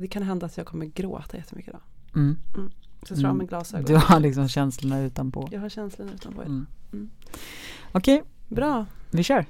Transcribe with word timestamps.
Det 0.00 0.08
kan 0.08 0.22
hända 0.22 0.46
att 0.46 0.56
jag 0.56 0.66
kommer 0.66 0.86
gråta 0.86 1.36
jättemycket 1.36 1.68
idag. 1.68 1.82
Mm. 2.14 2.36
Så 3.02 3.14
jag 3.14 3.28
har 3.28 3.34
med 3.34 3.48
glasögon. 3.48 3.84
Du 3.86 3.96
har 3.96 4.20
liksom 4.20 4.48
känslorna 4.48 5.00
utanpå. 5.00 5.48
Jag 5.52 5.60
har 5.60 5.68
känslorna 5.68 6.12
utanpå. 6.12 6.42
Mm. 6.42 6.66
Mm. 6.92 7.10
Okej, 7.92 8.22
Bra. 8.48 8.86
vi 9.10 9.22
kör. 9.22 9.46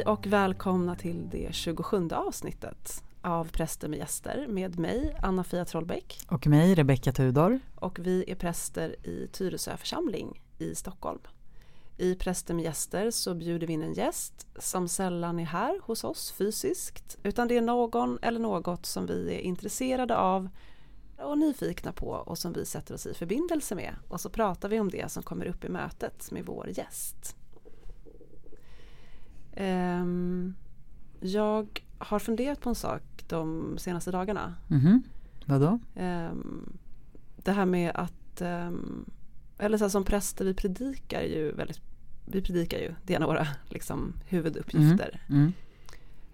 Hej 0.00 0.06
och 0.06 0.26
välkomna 0.26 0.96
till 0.96 1.28
det 1.30 1.48
27 1.54 2.08
avsnittet 2.12 3.04
av 3.22 3.44
Präster 3.48 3.88
med 3.88 3.98
gäster 3.98 4.46
med 4.48 4.78
mig 4.78 5.16
Anna-Fia 5.22 5.64
Trollbäck 5.64 6.20
Och 6.28 6.46
mig, 6.46 6.74
Rebecka 6.74 7.12
Tudor. 7.12 7.60
och 7.74 7.98
vi 7.98 8.24
är 8.28 8.34
präster 8.34 9.06
i 9.06 9.28
Tyresö 9.32 9.76
församling 9.76 10.42
i 10.58 10.74
Stockholm. 10.74 11.20
I 11.96 12.14
Präster 12.14 12.54
med 12.54 12.64
gäster 12.64 13.10
så 13.10 13.34
bjuder 13.34 13.66
vi 13.66 13.72
in 13.72 13.82
en 13.82 13.92
gäst 13.92 14.46
som 14.58 14.88
sällan 14.88 15.38
är 15.38 15.44
här 15.44 15.80
hos 15.82 16.04
oss 16.04 16.32
fysiskt 16.32 17.18
utan 17.22 17.48
det 17.48 17.56
är 17.56 17.62
någon 17.62 18.18
eller 18.22 18.40
något 18.40 18.86
som 18.86 19.06
vi 19.06 19.34
är 19.34 19.40
intresserade 19.40 20.16
av 20.16 20.48
och 21.18 21.38
nyfikna 21.38 21.92
på 21.92 22.06
och 22.06 22.38
som 22.38 22.52
vi 22.52 22.64
sätter 22.64 22.94
oss 22.94 23.06
i 23.06 23.14
förbindelse 23.14 23.74
med 23.74 23.94
och 24.08 24.20
så 24.20 24.30
pratar 24.30 24.68
vi 24.68 24.80
om 24.80 24.90
det 24.90 25.12
som 25.12 25.22
kommer 25.22 25.46
upp 25.46 25.64
i 25.64 25.68
mötet 25.68 26.30
med 26.30 26.46
vår 26.46 26.68
gäst. 26.68 27.36
Ehm, 29.54 30.54
jag 31.20 31.84
har 31.98 32.18
funderat 32.18 32.60
på 32.60 32.68
en 32.68 32.74
sak 32.74 33.02
de 33.28 33.74
senaste 33.78 34.10
dagarna. 34.10 34.54
Mhm. 34.68 35.02
Vadå? 35.46 35.78
Ehm, 35.94 36.72
det 37.36 37.52
här 37.52 37.66
med 37.66 37.92
att, 37.94 38.40
ehm, 38.40 39.04
eller 39.58 39.78
så 39.78 39.84
här, 39.84 39.88
som 39.88 40.04
präster 40.04 40.44
vi 40.44 40.54
predikar 40.54 41.22
ju 41.22 41.52
väldigt, 41.52 41.80
vi 42.26 42.42
predikar 42.42 42.78
ju, 42.78 42.94
det 43.06 43.14
är 43.14 43.20
några 43.20 43.46
liksom 43.68 44.12
huvuduppgifter. 44.28 45.20
Mm. 45.28 45.52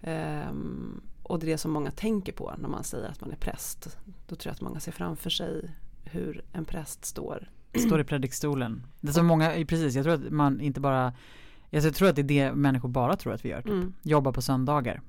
Ehm, 0.03 1.01
och 1.23 1.39
det 1.39 1.47
är 1.47 1.51
det 1.51 1.59
som 1.59 1.71
många 1.71 1.91
tänker 1.91 2.33
på 2.33 2.55
när 2.59 2.69
man 2.69 2.85
säger 2.85 3.09
att 3.09 3.21
man 3.21 3.33
är 3.33 3.37
präst. 3.37 3.99
Då 4.27 4.37
tror 4.37 4.51
jag 4.51 4.55
att 4.55 4.61
många 4.61 4.81
ser 4.81 4.93
framför 4.93 5.31
sig 5.31 5.71
hur 6.05 6.45
en 6.53 6.65
präst 6.65 7.05
står. 7.05 7.51
Står 7.87 8.01
i 8.01 8.05
predikstolen. 8.05 8.83
Det 9.01 9.09
är 9.09 9.13
så 9.13 9.23
många, 9.23 9.51
precis, 9.51 9.95
jag 9.95 10.05
tror 10.05 10.15
att 10.15 10.31
man 10.31 10.61
inte 10.61 10.81
bara 10.81 11.13
jag 11.71 11.95
tror 11.95 12.09
att 12.09 12.17
det 12.17 12.23
är 12.23 12.25
det 12.25 12.53
människor 12.53 12.89
bara 12.89 13.17
tror 13.17 13.33
att 13.35 13.45
vi 13.45 13.49
gör. 13.49 13.63
Typ. 13.63 13.73
Mm, 13.73 13.93
Jobba 14.03 14.33
på 14.33 14.43
söndagar. 14.43 15.01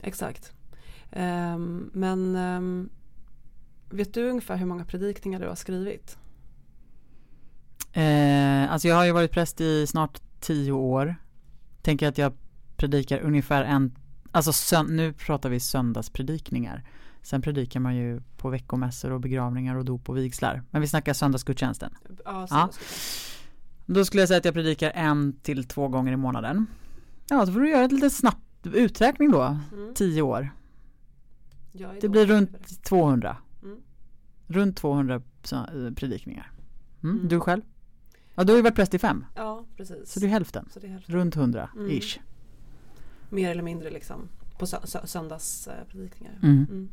exakt. 0.00 0.52
Ehm, 1.10 1.90
men 1.92 2.36
ehm, 2.36 2.88
vet 3.90 4.14
du 4.14 4.30
ungefär 4.30 4.56
hur 4.56 4.66
många 4.66 4.84
predikningar 4.84 5.40
du 5.40 5.48
har 5.48 5.54
skrivit? 5.54 6.18
Eh, 7.92 8.72
alltså 8.72 8.88
jag 8.88 8.96
har 8.96 9.04
ju 9.04 9.12
varit 9.12 9.32
präst 9.32 9.60
i 9.60 9.86
snart 9.86 10.20
tio 10.40 10.72
år. 10.72 11.16
Tänker 11.82 12.08
att 12.08 12.18
jag 12.18 12.32
predikar 12.76 13.18
ungefär 13.20 13.64
en, 13.64 13.92
alltså 14.30 14.82
nu 14.82 15.12
pratar 15.12 15.50
vi 15.50 15.60
söndagspredikningar. 15.60 16.84
Sen 17.22 17.42
predikar 17.42 17.80
man 17.80 17.96
ju 17.96 18.20
på 18.36 18.48
veckomässor 18.50 19.12
och 19.12 19.20
begravningar 19.20 19.76
och 19.76 19.84
dop 19.84 20.08
och 20.08 20.16
vigslar. 20.16 20.62
Men 20.70 20.80
vi 20.80 20.88
snackar 20.88 21.12
söndagsgudstjänsten. 21.12 21.94
Ja, 22.24 22.46
Ja. 22.50 22.70
Då 23.86 24.04
skulle 24.04 24.22
jag 24.22 24.28
säga 24.28 24.38
att 24.38 24.44
jag 24.44 24.54
predikar 24.54 24.90
en 24.94 25.32
till 25.42 25.64
två 25.64 25.88
gånger 25.88 26.12
i 26.12 26.16
månaden. 26.16 26.66
Ja, 27.28 27.46
så 27.46 27.52
får 27.52 27.60
du 27.60 27.70
göra 27.70 27.84
ett 27.84 27.92
lite 27.92 28.10
snabbt 28.10 28.66
uträkning 28.66 29.30
då. 29.30 29.42
Mm. 29.72 29.94
Tio 29.94 30.22
år. 30.22 30.50
Det 32.00 32.08
blir 32.08 32.26
runt 32.26 32.82
200. 32.84 33.36
Mm. 33.62 33.78
Runt 34.46 34.76
200 34.76 35.22
så- 35.42 35.56
eh, 35.56 35.90
predikningar. 35.96 36.52
Mm. 37.02 37.16
Mm. 37.16 37.28
Du 37.28 37.40
själv? 37.40 37.62
Ja, 38.34 38.44
du 38.44 38.52
har 38.52 38.56
ju 38.56 38.62
varit 38.62 38.74
präst 38.76 38.94
i 38.94 38.98
fem. 38.98 39.24
Ja, 39.34 39.64
precis. 39.76 40.12
Så 40.12 40.20
det 40.20 40.26
är 40.26 40.30
hälften. 40.30 40.68
Det 40.80 40.86
är 40.86 40.90
hälften. 40.90 41.14
Runt 41.14 41.34
100 41.36 41.70
Mm. 41.76 41.90
ish. 41.90 42.18
Mer 43.30 43.50
eller 43.50 43.62
mindre 43.62 43.90
liksom 43.90 44.28
på 44.58 44.66
sö- 44.66 44.84
sö- 44.84 45.06
söndagspredikningar. 45.06 46.38
Mm. 46.42 46.66
Mm. 46.70 46.88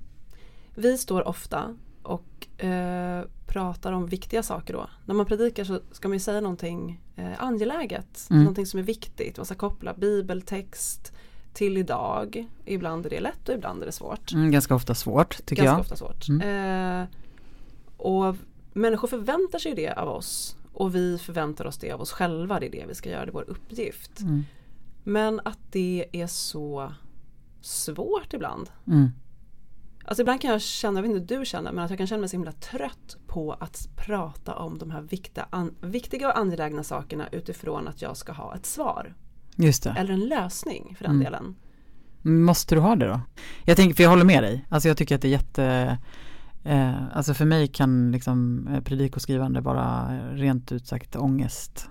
Vi 0.75 0.97
står 0.97 1.28
ofta 1.28 1.75
och 2.03 2.64
eh, 2.64 3.25
pratar 3.47 3.91
om 3.91 4.06
viktiga 4.06 4.44
saker 4.44 4.74
då. 4.74 4.90
När 5.06 5.16
man 5.16 5.25
predikar 5.25 5.64
så 5.64 5.80
ska 5.91 6.08
man 6.08 6.16
ju 6.16 6.19
säga 6.19 6.41
någonting 6.41 7.02
eh, 7.16 7.44
angeläget. 7.44 8.28
Mm. 8.30 8.44
Någonting 8.44 8.66
som 8.66 8.80
är 8.80 8.84
viktigt. 8.84 9.38
Man 9.38 9.46
ska 9.46 9.56
koppla 9.56 9.94
bibeltext 9.94 11.14
till 11.53 11.78
idag. 11.78 12.47
Ibland 12.66 13.06
är 13.06 13.09
det 13.09 13.19
lätt 13.19 13.50
och 13.50 13.56
ibland 13.56 13.81
är 13.81 13.86
det 13.86 13.91
svårt. 13.91 14.34
Mm, 14.34 14.52
ganska 14.52 14.75
ofta 14.75 14.96
svårt 14.96 15.46
tycker 15.46 15.64
Ganska 15.64 15.74
jag. 15.74 15.81
ofta 15.81 15.96
svårt. 15.96 16.30
Mm. 16.30 17.02
Eh, 17.02 17.08
och 17.97 18.35
människor 18.74 19.08
förväntar 19.08 19.59
sig 19.59 19.74
det 19.74 19.94
av 19.94 20.09
oss. 20.09 20.58
Och 20.74 20.96
vi 20.96 21.18
förväntar 21.18 21.66
oss 21.66 21.78
det 21.78 21.91
av 21.91 22.02
oss 22.02 22.12
själva. 22.12 22.59
Det 22.59 22.68
är 22.68 22.72
det 22.72 22.85
vi 22.88 22.96
ska 22.96 23.09
göra, 23.09 23.25
det 23.25 23.30
är 23.30 23.34
vår 23.34 23.50
uppgift. 23.50 24.20
Mm. 24.20 24.44
Men 25.03 25.41
att 25.46 25.59
det 25.72 26.06
är 26.12 26.28
så 26.28 26.94
svårt 27.62 28.34
ibland. 28.34 28.70
Mm. 28.88 29.09
Alltså 30.06 30.22
ibland 30.22 30.41
kan 30.41 30.52
jag 30.52 30.62
känna, 30.62 30.97
jag 31.00 31.08
vet 31.08 31.12
inte 31.22 31.34
hur 31.34 31.40
du 31.40 31.46
känner, 31.46 31.72
men 31.72 31.84
att 31.84 31.90
jag 31.91 31.97
kan 31.97 32.08
känna 32.08 32.19
mig 32.19 32.30
så 32.30 32.36
himla 32.36 32.52
trött 32.52 33.18
på 33.28 33.53
att 33.53 33.88
prata 33.96 34.56
om 34.56 34.78
de 34.78 34.91
här 34.91 35.02
viktiga, 35.02 35.46
an, 35.50 35.75
viktiga 35.81 36.28
och 36.28 36.38
angelägna 36.38 36.84
sakerna 36.84 37.28
utifrån 37.31 37.88
att 37.88 38.02
jag 38.02 38.18
ska 38.18 38.31
ha 38.31 38.56
ett 38.56 38.66
svar. 38.66 39.16
Just 39.56 39.84
det. 39.84 39.90
Eller 39.90 40.14
en 40.14 40.19
lösning 40.28 40.96
för 40.97 41.03
den 41.03 41.12
Mm. 41.16 41.24
delen. 41.24 41.56
Måste 42.22 42.75
du 42.75 42.81
ha 42.81 42.96
det 42.96 43.08
då? 43.08 43.22
Jag 43.66 43.78
tänker, 43.78 43.96
för 43.96 44.03
jag 44.03 44.09
håller 44.09 44.25
med 44.25 44.44
dig. 44.44 44.66
Alltså 44.69 44.88
jag 44.88 44.97
tycker 44.97 45.16
att 45.16 45.22
det 45.22 45.28
är 45.28 45.31
jätte 45.31 45.97
eh, 46.64 47.16
Alltså 47.18 47.34
för 47.34 47.46
mig 47.46 47.68
kan 47.68 48.12
liksom 48.12 48.68
eh, 48.68 48.81
predikoskrivande 48.81 49.62
vara 49.62 50.08
rent 50.34 50.72
ut 50.72 50.88
sagt 50.88 51.16
ångest. 51.16 51.90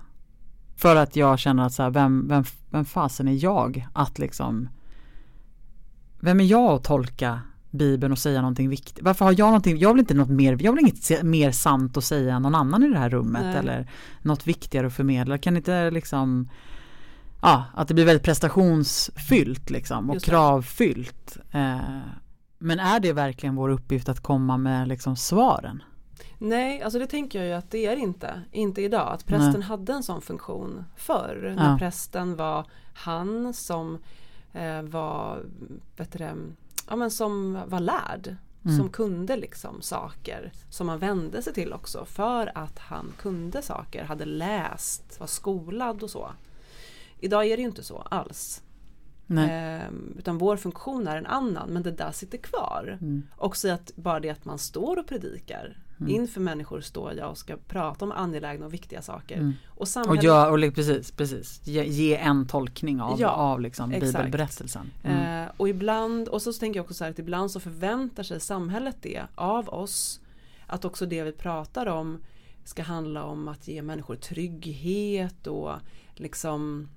För 0.76 0.96
att 0.96 1.16
jag 1.16 1.38
känner 1.38 1.66
att 1.66 1.72
så 1.72 1.82
här, 1.82 1.90
vem, 1.90 2.28
vem, 2.28 2.44
vem 2.70 2.84
fasen 2.84 3.28
är 3.28 3.44
jag 3.44 3.88
att 3.92 4.18
liksom 4.18 4.68
Vem 6.20 6.40
är 6.40 6.44
jag 6.44 6.72
att 6.72 6.84
tolka 6.84 7.40
Bibeln 7.72 8.12
och 8.12 8.18
säga 8.18 8.40
någonting 8.40 8.68
viktigt? 8.68 9.02
Varför 9.02 9.24
har 9.24 9.32
jag 9.32 9.46
någonting, 9.46 9.78
jag 9.78 9.92
vill 9.92 10.00
inte 10.00 10.14
något 10.14 10.28
mer, 10.28 10.56
jag 10.60 10.72
vill 10.72 10.80
inget 10.80 11.22
mer 11.24 11.50
sant 11.50 11.96
att 11.96 12.04
säga 12.04 12.34
än 12.34 12.42
någon 12.42 12.54
annan 12.54 12.82
i 12.82 12.88
det 12.88 12.98
här 12.98 13.10
rummet 13.10 13.42
Nej. 13.44 13.56
eller 13.56 13.90
något 14.22 14.46
viktigare 14.46 14.86
att 14.86 14.92
förmedla. 14.94 15.38
Kan 15.38 15.56
inte 15.56 15.90
liksom 15.90 16.48
Ja, 17.44 17.64
att 17.74 17.88
det 17.88 17.94
blir 17.94 18.04
väldigt 18.04 18.24
prestationsfyllt 18.24 19.70
liksom 19.70 20.10
och 20.10 20.22
kravfyllt. 20.22 21.36
Eh, 21.52 21.78
men 22.58 22.78
är 22.80 23.00
det 23.00 23.12
verkligen 23.12 23.56
vår 23.56 23.68
uppgift 23.68 24.08
att 24.08 24.20
komma 24.20 24.56
med 24.56 24.88
liksom 24.88 25.16
svaren? 25.16 25.82
Nej, 26.38 26.82
alltså 26.82 26.98
det 26.98 27.06
tänker 27.06 27.38
jag 27.38 27.48
ju 27.48 27.54
att 27.54 27.70
det 27.70 27.86
är 27.86 27.96
inte. 27.96 28.42
Inte 28.52 28.82
idag. 28.82 29.12
Att 29.12 29.26
prästen 29.26 29.62
hade 29.62 29.92
en 29.92 30.02
sån 30.02 30.20
funktion 30.22 30.84
förr. 30.96 31.52
När 31.56 31.70
Ja. 31.70 31.78
prästen 31.78 32.36
var 32.36 32.66
han 32.94 33.54
som 33.54 33.98
eh, 34.52 34.82
var, 34.82 35.42
det, 35.96 36.04
ja 36.92 36.96
men 36.96 37.10
som 37.10 37.58
var 37.66 37.80
lärd. 37.80 38.36
Mm. 38.64 38.76
Som 38.76 38.88
kunde 38.90 39.36
liksom 39.36 39.82
saker 39.82 40.52
som 40.70 40.86
man 40.86 40.98
vände 40.98 41.42
sig 41.42 41.52
till 41.52 41.72
också 41.72 42.04
för 42.04 42.52
att 42.54 42.78
han 42.78 43.12
kunde 43.18 43.62
saker, 43.62 44.04
hade 44.04 44.24
läst, 44.24 45.20
var 45.20 45.26
skolad 45.26 46.02
och 46.02 46.10
så. 46.10 46.32
Idag 47.20 47.46
är 47.46 47.56
det 47.56 47.62
ju 47.62 47.68
inte 47.68 47.82
så 47.82 47.98
alls. 47.98 48.62
Ehm, 49.30 50.14
utan 50.18 50.38
vår 50.38 50.56
funktion 50.56 51.08
är 51.08 51.16
en 51.16 51.26
annan 51.26 51.70
men 51.70 51.82
det 51.82 51.90
där 51.90 52.12
sitter 52.12 52.38
kvar. 52.38 52.98
Mm. 53.00 53.22
Också 53.36 53.68
att 53.68 53.92
bara 53.96 54.20
det 54.20 54.30
att 54.30 54.44
man 54.44 54.58
står 54.58 54.98
och 54.98 55.06
predikar. 55.06 55.76
Mm. 56.02 56.14
Inför 56.14 56.40
människor 56.40 56.80
står 56.80 57.12
jag 57.14 57.30
och 57.30 57.38
ska 57.38 57.56
prata 57.68 58.04
om 58.04 58.12
angelägna 58.12 58.66
och 58.66 58.74
viktiga 58.74 59.02
saker. 59.02 59.36
Mm. 59.36 59.52
Och 59.68 59.80
Och, 59.80 59.88
samhället, 59.88 60.50
och 60.50 60.58
li- 60.58 60.70
precis, 60.70 61.10
precis. 61.10 61.60
Ge, 61.64 61.84
ge 61.84 62.16
en 62.16 62.46
tolkning 62.46 63.00
av, 63.00 63.20
Ja, 63.20 63.28
av 63.28 63.60
liksom 63.60 63.90
bibelberättelsen. 63.90 64.90
Mm. 65.02 65.42
eh, 65.44 65.50
och 65.56 65.68
ibland, 65.68 66.28
och 66.28 66.42
så 66.42 66.52
tänker 66.52 66.78
jag 66.78 66.84
också 66.84 66.94
så 66.94 67.04
att 67.04 67.18
ibland 67.18 67.50
så 67.50 67.60
förväntar 67.60 68.22
sig 68.22 68.40
samhället 68.40 68.96
det 69.00 69.22
av 69.34 69.68
oss. 69.68 70.20
Att 70.66 70.84
också 70.84 71.06
det 71.06 71.22
vi 71.22 71.32
pratar 71.32 71.86
om 71.86 72.18
ska 72.64 72.82
handla 72.82 73.24
om 73.24 73.48
att 73.48 73.68
ge 73.68 73.82
människor 73.82 74.16
trygghet 74.16 75.46
och 75.46 75.72
liksom 76.14 76.88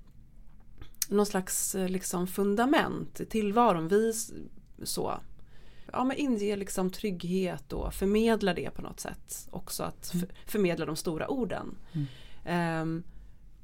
någon 1.10 1.26
slags 1.26 1.76
eh, 1.76 1.90
liksom 1.90 2.28
fundament 2.28 3.20
i 3.20 3.26
tillvaron. 3.26 3.88
Vi 3.88 4.14
så 4.84 5.14
ja, 5.94 6.04
men 6.04 6.18
inge 6.18 6.56
liksom 6.56 6.90
trygghet 6.90 7.74
och 7.74 7.94
förmedla 7.94 8.54
det 8.54 8.70
på 8.70 8.82
något 8.82 9.00
sätt. 9.00 9.48
Också 9.52 9.84
att 9.84 10.14
Mm. 10.14 10.28
förmedla 10.46 10.86
de 10.86 10.96
stora 10.96 11.28
orden. 11.28 11.76
Mm. 11.94 12.08
Ehm, 12.46 13.04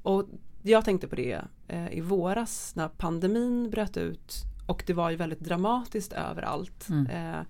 och 0.02 0.24
jag 0.62 0.84
tänkte 0.84 1.08
på 1.08 1.16
det 1.16 1.40
eh, 1.68 1.92
i 1.92 2.00
våras 2.00 2.76
när 2.76 2.88
pandemin 2.88 3.70
bröt 3.70 3.96
ut 3.96 4.34
och 4.66 4.82
det 4.86 4.92
var 4.94 5.10
ju 5.10 5.16
väldigt 5.16 5.40
dramatiskt 5.40 6.12
överallt. 6.12 6.88
Mm. 6.88 7.06
Eh, 7.06 7.40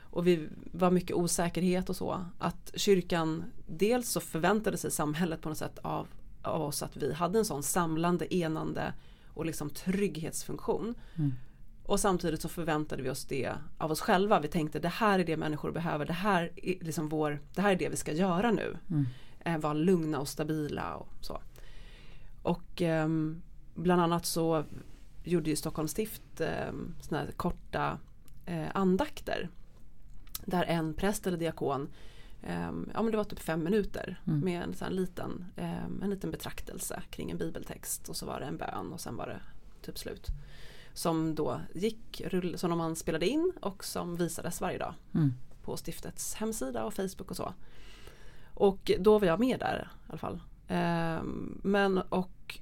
och 0.00 0.26
vi 0.26 0.48
var 0.72 0.90
mycket 0.90 1.16
osäkerhet 1.16 1.88
och 1.90 1.96
så. 1.96 2.24
Att 2.38 2.72
kyrkan 2.74 3.44
dels 3.66 4.08
så 4.10 4.20
förväntade 4.20 4.76
sig 4.76 4.90
samhället 4.90 5.40
på 5.40 5.48
något 5.48 5.58
sätt 5.58 5.78
av, 5.82 6.08
av 6.42 6.62
oss 6.62 6.82
att 6.82 6.96
vi 6.96 7.12
hade 7.12 7.38
en 7.38 7.44
sån 7.44 7.62
samlande, 7.62 8.34
enande 8.34 8.92
och 9.34 9.46
liksom 9.46 9.70
trygghetsfunktion. 9.70 10.94
Mm. 11.14 11.32
Och 11.86 12.00
samtidigt 12.00 12.42
så 12.42 12.48
förväntade 12.48 13.02
vi 13.02 13.10
oss 13.10 13.24
det 13.24 13.52
av 13.78 13.90
oss 13.90 14.00
själva. 14.00 14.40
Vi 14.40 14.48
tänkte 14.48 14.78
det 14.78 14.88
här 14.88 15.18
är 15.18 15.24
det 15.24 15.36
människor 15.36 15.70
behöver. 15.70 16.06
Det 16.06 16.12
här 16.12 16.52
är, 16.56 16.84
liksom 16.84 17.08
vår, 17.08 17.40
det, 17.54 17.62
här 17.62 17.72
är 17.72 17.76
det 17.76 17.88
vi 17.88 17.96
ska 17.96 18.12
göra 18.12 18.50
nu. 18.50 18.76
Mm. 18.90 19.06
Eh, 19.40 19.58
vara 19.58 19.72
lugna 19.72 20.20
och 20.20 20.28
stabila 20.28 20.94
och 20.94 21.08
så. 21.20 21.40
Och 22.42 22.82
eh, 22.82 23.08
bland 23.74 24.02
annat 24.02 24.26
så 24.26 24.64
gjorde 25.24 25.50
ju 25.50 25.56
Stockholms 25.56 25.90
stift 25.90 26.40
eh, 26.40 26.72
såna 27.00 27.20
här 27.20 27.30
korta 27.36 27.98
eh, 28.46 28.68
andakter. 28.74 29.48
Där 30.44 30.64
en 30.64 30.94
präst 30.94 31.26
eller 31.26 31.38
diakon 31.38 31.88
Um, 32.42 32.90
ja 32.94 33.02
men 33.02 33.10
det 33.10 33.16
var 33.16 33.24
typ 33.24 33.38
fem 33.38 33.64
minuter 33.64 34.20
Mm. 34.26 34.40
med 34.40 34.62
en, 34.62 34.74
sån 34.74 34.92
liten, 34.92 35.44
um, 35.56 36.02
en 36.02 36.10
liten 36.10 36.30
betraktelse 36.30 37.02
kring 37.10 37.30
en 37.30 37.38
bibeltext 37.38 38.08
och 38.08 38.16
så 38.16 38.26
var 38.26 38.40
det 38.40 38.46
en 38.46 38.56
bön 38.56 38.92
och 38.92 39.00
sen 39.00 39.16
var 39.16 39.26
det 39.26 39.40
typ 39.82 39.98
slut. 39.98 40.26
Som 40.94 41.34
då 41.34 41.60
gick, 41.74 42.22
som 42.56 42.78
man 42.78 42.96
spelade 42.96 43.26
in 43.26 43.52
och 43.60 43.84
som 43.84 44.16
visades 44.16 44.60
varje 44.60 44.78
dag 44.78 44.94
Mm. 45.14 45.34
på 45.62 45.76
stiftets 45.76 46.34
hemsida 46.34 46.84
och 46.84 46.94
Facebook 46.94 47.30
och 47.30 47.36
så. 47.36 47.54
Och 48.54 48.90
då 49.00 49.18
var 49.18 49.26
jag 49.26 49.40
med 49.40 49.58
där 49.60 49.88
i 50.06 50.10
alla 50.10 50.18
fall. 50.18 50.40
Um, 50.68 51.60
men 51.64 51.98
och 51.98 52.58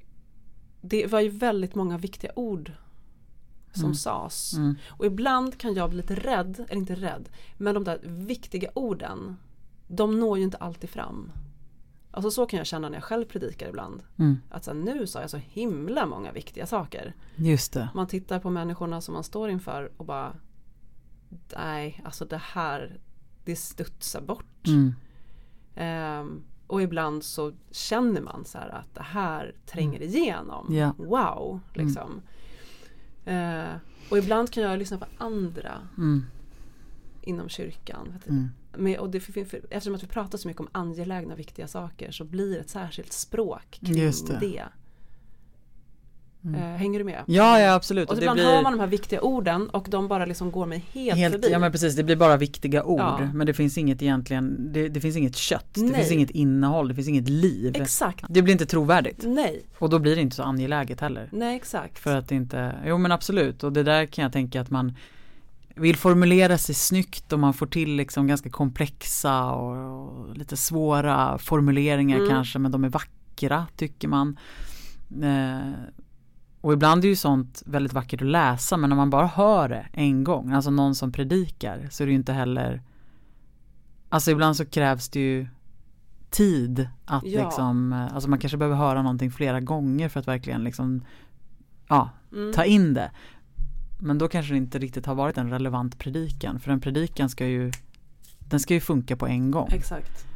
det 0.80 1.06
var 1.06 1.20
ju 1.20 1.28
väldigt 1.28 1.74
många 1.74 1.98
viktiga 1.98 2.32
ord 2.36 2.72
som 3.72 3.84
Mm. 3.84 3.94
sades. 3.94 4.52
Mm. 4.52 4.74
Och 4.88 5.06
ibland 5.06 5.58
kan 5.58 5.74
jag 5.74 5.90
bli 5.90 5.96
lite 5.96 6.14
rädd, 6.14 6.64
eller 6.68 6.76
inte 6.80 6.94
rädd, 6.94 7.28
men 7.56 7.74
de 7.74 7.84
där 7.84 7.98
viktiga 8.02 8.70
orden, 8.74 9.36
de 9.88 10.20
når 10.20 10.38
ju 10.38 10.44
inte 10.44 10.56
alltid 10.56 10.90
fram. 10.90 11.32
Alltså 12.10 12.30
så 12.30 12.46
kan 12.46 12.56
jag 12.58 12.66
känna 12.66 12.88
när 12.88 12.96
jag 12.96 13.04
själv 13.04 13.24
predikar 13.24 13.68
ibland. 13.68 14.02
Mm. 14.18 14.38
Att 14.50 14.64
så 14.64 14.70
här, 14.70 14.78
nu 14.78 15.06
sa 15.06 15.20
jag 15.20 15.30
så 15.30 15.36
himla 15.36 16.06
många 16.06 16.32
viktiga 16.32 16.66
saker. 16.66 17.14
Just 17.36 17.72
det. 17.72 17.88
Man 17.94 18.06
tittar 18.06 18.38
på 18.40 18.50
människorna 18.50 19.00
som 19.00 19.14
man 19.14 19.24
står 19.24 19.50
inför 19.50 19.92
och 19.96 20.04
bara 20.04 20.36
Nej, 21.56 22.00
alltså 22.04 22.24
det 22.24 22.40
här 22.42 23.00
Det 23.44 23.56
studsar 23.56 24.20
bort. 24.20 24.66
Mm. 24.66 24.94
Ehm, 25.74 26.42
och 26.66 26.82
ibland 26.82 27.24
så 27.24 27.52
känner 27.70 28.20
man 28.20 28.44
så 28.44 28.58
här 28.58 28.68
att 28.68 28.94
det 28.94 29.02
här 29.02 29.54
tränger 29.66 30.02
igenom. 30.02 30.66
Mm. 30.66 30.78
Ja. 30.78 30.94
Wow, 30.98 31.60
liksom. 31.74 32.20
Eh, 33.24 33.74
och 34.10 34.18
ibland 34.18 34.50
kan 34.50 34.62
jag 34.62 34.78
lyssna 34.78 34.98
på 34.98 35.06
andra 35.18 35.72
Mm. 35.96 36.26
inom 37.22 37.48
kyrkan. 37.48 38.14
Mm. 38.28 38.48
Med, 38.76 38.98
och 38.98 39.10
det, 39.10 39.20
för, 39.20 39.32
för, 39.32 39.60
eftersom 39.70 39.94
att 39.94 40.02
vi 40.02 40.06
pratar 40.06 40.38
så 40.38 40.48
mycket 40.48 40.60
om 40.60 40.68
angelägna 40.72 41.34
viktiga 41.34 41.68
saker 41.68 42.10
så 42.10 42.24
blir 42.24 42.54
det 42.54 42.60
ett 42.60 42.70
särskilt 42.70 43.12
språk 43.12 43.78
kring 43.82 43.98
Just 43.98 44.26
det. 44.26 44.38
det. 44.40 44.64
Mm. 46.44 46.60
Eh, 46.60 46.76
hänger 46.76 46.98
du 46.98 47.04
med? 47.04 47.24
Ja, 47.26 47.60
ja 47.60 47.74
absolut. 47.74 48.08
Och 48.08 48.16
det 48.16 48.22
ibland 48.22 48.36
blir 48.36 48.44
hör 48.44 48.62
man 48.62 48.72
de 48.72 48.80
här 48.80 48.86
viktiga 48.86 49.20
orden 49.20 49.70
och 49.70 49.86
de 49.90 50.08
bara 50.08 50.24
liksom 50.24 50.50
går 50.50 50.66
mig 50.66 50.84
helt, 50.92 51.18
helt, 51.18 51.34
förbi. 51.34 51.50
ja 51.50 51.58
men 51.58 51.72
precis, 51.72 51.96
det 51.96 52.02
blir 52.02 52.16
bara 52.16 52.36
viktiga 52.36 52.84
ord. 52.84 53.00
Ja. 53.00 53.28
Men 53.34 53.46
det 53.46 53.54
finns 53.54 53.78
inget 53.78 54.02
egentligen, 54.02 54.72
det, 54.72 54.88
det 54.88 55.00
finns 55.00 55.16
inget 55.16 55.36
kött, 55.36 55.66
det 55.74 55.82
Nej. 55.82 55.94
finns 55.94 56.10
inget 56.10 56.30
innehåll, 56.30 56.88
det 56.88 56.94
finns 56.94 57.08
inget 57.08 57.28
liv. 57.28 57.76
Exakt. 57.76 58.24
Det 58.28 58.42
blir 58.42 58.52
inte 58.52 58.66
trovärdigt. 58.66 59.24
Nej, 59.26 59.62
Och 59.78 59.90
då 59.90 59.98
blir 59.98 60.16
det 60.16 60.22
inte 60.22 60.36
så 60.36 60.42
angeläget 60.42 61.00
heller. 61.00 61.28
nej 61.32 61.56
exakt. 61.56 61.98
För 61.98 62.16
att 62.16 62.28
det 62.28 62.34
inte, 62.34 62.74
jo 62.86 62.98
men 62.98 63.12
absolut 63.12 63.64
och 63.64 63.72
det 63.72 63.82
där 63.82 64.06
kan 64.06 64.22
jag 64.22 64.32
tänka 64.32 64.60
att 64.60 64.70
man 64.70 64.94
vill 65.80 65.96
formulera 65.96 66.58
sig 66.58 66.74
snyggt 66.74 67.32
och 67.32 67.38
man 67.38 67.54
får 67.54 67.66
till 67.66 67.96
liksom 67.96 68.26
ganska 68.26 68.50
komplexa 68.50 69.52
och, 69.52 69.76
och 70.28 70.36
lite 70.36 70.56
svåra 70.56 71.38
formuleringar 71.38 72.16
Mm. 72.16 72.28
kanske 72.30 72.58
men 72.58 72.72
de 72.72 72.84
är 72.84 72.88
vackra 72.88 73.66
tycker 73.76 74.08
man. 74.08 74.38
Eh, 75.22 75.72
och 76.60 76.72
ibland 76.72 77.04
är 77.04 77.08
ju 77.08 77.16
sånt 77.16 77.62
väldigt 77.66 77.92
vackert 77.92 78.22
att 78.22 78.28
läsa 78.28 78.76
men 78.76 78.90
när 78.90 78.96
man 78.96 79.10
bara 79.10 79.26
hör 79.26 79.68
det 79.68 79.86
en 79.92 80.24
gång, 80.24 80.52
alltså 80.52 80.70
någon 80.70 80.94
som 80.94 81.12
predikar 81.12 81.88
så 81.90 82.02
är 82.02 82.06
det 82.06 82.10
ju 82.10 82.16
inte 82.18 82.32
heller 82.32 82.82
Alltså 84.12 84.30
ibland 84.30 84.56
så 84.56 84.66
krävs 84.66 85.08
det 85.08 85.20
ju 85.20 85.46
tid 86.30 86.88
att 87.04 87.22
Ja. 87.26 87.44
liksom, 87.44 87.92
eh, 87.92 88.14
alltså 88.14 88.30
man 88.30 88.38
kanske 88.38 88.56
behöver 88.58 88.76
höra 88.76 89.02
någonting 89.02 89.30
flera 89.30 89.60
gånger 89.60 90.08
för 90.08 90.20
att 90.20 90.28
verkligen 90.28 90.64
liksom 90.64 91.04
ja, 91.88 92.10
Mm. 92.32 92.52
ta 92.52 92.64
in 92.64 92.94
det. 92.94 93.10
Men 94.00 94.18
då 94.18 94.28
kanske 94.28 94.52
det 94.52 94.56
inte 94.58 94.78
riktigt 94.78 95.06
har 95.06 95.14
varit 95.14 95.38
en 95.38 95.50
relevant 95.50 95.98
predikan 95.98 96.60
för 96.60 96.70
en 96.70 96.80
predikan 96.80 97.30
ska 97.30 97.46
ju 97.46 97.72
den 98.38 98.60
ska 98.60 98.74
ju 98.74 98.80
funka 98.80 99.16
på 99.16 99.26
en 99.26 99.50
gång. 99.50 99.68
Exakt. 99.72 100.26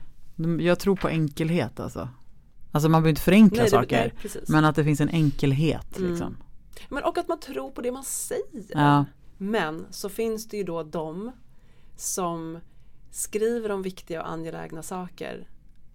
Jag 0.60 0.78
tror 0.78 0.96
på 0.96 1.08
enkelhet 1.08 1.80
alltså. 1.80 2.08
Alltså 2.72 2.88
man 2.88 3.02
behöver 3.02 3.08
inte 3.10 3.20
förenkla 3.22 3.56
Nej, 3.56 3.64
det- 3.64 3.70
saker. 3.70 4.12
nej, 4.24 4.42
men 4.48 4.64
att 4.64 4.76
det 4.76 4.84
finns 4.84 5.00
en 5.00 5.08
enkelhet 5.08 5.98
Mm. 5.98 6.10
liksom. 6.10 6.36
Men 6.88 7.04
och 7.04 7.18
att 7.18 7.28
man 7.28 7.40
tror 7.40 7.70
på 7.70 7.80
det 7.80 7.92
man 7.92 8.04
säger. 8.04 8.42
Ja. 8.68 9.04
Men 9.38 9.86
så 9.90 10.08
finns 10.08 10.48
det 10.48 10.56
ju 10.56 10.64
då 10.64 10.82
de 10.82 11.32
som 11.96 12.58
skriver 13.10 13.70
om 13.70 13.82
viktiga 13.82 14.22
och 14.22 14.30
angelägna 14.30 14.82
saker 14.82 15.48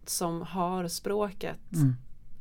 som 0.05 0.41
har 0.41 0.87
språket, 0.87 1.59
Mm. 1.73 1.95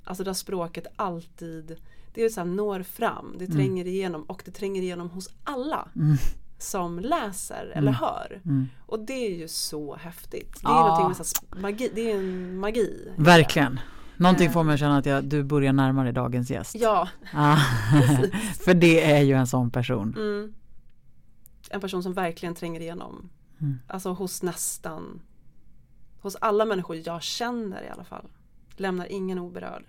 alltså 0.05 0.25
där 0.25 0.33
språket 0.33 0.87
alltid 0.97 1.77
det 2.19 2.25
är 2.25 2.29
så 2.29 2.41
här, 2.41 2.47
når 2.49 2.83
fram, 2.83 3.37
det 3.39 3.47
tränger 3.47 3.87
igenom 3.87 4.23
och 4.23 4.43
det 4.45 4.51
tränger 4.51 4.83
igenom 4.83 5.11
hos 5.11 5.29
alla 5.45 5.89
Mm. 5.97 6.17
som 6.59 6.99
läser 6.99 7.73
eller 7.75 7.93
hör. 7.93 8.41
Mm. 8.45 8.67
Och 8.87 9.01
det 9.01 9.13
är 9.27 9.35
ju 9.37 9.49
så 9.49 9.97
häftigt. 9.97 10.53
Det 10.61 10.67
är 10.67 10.71
Ja. 10.71 11.15
med 11.55 11.63
magi, 11.63 11.91
det 11.95 12.11
är 12.13 12.17
en 12.19 12.59
magi. 12.59 13.13
Verkligen. 13.17 13.81
Någonting 14.17 14.47
Eh. 14.47 14.53
får 14.53 14.63
mig 14.65 14.75
att 14.75 14.81
känna 14.81 14.99
att 14.99 15.07
jag, 15.07 15.25
du 15.25 15.45
börjar 15.45 15.73
närma 15.73 16.05
dig 16.05 16.13
dagens 16.13 16.51
gäst. 16.51 16.75
Ja, 16.75 17.09
Ah. 17.35 17.57
För 18.65 18.75
det 18.75 19.11
är 19.13 19.23
ju 19.23 19.33
en 19.35 19.47
sån 19.47 19.71
person. 19.71 20.15
mm. 20.17 20.55
en 21.71 21.81
person 21.81 22.03
som 22.03 22.13
verkligen 22.13 22.55
tränger 22.55 22.81
igenom. 22.81 23.31
Mm. 23.61 23.79
Alltså 23.87 24.13
hos 24.13 24.43
nästan, 24.43 25.21
hos 26.21 26.37
alla 26.37 26.65
människor 26.65 26.97
jag 27.05 27.23
känner 27.23 27.83
i 27.83 27.89
alla 27.89 28.05
fall. 28.05 28.27
Lämnar 28.77 29.07
ingen 29.13 29.39
oberörd. 29.39 29.85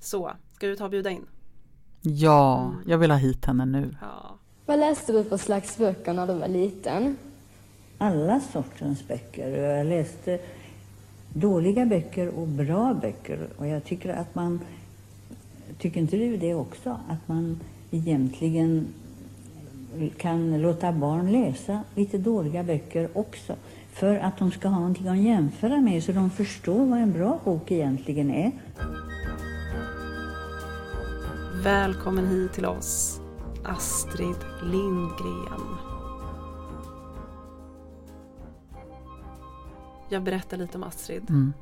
Så, 0.00 0.32
ska 0.54 0.66
du 0.66 0.76
ta 0.76 0.84
och 0.84 0.90
bjuda 0.90 1.10
in? 1.10 1.26
Ja, 2.02 2.64
Mm. 2.64 2.76
jag 2.86 2.98
vill 2.98 3.10
ha 3.10 3.18
hit 3.18 3.44
henne 3.46 3.64
nu. 3.64 3.96
Ja. 4.00 4.34
Vad 4.66 4.78
läste 4.80 5.12
du 5.12 5.24
för 5.24 5.36
slags 5.36 5.78
böcker 5.78 6.12
när 6.12 6.26
du 6.26 6.34
var 6.34 6.48
liten? 6.48 7.16
alla 7.98 8.40
sortens 8.40 9.08
böcker. 9.08 9.48
Jag 9.48 9.86
läste 9.86 10.38
dåliga 11.32 11.86
böcker 11.86 12.28
och 12.28 12.48
bra 12.48 12.94
böcker. 12.94 13.48
Och 13.56 13.66
jag 13.66 13.84
tycker 13.84 14.14
att 14.14 14.34
man, 14.34 14.60
tycker 15.78 16.00
inte 16.00 16.16
du 16.16 16.36
det 16.36 16.54
också? 16.54 16.90
Att 17.08 17.28
man 17.28 17.60
egentligen 17.90 18.86
kan 20.16 20.62
låta 20.62 20.92
barn 20.92 21.32
läsa 21.32 21.82
lite 21.94 22.18
dåliga 22.18 22.62
böcker 22.62 23.08
också. 23.14 23.56
För 23.92 24.16
att 24.18 24.38
de 24.38 24.50
ska 24.50 24.68
ha 24.68 24.78
någonting 24.78 25.08
att 25.08 25.18
jämföra 25.18 25.80
med 25.80 26.04
så 26.04 26.12
de 26.12 26.30
förstår 26.30 26.86
vad 26.86 26.98
en 26.98 27.12
bra 27.12 27.38
bok 27.44 27.70
egentligen 27.70 28.30
är. 28.30 28.52
Välkommen 31.64 32.26
hit 32.26 32.52
till 32.52 32.66
oss, 32.66 33.20
Astrid 33.64 34.36
Lindgren. 34.62 35.76
Jag 40.10 40.22
berättar 40.22 40.56
lite 40.56 40.78
om 40.78 40.84
Astrid. 40.84 41.30
Mm. 41.30 41.52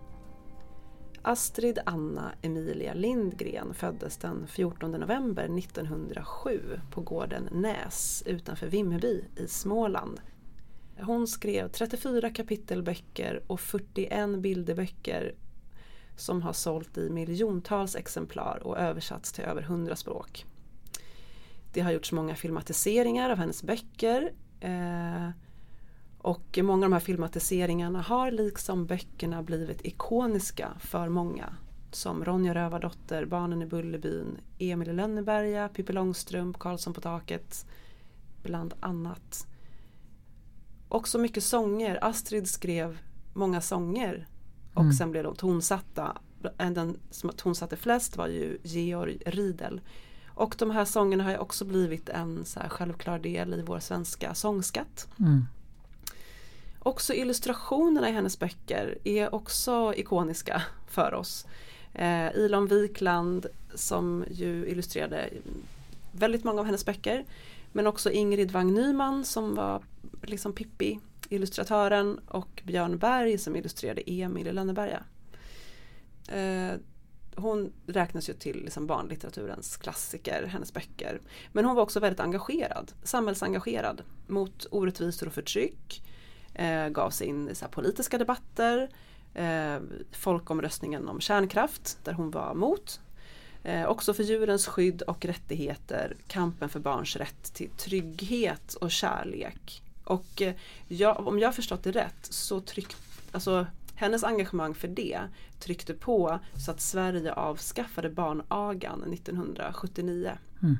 Astrid 1.22 1.78
Anna 1.86 2.32
Emilia 2.42 2.94
Lindgren 2.94 3.74
föddes 3.74 4.16
den 4.16 4.46
14 4.46 4.90
november 4.90 5.58
1907 5.58 6.80
på 6.90 7.00
gården 7.00 7.48
Näs 7.52 8.22
utanför 8.26 8.66
Vimmerby 8.66 9.24
i 9.36 9.48
Småland. 9.48 10.20
Hon 11.00 11.26
skrev 11.26 11.68
34 11.68 12.30
kapitelböcker 12.30 13.42
och 13.46 13.60
41 13.60 14.38
bilderböcker 14.38 15.34
som 16.16 16.42
har 16.42 16.52
sålt 16.52 16.98
i 16.98 17.10
miljontals 17.10 17.96
exemplar 17.96 18.62
och 18.62 18.78
översatts 18.78 19.32
till 19.32 19.44
över 19.44 19.62
100 19.62 19.96
språk. 19.96 20.46
Det 21.72 21.80
har 21.80 21.90
gjorts 21.90 22.12
många 22.12 22.34
filmatiseringar 22.34 23.30
av 23.30 23.38
hennes 23.38 23.62
böcker 23.62 24.32
eh, 24.60 25.30
och 26.18 26.58
många 26.62 26.86
av 26.86 26.90
de 26.90 26.92
här 26.92 27.00
filmatiseringarna 27.00 28.02
har 28.02 28.30
liksom 28.30 28.86
böckerna 28.86 29.42
blivit 29.42 29.86
ikoniska 29.86 30.72
för 30.80 31.08
många. 31.08 31.54
Som 31.90 32.24
Ronja 32.24 32.54
Rövardotter, 32.54 33.24
Barnen 33.24 33.62
i 33.62 33.66
Bullerbyn, 33.66 34.38
Emil 34.58 34.88
i 34.88 34.92
Lönneberga, 34.92 35.68
Pippi 35.68 35.92
Långstrump, 35.92 36.58
Karlsson 36.58 36.94
på 36.94 37.00
taket. 37.00 37.66
Bland 38.42 38.74
annat. 38.80 39.46
Också 40.88 41.18
mycket 41.18 41.44
sånger. 41.44 42.04
Astrid 42.04 42.48
skrev 42.48 42.98
många 43.32 43.60
sånger 43.60 44.26
och 44.74 44.82
Mm. 44.82 44.92
sen 44.92 45.10
blev 45.10 45.24
de 45.24 45.34
tonsatta. 45.34 46.16
Den 46.56 46.96
som 47.10 47.30
tonsatte 47.30 47.76
flest 47.76 48.16
var 48.16 48.26
ju 48.28 48.58
Georg 48.62 49.18
Riedel. 49.26 49.80
Och 50.34 50.54
de 50.58 50.70
här 50.70 50.84
sångerna 50.84 51.24
har 51.24 51.30
ju 51.30 51.38
också 51.38 51.64
blivit 51.64 52.08
en 52.08 52.44
så 52.44 52.60
självklar 52.68 53.18
del 53.18 53.54
i 53.54 53.62
vår 53.62 53.80
svenska 53.80 54.34
sångskatt. 54.34 55.08
Mm. 55.20 55.44
Också 56.78 57.14
illustrationerna 57.14 58.08
i 58.08 58.12
hennes 58.12 58.38
böcker 58.38 58.98
är 59.04 59.34
också 59.34 59.94
ikoniska 59.96 60.62
för 60.88 61.14
oss. 61.14 61.46
Eh, 61.94 62.36
Ilon 62.36 62.66
Wikland 62.66 63.46
som 63.74 64.24
ju 64.30 64.66
illustrerade 64.66 65.28
väldigt 66.12 66.44
många 66.44 66.60
av 66.60 66.66
hennes 66.66 66.86
böcker. 66.86 67.24
Men 67.72 67.86
också 67.86 68.10
Ingrid 68.10 68.50
Wang 68.50 68.74
Nyman 68.74 69.24
som 69.24 69.54
var 69.54 69.82
liksom 70.22 70.52
Pippi, 70.52 71.00
illustratören 71.32 72.20
och 72.28 72.62
Björn 72.64 72.98
Berg 72.98 73.38
som 73.38 73.56
illustrerade 73.56 74.02
Emil 74.06 74.46
i 74.46 74.52
Lönneberga. 74.52 75.04
Eh, 76.28 76.72
hon 77.36 77.72
räknas 77.86 78.28
ju 78.28 78.32
till 78.32 78.64
liksom 78.64 78.86
barnlitteraturens 78.86 79.76
klassiker, 79.76 80.46
hennes 80.46 80.74
böcker. 80.74 81.20
Men 81.52 81.64
hon 81.64 81.76
var 81.76 81.82
också 81.82 82.00
väldigt 82.00 82.20
engagerad, 82.20 82.92
samhällsengagerad 83.02 84.02
mot 84.26 84.66
orättvisor 84.70 85.26
och 85.26 85.32
förtryck. 85.32 86.02
Eh, 86.54 86.88
gav 86.88 87.10
sig 87.10 87.26
in 87.26 87.48
i 87.48 87.54
så 87.54 87.68
politiska 87.68 88.18
debatter, 88.18 88.88
eh, 89.34 89.76
folkomröstningen 90.12 91.08
om 91.08 91.20
kärnkraft 91.20 91.98
där 92.04 92.12
hon 92.12 92.30
var 92.30 92.50
emot. 92.50 93.00
Eh, 93.64 93.86
också 93.86 94.14
för 94.14 94.22
djurens 94.22 94.66
skydd 94.66 95.02
och 95.02 95.24
rättigheter, 95.24 96.16
kampen 96.26 96.68
för 96.68 96.80
barns 96.80 97.16
rätt 97.16 97.54
till 97.54 97.70
trygghet 97.70 98.74
och 98.74 98.90
kärlek. 98.90 99.82
Och 100.04 100.42
eh, 100.42 100.54
jag, 100.88 101.26
om 101.26 101.38
jag 101.38 101.48
har 101.48 101.52
förstått 101.52 101.82
det 101.82 101.90
rätt 101.90 102.26
så 102.30 102.60
tryck, 102.60 102.96
alltså 103.32 103.66
hennes 103.94 104.24
engagemang 104.24 104.74
för 104.74 104.88
det 104.88 105.20
tryckte 105.60 105.94
på 105.94 106.38
så 106.64 106.70
att 106.70 106.80
Sverige 106.80 107.32
avskaffade 107.32 108.10
barnagan 108.10 109.12
1979. 109.12 110.32
Mm. 110.62 110.78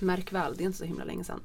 Märk 0.00 0.32
väl, 0.32 0.56
det 0.56 0.62
är 0.62 0.66
inte 0.66 0.78
så 0.78 0.84
himla 0.84 1.04
länge 1.04 1.24
sedan. 1.24 1.40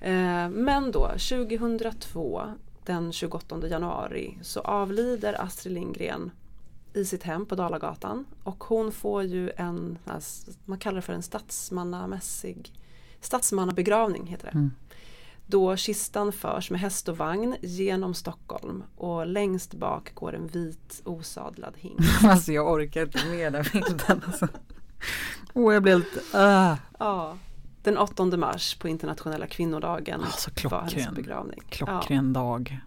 Eh, 0.00 0.48
men 0.48 0.90
då 0.92 1.08
2002 1.08 2.42
den 2.84 3.12
28 3.12 3.68
januari 3.68 4.38
så 4.42 4.60
avlider 4.60 5.42
Astrid 5.42 5.74
Lindgren 5.74 6.30
i 6.94 7.04
sitt 7.04 7.22
hem 7.22 7.46
på 7.46 7.54
Dalagatan 7.54 8.26
och 8.42 8.64
hon 8.64 8.92
får 8.92 9.22
ju 9.22 9.50
en, 9.56 9.98
man 10.64 10.78
kallar 10.78 10.96
det 10.96 11.02
för 11.02 11.12
en 11.12 11.22
statsmannamässig 11.22 12.72
statsmannabegravning 13.20 14.26
heter 14.26 14.46
det. 14.46 14.52
Mm. 14.52 14.70
Då 15.50 15.76
kistan 15.76 16.32
förs 16.32 16.70
med 16.70 16.80
häst 16.80 17.08
och 17.08 17.18
vagn 17.18 17.56
genom 17.62 18.14
Stockholm 18.14 18.84
och 18.96 19.26
längst 19.26 19.74
bak 19.74 20.14
går 20.14 20.34
en 20.34 20.46
vit 20.46 21.02
osadlad 21.04 21.74
hink. 21.76 22.00
alltså 22.24 22.52
jag 22.52 22.72
orkar 22.72 23.02
inte 23.02 23.26
med 23.28 23.52
den 23.52 23.64
bilden. 23.72 24.22
Alltså. 24.26 24.48
Oh, 25.54 25.74
jag 25.74 25.82
blir 25.82 25.92
helt... 25.92 26.34
Uh. 26.34 26.74
Ja, 26.98 27.36
den 27.82 27.98
8 27.98 28.24
mars 28.24 28.74
på 28.74 28.88
internationella 28.88 29.46
kvinnodagen 29.46 30.20
alltså, 30.20 30.50
var 30.68 30.80
hennes 30.80 31.10
begravning. 31.10 31.60
Klockren 31.68 32.26
ja. 32.26 32.40
dag. 32.40 32.80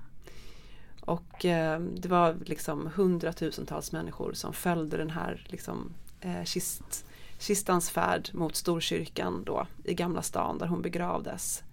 Och 1.01 1.45
eh, 1.45 1.79
det 1.79 2.07
var 2.07 2.35
liksom 2.45 2.89
hundratusentals 2.95 3.91
människor 3.91 4.33
som 4.33 4.53
följde 4.53 4.97
den 4.97 5.09
här 5.09 5.45
liksom, 5.45 5.93
eh, 6.21 6.43
kist, 6.43 7.05
kistans 7.39 7.89
färd 7.89 8.29
mot 8.33 8.55
Storkyrkan 8.55 9.43
då 9.45 9.67
i 9.83 9.93
Gamla 9.93 10.21
stan 10.21 10.57
där 10.57 10.67
hon 10.67 10.81
begravdes. 10.81 11.63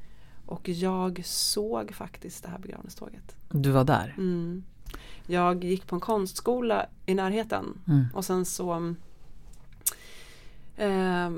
Och 0.51 0.69
jag 0.69 1.23
såg 1.25 1.95
faktiskt 1.95 2.43
det 2.43 2.49
här 2.49 2.59
begravningståget. 2.59 3.37
Du 3.49 3.71
var 3.71 3.85
där? 3.85 4.15
Mm. 4.19 4.65
Jag 5.27 5.65
gick 5.65 5.87
på 5.87 5.95
en 5.95 6.01
konstskola 6.01 6.87
i 7.07 7.15
närheten 7.15 7.81
mm. 7.89 8.07
och 8.15 8.25
sen 8.25 8.45
så 8.45 8.95
eh, 10.77 11.31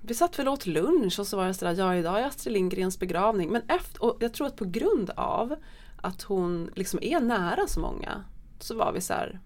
Vi 0.00 0.14
satt 0.14 0.38
väl 0.38 0.48
åt 0.48 0.66
lunch 0.66 1.20
och 1.20 1.26
så 1.26 1.36
var 1.36 1.46
det 1.46 1.54
sådär, 1.54 1.74
ja 1.74 1.96
idag 1.96 2.20
är 2.20 2.26
Astrid 2.26 2.52
Lindgrens 2.52 2.98
begravning. 2.98 3.50
Men 3.50 3.62
efter, 3.68 4.04
och 4.04 4.16
jag 4.20 4.32
tror 4.32 4.46
att 4.46 4.56
på 4.56 4.64
grund 4.64 5.10
av 5.10 5.54
att 5.96 6.22
hon 6.22 6.70
liksom 6.74 6.98
är 7.02 7.20
nära 7.20 7.66
så 7.66 7.80
många 7.80 8.24
så 8.58 8.76
var 8.76 8.92
vi 8.92 9.00
så 9.00 9.12
här, 9.12 9.40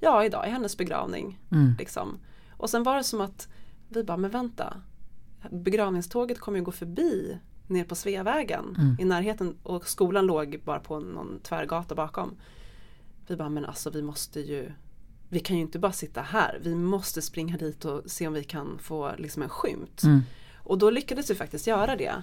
ja 0.00 0.24
idag 0.24 0.46
är 0.46 0.50
hennes 0.50 0.76
begravning. 0.76 1.40
Mm. 1.52 1.74
Liksom. 1.78 2.18
Och 2.56 2.70
sen 2.70 2.82
var 2.82 2.96
det 2.96 3.04
som 3.04 3.20
att 3.20 3.48
vi 3.88 4.04
bara, 4.04 4.16
men 4.16 4.30
vänta, 4.30 4.82
begravningståget 5.50 6.38
kommer 6.38 6.58
ju 6.58 6.64
gå 6.64 6.72
förbi 6.72 7.38
ner 7.70 7.84
på 7.84 7.94
Sveavägen 7.94 8.76
mm. 8.78 8.96
i 9.00 9.04
närheten 9.04 9.56
och 9.62 9.88
skolan 9.88 10.26
låg 10.26 10.60
bara 10.64 10.80
på 10.80 11.00
någon 11.00 11.40
tvärgata 11.42 11.94
bakom. 11.94 12.36
Vi 13.26 13.36
bara, 13.36 13.48
men 13.48 13.64
alltså 13.64 13.90
vi 13.90 14.02
måste 14.02 14.40
ju 14.40 14.72
vi 15.28 15.40
kan 15.40 15.56
ju 15.56 15.62
inte 15.62 15.78
bara 15.78 15.92
sitta 15.92 16.22
här, 16.22 16.58
vi 16.62 16.74
måste 16.74 17.22
springa 17.22 17.56
dit 17.56 17.84
och 17.84 18.02
se 18.06 18.26
om 18.26 18.32
vi 18.32 18.44
kan 18.44 18.78
få 18.78 19.12
liksom 19.18 19.42
en 19.42 19.48
skymt. 19.48 20.02
Mm. 20.02 20.22
Och 20.56 20.78
då 20.78 20.90
lyckades 20.90 21.30
vi 21.30 21.34
faktiskt 21.34 21.66
göra 21.66 21.96
det. 21.96 22.22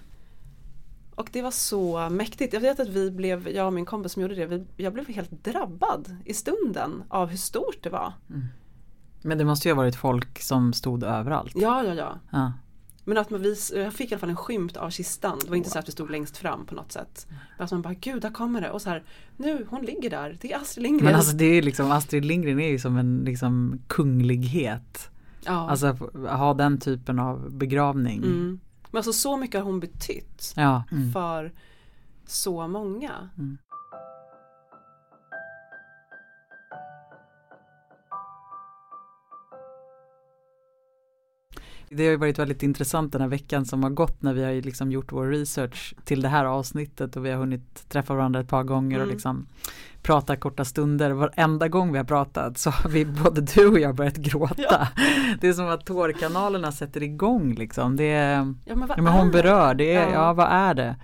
Och 1.15 1.29
det 1.31 1.41
var 1.41 1.51
så 1.51 2.09
mäktigt. 2.09 2.53
Jag 2.53 2.61
vet 2.61 2.79
att 2.79 2.89
vi 2.89 3.11
blev, 3.11 3.49
jag 3.49 3.67
och 3.67 3.73
min 3.73 3.85
kompis 3.85 4.11
som 4.11 4.21
gjorde 4.21 4.35
det, 4.35 4.45
vi, 4.45 4.65
jag 4.77 4.93
blev 4.93 5.07
helt 5.07 5.43
drabbad 5.43 6.17
i 6.25 6.33
stunden 6.33 7.03
av 7.09 7.27
hur 7.27 7.37
stort 7.37 7.83
det 7.83 7.89
var. 7.89 8.13
Mm. 8.29 8.45
Men 9.21 9.37
det 9.37 9.45
måste 9.45 9.67
ju 9.67 9.73
ha 9.73 9.81
varit 9.81 9.95
folk 9.95 10.41
som 10.41 10.73
stod 10.73 11.03
överallt. 11.03 11.53
Ja, 11.55 11.83
ja, 11.83 11.93
ja. 11.93 12.19
ja. 12.31 12.53
Men 13.07 13.17
att 13.17 13.29
man 13.29 13.41
vis, 13.41 13.73
jag 13.75 13.93
fick 13.93 14.11
i 14.11 14.13
alla 14.13 14.19
fall 14.19 14.29
en 14.29 14.35
skymt 14.35 14.77
av 14.77 14.89
kistan. 14.89 15.39
Det 15.43 15.49
var 15.49 15.55
inte 15.55 15.67
wow. 15.67 15.73
så 15.73 15.79
att 15.79 15.87
vi 15.87 15.91
stod 15.91 16.11
längst 16.11 16.37
fram 16.37 16.65
på 16.65 16.75
något 16.75 16.91
sätt. 16.91 17.27
Men 17.57 17.65
att 17.65 17.71
man 17.71 17.81
bara, 17.81 17.93
gud 17.93 18.21
där 18.21 18.29
kommer 18.29 18.61
det. 18.61 18.71
Och 18.71 18.81
så 18.81 18.89
här, 18.89 19.03
nu, 19.37 19.65
hon 19.69 19.85
ligger 19.85 20.09
där. 20.09 20.37
Det 20.41 20.53
är 20.53 20.57
Astrid 20.57 20.83
Lindgren. 20.83 21.05
Men 21.05 21.15
alltså 21.15 21.35
det 21.35 21.45
är 21.45 21.61
liksom, 21.61 21.91
Astrid 21.91 22.25
Lindgren 22.25 22.59
är 22.59 22.69
ju 22.69 22.79
som 22.79 22.97
en 22.97 23.17
liksom 23.25 23.79
kunglighet. 23.87 25.09
Ja. 25.45 25.69
Alltså 25.69 25.87
ha 26.29 26.53
den 26.53 26.79
typen 26.79 27.19
av 27.19 27.51
begravning. 27.51 28.17
Mm. 28.17 28.59
Men 28.91 28.97
alltså 28.97 29.13
så 29.13 29.37
mycket 29.37 29.59
har 29.59 29.65
hon 29.65 29.79
betytt. 29.79 30.53
Ja. 30.55 30.83
Mm. 30.91 31.11
För 31.11 31.53
så 32.25 32.67
många. 32.67 33.29
Mm. 33.37 33.57
Det 41.89 42.03
har 42.03 42.11
ju 42.11 42.17
varit 42.17 42.39
väldigt 42.39 42.63
intressant 42.63 43.11
den 43.11 43.21
här 43.21 43.27
veckan 43.27 43.65
som 43.65 43.83
har 43.83 43.89
gått 43.89 44.21
när 44.21 44.33
vi 44.33 44.43
har 44.43 44.61
liksom 44.61 44.91
gjort 44.91 45.11
vår 45.11 45.27
research 45.27 45.93
till 46.05 46.21
det 46.21 46.27
här 46.29 46.45
avsnittet 46.45 47.15
och 47.15 47.25
vi 47.25 47.29
har 47.31 47.37
hunnit 47.37 47.89
träffa 47.89 48.13
varandra 48.13 48.39
ett 48.39 48.47
par 48.49 48.63
gånger 48.63 48.97
Mm. 48.97 49.07
och 49.07 49.13
liksom 49.13 49.45
prata 50.01 50.35
korta 50.35 50.65
stunder. 50.65 51.11
Varenda 51.11 51.67
gång 51.67 51.91
vi 51.91 51.97
har 51.97 52.05
pratat 52.05 52.57
så 52.57 52.69
har 52.69 52.89
vi, 52.89 53.05
både 53.05 53.41
du 53.41 53.67
och 53.67 53.79
jag, 53.79 53.95
börjat 53.95 54.15
gråta. 54.17 54.55
Ja. 54.57 54.87
Det 55.41 55.47
är 55.47 55.53
som 55.53 55.67
att 55.69 55.85
tårkanalerna 55.85 56.71
sätter 56.71 57.03
igång 57.03 57.53
liksom. 57.55 57.95
Det 57.95 58.03
är, 58.11 58.53
Ja 58.65 58.75
men 58.75 58.89
ja, 58.95 59.01
men 59.01 59.13
hon 59.13 59.31
berör, 59.31 59.73
det 59.73 59.93
är, 59.93 60.03
Ja. 60.07 60.13
ja. 60.13 60.33
vad 60.33 60.47
är 60.51 60.73
det? 60.73 60.95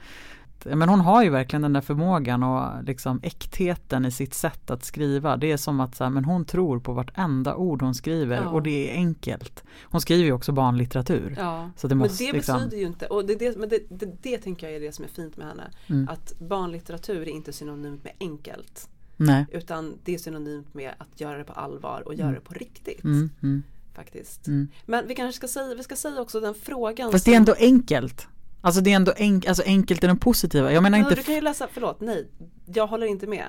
Men 0.65 0.89
hon 0.89 0.99
har 1.01 1.23
ju 1.23 1.29
verkligen 1.29 1.61
den 1.61 1.73
där 1.73 1.81
förmågan 1.81 2.43
och 2.43 2.83
liksom 2.83 3.19
äktheten 3.23 4.05
i 4.05 4.11
sitt 4.11 4.33
sätt 4.33 4.71
att 4.71 4.83
skriva. 4.85 5.37
Det 5.37 5.51
är 5.51 5.57
som 5.57 5.79
att 5.79 5.95
så 5.95 6.03
här, 6.03 6.11
men 6.11 6.25
hon 6.25 6.45
tror 6.45 6.79
på 6.79 6.93
vartenda 6.93 7.55
ord 7.55 7.81
hon 7.81 7.95
skriver 7.95 8.35
Ja. 8.43 8.49
och 8.49 8.63
det 8.63 8.89
är 8.91 8.93
enkelt. 8.93 9.63
Hon 9.83 10.01
skriver 10.01 10.23
ju 10.23 10.31
också 10.31 10.51
barnlitteratur. 10.51 11.35
Ja. 11.39 11.69
Så 11.77 11.87
det 11.87 11.95
måste 11.95 12.23
men 12.23 12.31
det 12.31 12.37
liksom, 12.37 12.57
betyder 12.57 12.77
ju 12.77 12.83
inte, 12.87 13.05
och 13.07 13.25
det, 13.25 13.35
det, 13.35 13.57
men 13.57 13.69
det, 13.69 13.79
det, 13.89 14.05
det 14.21 14.37
tänker 14.37 14.67
jag 14.67 14.75
är 14.75 14.79
det 14.79 14.91
som 14.91 15.05
är 15.05 15.09
fint 15.09 15.37
med 15.37 15.47
henne. 15.47 15.63
Mm. 15.87 16.09
Att 16.09 16.39
barnlitteratur 16.39 17.21
är 17.21 17.31
inte 17.31 17.53
synonymt 17.53 18.03
med 18.03 18.13
enkelt. 18.19 18.89
nej. 19.17 19.45
Utan 19.51 19.93
det 20.03 20.13
är 20.13 20.17
synonymt 20.17 20.73
med 20.73 20.91
att 20.97 21.21
göra 21.21 21.37
det 21.37 21.43
på 21.43 21.53
allvar 21.53 22.03
och 22.05 22.13
göra 22.13 22.27
Mm. 22.29 22.39
det 22.43 22.47
på 22.49 22.53
riktigt. 22.53 23.03
Mm, 23.03 23.29
mm, 23.43 23.63
Faktiskt. 23.93 24.47
mm. 24.47 24.67
Men 24.85 25.07
vi 25.07 25.15
kanske 25.15 25.37
ska 25.37 25.47
säga, 25.47 25.75
vi 25.75 25.83
ska 25.83 25.95
säga 25.95 26.21
också 26.21 26.39
den 26.39 26.53
frågan. 26.53 27.11
Fast 27.11 27.25
det 27.25 27.33
är 27.33 27.37
ändå 27.37 27.55
enkelt. 27.59 28.27
Alltså 28.65 28.81
det 28.81 28.91
är 28.91 28.95
ändå 28.95 29.13
enk, 29.17 29.45
alltså 29.45 29.63
enkelt 29.65 30.03
i 30.03 30.07
den 30.07 30.19
positiva. 30.19 30.71
Jag 30.71 30.83
menar 30.83 30.97
Men 30.97 31.05
inte 31.05 31.15
du 31.15 31.23
kan 31.23 31.35
ju 31.35 31.41
läsa, 31.41 31.67
förlåt, 31.71 32.01
nej, 32.01 32.27
jag 32.65 32.87
håller 32.87 33.07
inte 33.07 33.27
med. 33.27 33.45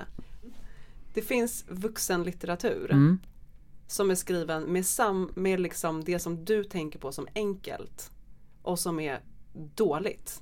Det 1.13 1.21
finns 1.21 1.65
vuxenlitteratur 1.67 2.91
mm, 2.91 3.19
som 3.87 4.11
är 4.11 4.15
skriven 4.15 4.63
med, 4.63 4.85
sam, 4.85 5.31
med 5.35 5.59
liksom 5.59 6.03
det 6.03 6.19
som 6.19 6.45
du 6.45 6.63
tänker 6.63 6.99
på 6.99 7.11
som 7.11 7.27
enkelt 7.35 8.11
och 8.61 8.79
som 8.79 8.99
är 8.99 9.19
dåligt. 9.75 10.41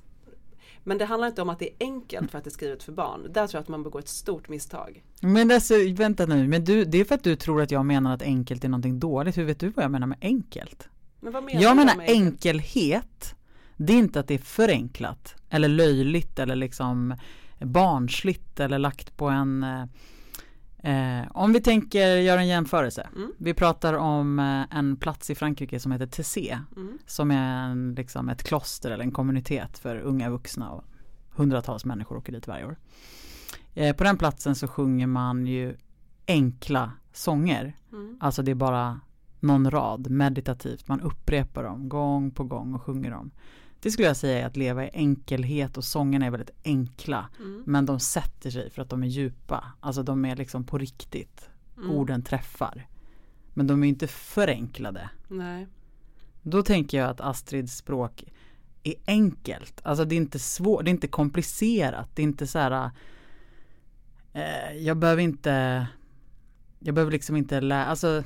Men 0.84 0.98
det 0.98 1.04
handlar 1.04 1.28
inte 1.28 1.42
om 1.42 1.48
att 1.48 1.58
det 1.58 1.68
är 1.68 1.74
enkelt 1.80 2.30
för 2.30 2.38
att 2.38 2.44
det 2.44 2.48
är 2.48 2.52
skrivet 2.52 2.82
för 2.82 2.92
barn. 2.92 3.22
Där 3.22 3.46
tror 3.46 3.58
jag 3.58 3.62
att 3.62 3.68
man 3.68 3.82
begår 3.82 3.98
ett 3.98 4.08
stort 4.08 4.48
misstag. 4.48 5.04
Men 5.20 5.50
alltså, 5.50 5.74
vänta 5.96 6.26
nu, 6.26 6.48
men 6.48 6.64
du, 6.64 6.84
det 6.84 6.98
är 6.98 7.04
för 7.04 7.14
att 7.14 7.24
du 7.24 7.36
tror 7.36 7.62
att 7.62 7.70
jag 7.70 7.86
menar 7.86 8.14
att 8.14 8.22
enkelt 8.22 8.64
är 8.64 8.68
någonting 8.68 8.98
dåligt. 8.98 9.36
Hur 9.36 9.44
vet 9.44 9.60
du 9.60 9.68
vad 9.68 9.84
jag 9.84 9.90
menar 9.90 10.06
med 10.06 10.18
enkelt? 10.20 10.88
Men 11.20 11.32
menar 11.32 11.62
Jag 11.62 11.76
menar 11.76 12.00
enkelhet. 12.00 13.34
Det 13.76 13.92
är 13.92 13.98
inte 13.98 14.20
att 14.20 14.28
det 14.28 14.34
är 14.34 14.38
förenklat 14.38 15.34
eller 15.50 15.68
löjligt 15.68 16.38
eller 16.38 16.56
liksom 16.56 17.14
barnsligt 17.58 18.60
eller 18.60 18.78
lagt 18.78 19.16
på 19.16 19.28
en 19.28 19.62
eh, 19.62 21.20
eh, 21.20 21.26
om 21.30 21.52
vi 21.52 21.60
tänker 21.60 22.16
göra 22.16 22.40
en 22.40 22.46
jämförelse. 22.46 23.08
Mm. 23.16 23.32
Vi 23.38 23.54
pratar 23.54 23.94
om 23.94 24.38
eh, 24.38 24.78
en 24.78 24.96
plats 24.96 25.30
i 25.30 25.34
Frankrike 25.34 25.80
som 25.80 25.92
heter 25.92 26.06
Tessé 26.06 26.58
Mm. 26.76 26.98
som 27.06 27.30
är 27.30 27.70
en, 27.70 27.94
liksom 27.94 28.28
ett 28.28 28.42
kloster 28.42 28.90
eller 28.90 29.04
en 29.04 29.12
kommunitet 29.12 29.78
för 29.78 29.96
unga 29.96 30.30
vuxna 30.30 30.70
och 30.70 30.84
hundratals 31.30 31.84
människor 31.84 32.16
åker 32.16 32.32
dit 32.32 32.48
varje 32.48 32.66
år. 32.66 32.76
Eh, 33.74 33.96
på 33.96 34.04
den 34.04 34.16
platsen 34.16 34.54
så 34.54 34.68
sjunger 34.68 35.06
man 35.06 35.46
ju 35.46 35.76
enkla 36.26 36.92
sånger. 37.12 37.76
Mm. 37.92 38.18
Alltså 38.20 38.42
det 38.42 38.50
är 38.50 38.54
bara 38.54 39.00
någon 39.40 39.70
rad 39.70 40.10
meditativt. 40.10 40.88
Man 40.88 41.00
upprepar 41.00 41.64
dem 41.64 41.88
gång 41.88 42.30
på 42.30 42.44
gång 42.44 42.74
och 42.74 42.82
sjunger 42.82 43.10
dem. 43.10 43.30
Det 43.84 43.90
skulle 43.90 44.08
jag 44.08 44.16
säga 44.16 44.38
är 44.38 44.46
att 44.46 44.56
leva 44.56 44.84
i 44.84 44.90
enkelhet 44.92 45.76
och 45.76 45.84
sångerna 45.84 46.26
är 46.26 46.30
väldigt 46.30 46.56
enkla. 46.64 47.28
Mm. 47.38 47.62
Men 47.66 47.86
de 47.86 48.00
sätter 48.00 48.50
sig 48.50 48.70
för 48.70 48.82
att 48.82 48.90
de 48.90 49.02
är 49.02 49.06
djupa. 49.06 49.72
Alltså 49.80 50.02
de 50.02 50.24
är 50.24 50.36
liksom 50.36 50.64
på 50.64 50.78
riktigt. 50.78 51.48
Mm. 51.76 51.90
Orden 51.90 52.22
träffar. 52.22 52.86
Men 53.54 53.66
de 53.66 53.84
är 53.84 53.88
inte 53.88 54.06
förenklade. 54.06 55.10
Nej. 55.28 55.66
Då 56.42 56.62
tänker 56.62 56.98
jag 56.98 57.10
att 57.10 57.20
Astrids 57.20 57.76
språk 57.76 58.24
är 58.82 58.94
enkelt. 59.06 59.80
Alltså 59.82 60.04
det 60.04 60.14
är 60.14 60.16
inte 60.16 60.38
svårt, 60.38 60.84
det 60.84 60.88
är 60.88 60.92
inte 60.92 61.08
komplicerat. 61.08 62.10
Det 62.14 62.22
är 62.22 62.24
inte 62.24 62.46
så 62.46 62.58
här. 62.58 62.90
Eh, 64.32 64.76
jag 64.78 64.96
behöver 64.96 65.22
inte. 65.22 65.86
Jag 66.78 66.94
behöver 66.94 67.12
liksom 67.12 67.36
inte 67.36 67.60
lära, 67.60 67.84
alltså. 67.84 68.24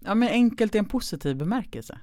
Ja 0.00 0.14
men 0.14 0.28
enkelt 0.28 0.74
i 0.74 0.78
en 0.78 0.84
positiv 0.84 1.36
bemärkelse. 1.36 1.98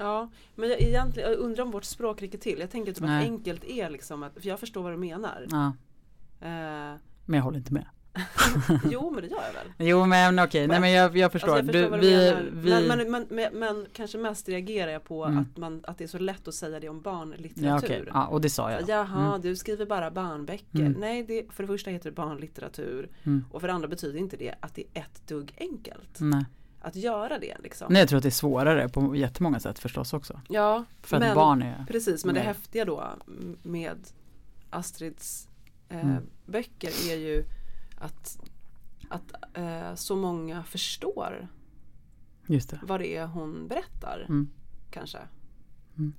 Ja, 0.00 0.30
men 0.54 0.68
jag, 0.68 0.80
egentligen, 0.80 1.30
jag 1.30 1.38
undrar 1.38 1.64
om 1.64 1.70
vårt 1.70 1.84
språk 1.84 2.22
räcker 2.22 2.38
till. 2.38 2.58
Jag 2.60 2.70
tänker 2.70 2.92
typ 2.92 3.04
att 3.04 3.10
enkelt 3.10 3.64
är 3.64 3.90
liksom 3.90 4.22
att, 4.22 4.32
för 4.34 4.48
jag 4.48 4.60
förstår 4.60 4.82
vad 4.82 4.92
du 4.92 4.96
menar. 4.96 5.46
Ja, 5.50 5.72
Eh, 6.42 6.96
men 7.24 7.36
jag 7.36 7.42
håller 7.42 7.58
inte 7.58 7.72
med. 7.72 7.86
jo 8.90 9.10
men 9.10 9.22
det 9.22 9.28
gör 9.28 9.42
jag 9.46 9.52
väl. 9.52 9.72
Jo 9.88 10.06
men 10.06 10.38
okej, 10.38 10.66
nej 10.66 10.80
men 10.80 10.92
jag, 10.92 11.16
jag 11.16 11.32
förstår. 11.32 11.56
Alltså, 11.58 11.76
jag 11.78 11.90
förstår 11.90 11.98
du, 11.98 12.34
vad 12.34 12.40
du 12.44 12.50
vi, 12.60 12.70
vi, 12.70 12.88
Men, 12.88 13.10
men, 13.10 13.26
men, 13.30 13.58
men, 13.58 13.86
kanske 13.92 14.18
mest 14.18 14.48
reagerar 14.48 14.90
jag 14.92 15.04
på 15.04 15.24
Mm. 15.24 15.38
att, 15.38 15.56
man, 15.56 15.80
att 15.86 15.98
det 15.98 16.04
är 16.04 16.08
så 16.08 16.18
lätt 16.18 16.48
att 16.48 16.54
säga 16.54 16.80
det 16.80 16.88
om 16.88 16.96
ja 16.96 17.10
barnlitteratur. 17.10 17.86
okej, 17.86 18.04
ja, 18.14 18.26
och 18.26 18.40
det 18.40 18.50
sa 18.50 18.70
jag. 18.70 18.88
Jaha, 18.88 19.28
Mm. 19.28 19.40
du 19.40 19.56
skriver 19.56 19.86
bara 19.86 20.10
barnböcker. 20.10 20.80
Mm. 20.80 20.92
Nej, 20.92 21.22
det, 21.22 21.52
för 21.52 21.62
det 21.62 21.66
första 21.66 21.90
heter 21.90 22.10
det 22.10 22.16
barnlitteratur. 22.16 23.08
Mm. 23.24 23.44
Och 23.50 23.60
för 23.60 23.68
det 23.68 23.74
andra 23.74 23.88
betyder 23.88 24.18
inte 24.18 24.36
det 24.36 24.54
att 24.60 24.74
det 24.74 24.84
är 24.94 25.00
ett 25.00 25.28
dugg 25.28 25.54
enkelt. 25.58 26.20
Nej. 26.20 26.44
Att 26.82 26.96
göra 26.96 27.38
det 27.38 27.56
liksom. 27.62 27.92
nej 27.92 28.00
jag 28.02 28.08
tror 28.08 28.16
att 28.16 28.22
det 28.22 28.28
är 28.28 28.30
svårare 28.30 28.88
på 28.88 29.16
jättemånga 29.16 29.60
sätt 29.60 29.78
förstås 29.78 30.12
också. 30.12 30.40
Ja, 30.48 30.84
För 31.02 31.16
att 31.16 31.22
men, 31.22 31.34
barn 31.34 31.62
är 31.62 31.84
precis. 31.88 32.24
Men 32.24 32.34
det 32.34 32.40
mer- 32.40 32.46
häftiga 32.46 32.84
då 32.84 33.04
med 33.62 33.98
Astrids 34.70 35.48
eh, 35.88 36.00
Mm. 36.10 36.22
böcker 36.46 37.10
är 37.10 37.16
ju 37.16 37.44
att, 37.98 38.38
att 39.08 39.56
eh, 39.58 39.94
så 39.94 40.16
många 40.16 40.62
förstår 40.64 41.48
Just 42.46 42.70
det. 42.70 42.80
vad 42.82 43.00
det 43.00 43.16
är 43.16 43.26
hon 43.26 43.68
berättar. 43.68 44.26
Mm. 44.28 44.50
Kanske. 44.90 45.18
Mm. 45.98 46.14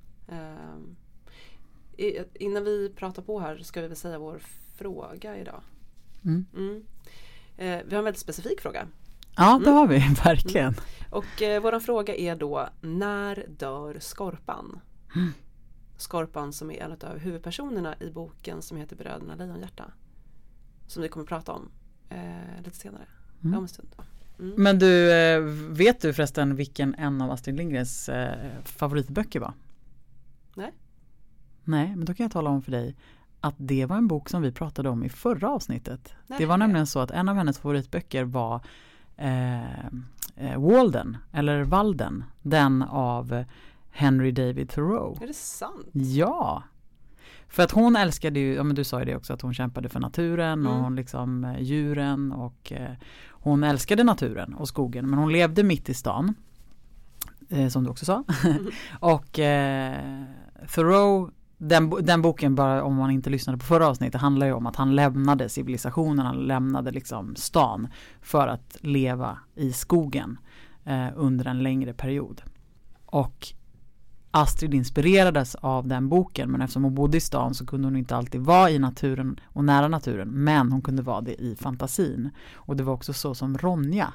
I, 1.97 2.17
innan 2.33 2.63
vi 2.63 2.89
pratar 2.95 3.21
på 3.21 3.39
här 3.39 3.57
ska 3.57 3.81
vi 3.81 3.87
väl 3.87 3.97
säga 3.97 4.19
vår 4.19 4.39
fråga 4.75 5.37
idag. 5.37 5.61
Mm. 6.25 6.45
Mm. 6.57 6.83
Eh, 7.57 7.81
vi 7.87 7.95
har 7.95 7.99
en 7.99 8.05
väldigt 8.05 8.19
specifik 8.21 8.61
fråga. 8.61 8.87
Ja 9.41 9.57
det 9.63 9.69
Mm. 9.69 9.73
har 9.77 9.87
vi 9.87 9.99
verkligen. 10.23 10.75
Och 11.09 11.41
eh, 11.41 11.61
vår 11.61 11.79
fråga 11.79 12.15
är 12.15 12.35
då 12.35 12.69
När 12.81 13.45
dör 13.49 13.97
Skorpan? 13.99 14.79
Mm. 15.15 15.33
Skorpan 15.97 16.53
som 16.53 16.71
är 16.71 16.83
en 16.83 16.91
av 16.91 17.17
huvudpersonerna 17.17 17.95
i 17.99 18.09
boken 18.11 18.61
som 18.61 18.77
heter 18.77 18.95
Bröderna 18.95 19.35
Lejonhjärta. 19.35 19.83
Som 20.87 21.01
vi 21.03 21.09
kommer 21.09 21.23
att 21.23 21.29
prata 21.29 21.51
om 21.51 21.69
eh, 22.09 22.63
lite 22.63 22.77
senare. 22.77 23.05
Mm. 23.43 23.57
Om 23.57 23.63
en 23.63 23.67
stund. 23.67 23.89
Mm. 24.39 24.53
Men 24.57 24.79
du, 24.79 25.11
eh, 25.13 25.39
vet 25.69 26.01
du 26.01 26.13
förresten 26.13 26.55
vilken 26.55 26.95
en 26.95 27.21
av 27.21 27.31
Astrid 27.31 27.55
Lindgrens 27.55 28.09
eh, 28.09 28.49
favoritböcker 28.65 29.39
var? 29.39 29.53
Nej. 30.55 30.71
Nej, 31.63 31.95
men 31.95 32.05
då 32.05 32.13
kan 32.13 32.23
jag 32.23 32.31
tala 32.31 32.49
om 32.49 32.61
för 32.61 32.71
dig 32.71 32.95
att 33.39 33.55
det 33.57 33.85
var 33.85 33.97
en 33.97 34.07
bok 34.07 34.29
som 34.29 34.41
vi 34.41 34.51
pratade 34.51 34.89
om 34.89 35.03
i 35.03 35.09
förra 35.09 35.49
avsnittet. 35.49 36.13
Nej. 36.27 36.39
Det 36.39 36.45
var 36.45 36.57
nämligen 36.57 36.87
så 36.87 36.99
att 36.99 37.11
en 37.11 37.29
av 37.29 37.35
hennes 37.35 37.59
favoritböcker 37.59 38.23
var 38.23 38.61
eh, 39.17 39.85
eh, 40.35 40.57
Walden, 40.59 41.17
eller 41.31 41.63
Walden, 41.63 42.23
den 42.41 42.81
av 42.83 43.43
Henry 43.91 44.31
David 44.31 44.69
Thoreau. 44.69 45.17
Är 45.21 45.27
det 45.27 45.33
sant? 45.33 45.87
Ja! 45.93 46.63
För 47.47 47.63
att 47.63 47.71
hon 47.71 47.95
älskade 47.95 48.39
ju, 48.39 48.53
ja 48.53 48.63
men 48.63 48.75
du 48.75 48.83
sa 48.83 48.99
ju 48.99 49.05
det 49.05 49.15
också, 49.15 49.33
att 49.33 49.41
hon 49.41 49.53
kämpade 49.53 49.89
för 49.89 49.99
naturen 49.99 50.65
och 50.67 50.71
Mm. 50.73 50.83
hon 50.83 50.95
liksom 50.95 51.43
eh, 51.43 51.61
djuren 51.61 52.31
och 52.31 52.71
eh, 52.71 52.91
hon 53.29 53.63
älskade 53.63 54.03
naturen 54.03 54.53
och 54.53 54.67
skogen 54.67 55.09
men 55.09 55.19
hon 55.19 55.31
levde 55.31 55.63
mitt 55.63 55.89
i 55.89 55.93
stan. 55.93 56.33
Eh, 57.49 57.67
som 57.67 57.83
du 57.83 57.89
också 57.89 58.05
sa. 58.05 58.23
och 58.99 59.39
eh, 59.39 60.23
Thoreau, 60.75 61.31
den, 61.63 61.89
den 61.89 62.21
boken 62.21 62.55
bara 62.55 62.83
om 62.83 62.95
man 62.95 63.11
inte 63.11 63.29
lyssnade 63.29 63.59
på 63.59 63.65
förra 63.65 63.87
avsnittet 63.87 64.21
handlar 64.21 64.47
ju 64.47 64.53
om 64.53 64.65
att 64.65 64.75
han 64.75 64.95
lämnade 64.95 65.49
civilisationen, 65.49 66.25
han 66.25 66.47
lämnade 66.47 66.91
liksom 66.91 67.35
stan 67.35 67.87
för 68.21 68.47
att 68.47 68.77
leva 68.79 69.37
i 69.55 69.73
skogen 69.73 70.39
eh, 70.85 71.07
under 71.15 71.45
en 71.45 71.63
längre 71.63 71.93
period. 71.93 72.41
Och 73.05 73.47
Astrid 74.31 74.73
inspirerades 74.73 75.55
av 75.55 75.87
den 75.87 76.09
boken 76.09 76.51
men 76.51 76.61
eftersom 76.61 76.83
hon 76.83 76.95
bodde 76.95 77.17
i 77.17 77.21
stan 77.21 77.53
så 77.53 77.65
kunde 77.65 77.87
hon 77.87 77.95
inte 77.95 78.15
alltid 78.15 78.41
vara 78.41 78.69
i 78.69 78.79
naturen 78.79 79.39
och 79.45 79.63
nära 79.63 79.87
naturen 79.87 80.27
men 80.27 80.71
hon 80.71 80.81
kunde 80.81 81.01
vara 81.01 81.21
det 81.21 81.41
i 81.41 81.55
fantasin. 81.55 82.29
Och 82.53 82.75
det 82.75 82.83
var 82.83 82.93
också 82.93 83.13
så 83.13 83.35
som 83.35 83.57
Ronja 83.57 84.13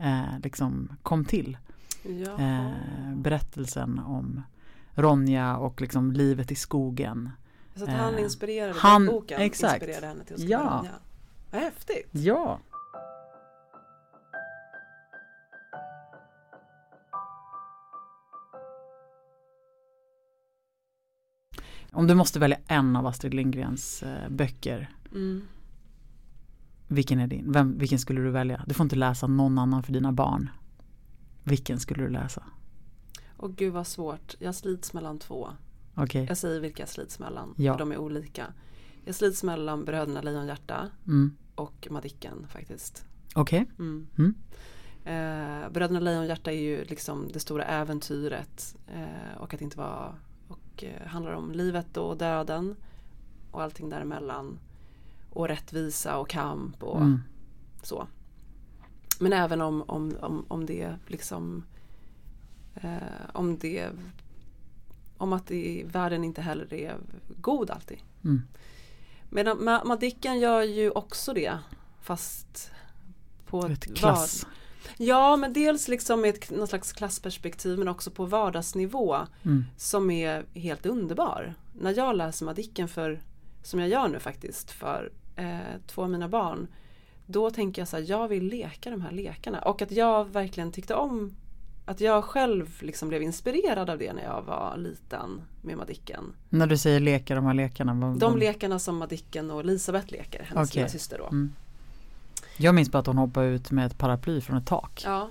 eh, 0.00 0.38
liksom 0.42 0.88
kom 1.02 1.24
till. 1.24 1.56
Eh, 2.38 2.70
berättelsen 3.16 3.98
om 3.98 4.42
Ronja 4.94 5.56
och 5.56 5.80
liksom 5.80 6.12
livet 6.12 6.50
i 6.50 6.54
skogen. 6.54 7.30
Så 7.74 7.84
att 7.84 7.90
han 7.90 8.14
eh, 8.14 8.22
inspirerade 8.22 8.74
han- 8.78 9.06
boken 9.06 9.40
exakt. 9.40 9.74
inspirerade 9.74 10.06
henne 10.06 10.24
till 10.24 10.34
att 10.34 10.40
skriva 10.40 10.60
Ja. 10.60 10.80
den. 10.82 10.84
Ja. 10.92 10.98
Vad 11.50 11.60
häftigt. 11.60 12.08
Ja. 12.12 12.58
Om 21.92 22.06
du 22.06 22.14
måste 22.14 22.38
välja 22.38 22.58
en 22.66 22.96
av 22.96 23.06
Astrid 23.06 23.34
Lindgrens 23.34 24.02
eh, 24.02 24.28
böcker, 24.28 24.90
Mm. 25.12 25.42
vilken 26.88 27.18
är 27.20 27.26
din? 27.26 27.52
Vem, 27.52 27.78
vilken 27.78 27.98
skulle 27.98 28.20
du 28.20 28.30
välja? 28.30 28.64
Du 28.66 28.74
får 28.74 28.84
inte 28.84 28.96
läsa 28.96 29.26
någon 29.26 29.58
annan 29.58 29.82
för 29.82 29.92
dina 29.92 30.12
barn. 30.12 30.50
Vilken 31.44 31.80
skulle 31.80 32.02
du 32.04 32.08
läsa? 32.10 32.42
Och 33.42 33.56
gud 33.56 33.72
vad 33.72 33.86
svårt. 33.86 34.34
Jag 34.38 34.54
slits 34.54 34.92
mellan 34.92 35.18
två. 35.18 35.48
Okej. 35.94 36.24
Jag 36.28 36.36
säger 36.36 36.60
vilka 36.60 36.82
jag 36.82 36.88
slits 36.88 37.18
mellan. 37.18 37.54
Ja. 37.56 37.72
För 37.72 37.78
de 37.78 37.92
är 37.92 37.98
olika. 37.98 38.46
Jag 39.04 39.14
slits 39.14 39.42
mellan 39.42 39.84
Bröderna 39.84 40.22
Lejonhjärta 40.22 40.88
Mm. 41.06 41.36
och 41.54 41.88
Madicken 41.90 42.46
faktiskt. 42.48 43.04
Okej. 43.34 43.66
Mm. 43.78 44.06
Mm. 44.18 44.34
Eh, 45.04 45.70
Bröderna 45.70 46.00
Lejonhjärta 46.00 46.52
är 46.52 46.60
ju 46.60 46.84
liksom 46.84 47.28
det 47.32 47.40
stora 47.40 47.64
äventyret 47.64 48.76
eh, 48.94 49.38
och 49.40 49.54
att 49.54 49.60
inte 49.60 49.78
vara 49.78 50.14
och 50.48 50.84
eh, 50.84 51.06
handlar 51.06 51.32
om 51.32 51.52
livet 51.52 51.96
och 51.96 52.16
döden 52.16 52.76
och 53.50 53.62
allting 53.62 53.88
däremellan 53.88 54.58
och 55.30 55.48
rättvisa 55.48 56.18
och 56.18 56.28
kamp 56.28 56.82
och 56.82 56.96
Mm. 57.00 57.20
så. 57.82 58.06
Men 59.20 59.32
även 59.32 59.60
om, 59.60 59.82
om, 59.86 60.16
om, 60.20 60.44
om 60.48 60.66
det 60.66 60.96
liksom 61.06 61.64
eh, 62.74 62.96
om 63.32 63.58
det 63.58 63.88
om 65.16 65.32
att 65.32 65.46
det, 65.46 65.84
världen 65.86 66.24
inte 66.24 66.42
heller 66.42 66.74
är 66.74 66.96
god 67.40 67.70
alltid. 67.70 67.98
Mm. 68.24 68.42
Medan 69.30 69.58
Ma- 69.58 69.84
Madicken 69.84 70.40
gör 70.40 70.62
ju 70.62 70.90
också 70.90 71.32
det 71.32 71.58
fast 72.02 72.70
på 73.46 73.66
Ett 73.66 73.94
klass. 73.96 74.46
Ja 74.96 75.36
men 75.36 75.52
dels 75.52 75.88
liksom 75.88 76.20
med 76.20 76.30
ett, 76.34 76.50
någon 76.50 76.66
slags 76.66 76.92
klassperspektiv 76.92 77.78
men 77.78 77.88
också 77.88 78.10
på 78.10 78.24
vardagsnivå 78.24 79.16
Mm. 79.42 79.64
som 79.76 80.10
är 80.10 80.44
helt 80.54 80.86
underbar. 80.86 81.54
När 81.80 81.96
jag 81.96 82.16
läser 82.16 82.44
Madicken 82.46 82.88
för, 82.88 83.20
som 83.62 83.80
jag 83.80 83.88
gör 83.88 84.08
nu 84.08 84.18
faktiskt, 84.18 84.70
för 84.70 85.12
eh, 85.36 85.58
två 85.86 86.02
av 86.02 86.10
mina 86.10 86.28
barn. 86.28 86.66
Då 87.26 87.50
tänker 87.50 87.82
jag 87.82 87.88
så 87.88 87.96
här, 87.96 88.04
jag 88.10 88.28
vill 88.28 88.44
leka 88.46 88.90
de 88.90 89.00
här 89.00 89.10
lekarna. 89.12 89.60
Och 89.62 89.82
att 89.82 89.90
jag 89.90 90.24
verkligen 90.24 90.72
tyckte 90.72 90.94
om 90.94 91.36
att 91.84 92.00
jag 92.00 92.24
själv 92.24 92.66
liksom 92.80 93.08
blev 93.08 93.22
inspirerad 93.22 93.90
av 93.90 93.98
det 93.98 94.12
när 94.12 94.22
jag 94.24 94.42
var 94.42 94.76
liten 94.76 95.40
med 95.62 95.76
Madicken. 95.76 96.34
När 96.48 96.66
du 96.66 96.76
säger 96.78 97.00
leka 97.00 97.34
de 97.34 97.44
här 97.44 97.54
lekarna. 97.54 97.94
Vad, 97.94 98.18
De 98.18 98.36
lekarna 98.38 98.78
som 98.78 98.96
Madicken 98.96 99.50
och 99.50 99.60
Elisabeth 99.60 100.12
leker, 100.12 100.42
hennes 100.42 100.68
Okej. 100.70 100.80
lilla 100.80 100.88
syster 100.88 101.18
då. 101.18 101.26
Mm. 101.26 101.52
Jag 102.56 102.74
minns 102.74 102.90
bara 102.90 102.98
att 102.98 103.06
hon 103.06 103.18
hoppade 103.18 103.46
ut 103.46 103.70
med 103.70 103.86
ett 103.86 103.98
paraply 103.98 104.40
från 104.40 104.56
ett 104.56 104.66
tak. 104.66 105.02
Ja, 105.04 105.30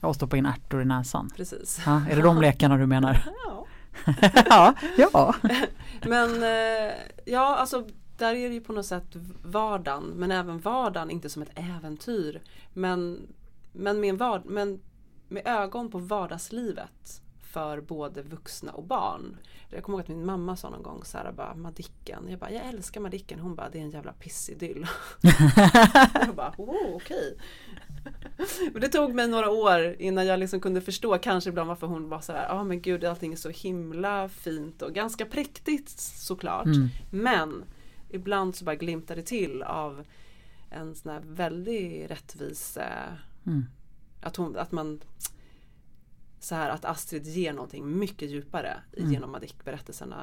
Och 0.00 0.14
stoppade 0.14 0.38
in 0.38 0.46
ärtor 0.46 0.82
i 0.82 0.84
näsan. 0.84 1.30
precis. 1.36 1.80
Ja, 1.86 2.02
är 2.10 2.16
det 2.16 2.22
de 2.22 2.40
lekarna 2.40 2.76
du 2.76 2.86
menar? 2.86 3.24
Ja. 3.46 3.66
ja, 4.48 4.74
ja. 4.96 5.34
Men 6.06 6.42
eh, 6.42 6.92
ja, 7.24 7.56
alltså 7.56 7.86
där 8.18 8.34
är 8.34 8.48
det 8.48 8.54
ju 8.54 8.60
på 8.60 8.72
något 8.72 8.86
sätt 8.86 9.04
vardagen, 9.44 10.04
men 10.16 10.30
även 10.30 10.58
vardagen 10.58 11.10
inte 11.10 11.28
som 11.28 11.42
ett 11.42 11.50
äventyr. 11.54 12.40
Men, 12.72 13.20
men, 13.72 14.00
med, 14.00 14.10
en 14.10 14.16
vard, 14.16 14.42
men 14.44 14.80
med 15.32 15.46
ögon 15.46 15.90
på 15.90 15.98
vardagslivet 15.98 17.22
för 17.52 17.80
både 17.80 18.22
vuxna 18.22 18.72
och 18.72 18.84
barn. 18.84 19.36
Jag 19.70 19.82
kommer 19.82 19.98
ihåg 19.98 20.02
att 20.02 20.08
min 20.08 20.26
mamma 20.26 20.56
sa 20.56 20.70
någon 20.70 20.82
gång 20.82 21.04
så 21.04 21.18
här 21.18 21.32
bara 21.32 21.54
Madicken. 21.54 22.26
Jag 22.28 22.38
bara, 22.38 22.50
jag 22.50 22.66
älskar 22.66 23.00
Madicken. 23.00 23.40
Hon 23.40 23.54
bara, 23.54 23.68
det 23.68 23.78
är 23.78 23.82
en 23.82 23.90
jävla 23.90 24.12
pissidyll. 24.12 24.86
jag 26.14 26.34
bara, 26.34 26.54
oh, 26.58 26.94
okej. 26.94 27.36
Men 28.72 28.80
det 28.80 28.88
tog 28.88 29.14
mig 29.14 29.28
några 29.28 29.50
år 29.50 29.96
innan 29.98 30.26
jag 30.26 30.40
liksom 30.40 30.60
kunde 30.60 30.80
förstå 30.80 31.18
kanske 31.18 31.50
ibland 31.50 31.68
varför 31.68 31.86
hon 31.86 32.08
var 32.08 32.20
så 32.20 32.32
här, 32.32 32.46
ja 32.48 32.54
ah, 32.54 32.64
men 32.64 32.82
gud 32.82 33.04
allting 33.04 33.32
är 33.32 33.36
så 33.36 33.50
himla 33.50 34.28
fint 34.28 34.82
och 34.82 34.94
ganska 34.94 35.26
präktigt 35.26 35.90
såklart. 35.98 36.66
Mm. 36.66 36.88
Men 37.10 37.64
ibland 38.10 38.56
så 38.56 38.64
bara 38.64 38.76
glimtar 38.76 39.16
det 39.16 39.22
till 39.22 39.62
av 39.62 40.04
en 40.70 40.94
sån 40.94 41.12
här 41.12 41.22
väldigt 41.24 42.10
rättvis 42.10 42.78
Mm. 43.46 43.66
Att, 44.22 44.36
hon, 44.36 44.56
att 44.56 44.72
man 44.72 45.00
så 46.40 46.54
här 46.54 46.70
att 46.70 46.84
Astrid 46.84 47.26
ger 47.26 47.52
någonting 47.52 47.98
mycket 47.98 48.30
djupare 48.30 48.76
Mm. 48.98 49.12
genom 49.12 49.32
Madick-berättelserna 49.32 50.16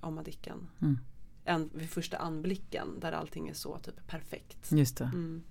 om 0.00 0.14
Madicken. 0.14 0.68
Mm. 0.82 0.98
Än 1.44 1.70
vid 1.74 1.90
första 1.90 2.16
anblicken 2.16 3.00
där 3.00 3.12
allting 3.12 3.48
är 3.48 3.54
så 3.54 3.78
typ 3.78 4.06
perfekt. 4.06 4.72
Just 4.72 4.96
det. 4.96 5.04
Mm. 5.04 5.42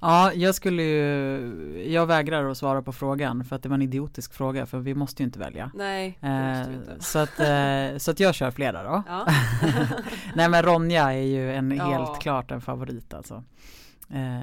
Ja, 0.00 0.32
jag 0.32 0.54
skulle 0.54 0.82
ju, 0.82 1.92
jag 1.92 2.06
vägrar 2.06 2.50
att 2.50 2.58
svara 2.58 2.82
på 2.82 2.92
frågan 2.92 3.44
för 3.44 3.56
att 3.56 3.62
det 3.62 3.68
var 3.68 3.74
en 3.74 3.82
idiotisk 3.82 4.34
fråga 4.34 4.66
för 4.66 4.78
vi 4.78 4.94
måste 4.94 5.22
ju 5.22 5.24
inte 5.24 5.38
välja. 5.38 5.70
Nej, 5.74 6.18
Eh, 6.22 6.60
inte. 6.74 6.96
så, 7.00 7.18
att, 7.18 7.40
eh, 7.40 7.98
så 7.98 8.10
att 8.10 8.20
jag 8.20 8.34
kör 8.34 8.50
flera 8.50 8.82
då. 8.82 9.02
Ja. 9.08 9.26
Nej 10.34 10.48
men 10.48 10.62
Ronja 10.62 11.12
är 11.12 11.22
ju 11.26 11.52
en 11.52 11.70
Ja. 11.70 11.84
helt 11.84 12.20
klart 12.22 12.50
en 12.50 12.60
favorit 12.60 13.14
alltså. 13.14 13.44
Eh, 14.10 14.38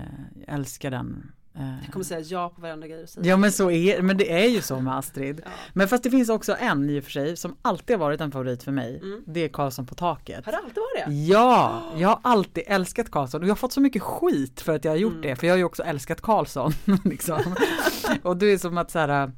jag 0.46 0.56
älskar 0.56 0.92
den. 0.92 1.32
Eh, 1.56 1.76
Jag 1.84 1.92
kommer 1.94 2.04
säga 2.04 2.20
ja 2.20 2.50
på 2.56 2.62
varenda 2.62 2.88
grej 2.88 3.02
du 3.02 3.08
säger. 3.08 3.30
ja 3.30 3.38
men 3.38 3.52
så 3.52 3.72
är 3.72 4.02
men 4.02 4.18
det 4.18 4.32
är 4.44 4.48
ju 4.50 4.62
så 4.62 4.80
med 4.80 4.98
Astrid. 4.98 5.42
Ja. 5.46 5.52
Men 5.74 5.88
fast 5.88 6.04
det 6.04 6.10
finns 6.10 6.30
också 6.30 6.56
en 6.60 6.90
i 6.90 7.00
och 7.00 7.04
för 7.04 7.12
sig 7.12 7.38
som 7.38 7.56
alltid 7.62 7.94
har 7.94 8.00
varit 8.06 8.22
en 8.22 8.32
favorit 8.32 8.64
för 8.64 8.72
mig. 8.72 9.00
Mm. 9.04 9.24
Det 9.28 9.40
är 9.40 9.50
Karlsson 9.50 9.86
på 9.86 9.96
taket. 9.96 10.46
Har 10.46 10.52
det 10.52 10.58
alltid 10.58 10.76
varit 10.76 11.06
det? 11.08 11.14
Ja, 11.14 11.84
jag 11.98 12.08
har 12.10 12.20
alltid 12.22 12.64
älskat 12.68 13.12
Karlsson 13.12 13.42
och 13.42 13.48
jag 13.48 13.52
har 13.52 13.56
fått 13.58 13.74
så 13.74 13.82
mycket 13.82 14.02
skit 14.02 14.62
för 14.62 14.76
att 14.76 14.86
jag 14.86 14.92
har 14.92 14.98
gjort 14.98 15.12
Mm. 15.14 15.22
det 15.22 15.36
för 15.36 15.48
jag 15.48 15.54
har 15.54 15.58
ju 15.58 15.64
också 15.64 15.84
älskat 15.84 16.22
Karlsson. 16.22 16.72
liksom. 17.04 17.56
och 18.24 18.38
det 18.38 18.46
är 18.46 18.58
som 18.58 18.78
att 18.78 18.92
så 18.92 19.00
här 19.00 19.32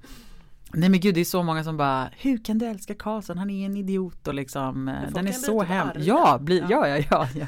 Nej 0.75 0.89
men 0.89 0.99
gud 0.99 1.15
det 1.15 1.21
är 1.21 1.25
så 1.25 1.43
många 1.43 1.63
som 1.63 1.77
bara 1.77 2.09
Hur 2.17 2.45
kan 2.45 2.57
du 2.57 2.65
älska 2.65 2.95
Karlsson? 2.95 3.37
Han 3.37 3.49
är 3.49 3.65
en 3.65 3.77
idiot 3.77 4.27
och 4.27 4.33
liksom 4.33 4.85
Den 5.13 5.27
är 5.27 5.31
så 5.31 5.63
hem. 5.63 5.87
arga. 5.87 5.99
Ja, 6.03 6.37
bli, 6.41 6.59
Ja. 6.69 6.87
ja, 6.87 6.97
ja, 6.97 7.03
ja, 7.09 7.27
ja. 7.35 7.45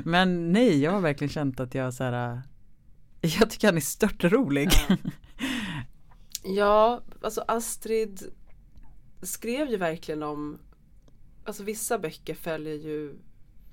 Men 0.04 0.52
nej, 0.52 0.80
jag 0.82 0.90
har 0.92 1.00
verkligen 1.00 1.30
känt 1.30 1.60
att 1.60 1.74
jag 1.74 1.94
så 1.94 2.04
här 2.04 2.42
Jag 3.20 3.50
tycker 3.50 3.68
han 3.68 3.76
är 3.76 3.80
störtrolig. 3.80 4.70
Ja. 4.88 4.96
ja, 6.44 7.00
alltså 7.22 7.44
Astrid 7.48 8.22
skrev 9.22 9.68
ju 9.70 9.76
verkligen 9.76 10.22
om 10.22 10.58
Alltså 11.44 11.62
vissa 11.62 11.98
böcker 11.98 12.34
följer 12.34 12.74
ju 12.74 13.14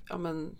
ja, 0.08 0.18
men, 0.18 0.56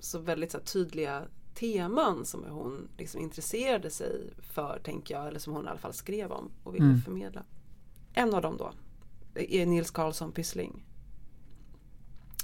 så 0.00 0.18
väldigt 0.18 0.50
så 0.52 0.58
här, 0.58 0.64
tydliga 0.64 1.22
teman 1.54 2.24
som 2.24 2.44
hon 2.48 2.88
liksom 2.98 3.20
intresserade 3.20 3.90
sig 3.90 4.32
för 4.38 4.80
tänker 4.84 5.14
jag 5.14 5.28
eller 5.28 5.38
som 5.38 5.52
hon 5.52 5.64
i 5.66 5.68
alla 5.68 5.78
fall 5.78 5.92
skrev 5.92 6.32
om 6.32 6.50
och 6.64 6.74
ville 6.74 6.84
Mm. 6.84 7.00
förmedla. 7.00 7.44
En 8.12 8.34
av 8.34 8.42
dem 8.42 8.56
då 8.56 8.72
är 9.34 9.66
Nils 9.66 9.90
Karlsson 9.90 10.32
Pyssling. 10.32 10.84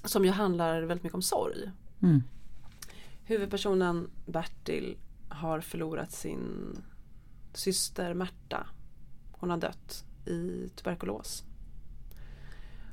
Som 0.04 0.24
ju 0.24 0.31
handlar 0.31 0.83
väldigt 0.83 1.02
mycket 1.04 1.14
om 1.14 1.22
sorg. 1.22 1.70
Mm. 2.02 2.22
Huvudpersonen 3.28 4.10
Bertil 4.26 4.96
har 5.28 5.60
förlorat 5.60 6.12
sin 6.12 6.76
syster 7.52 8.14
Märta. 8.14 8.66
Hon 9.32 9.50
har 9.50 9.56
dött 9.56 10.04
i 10.26 10.68
tuberkulos. 10.76 11.44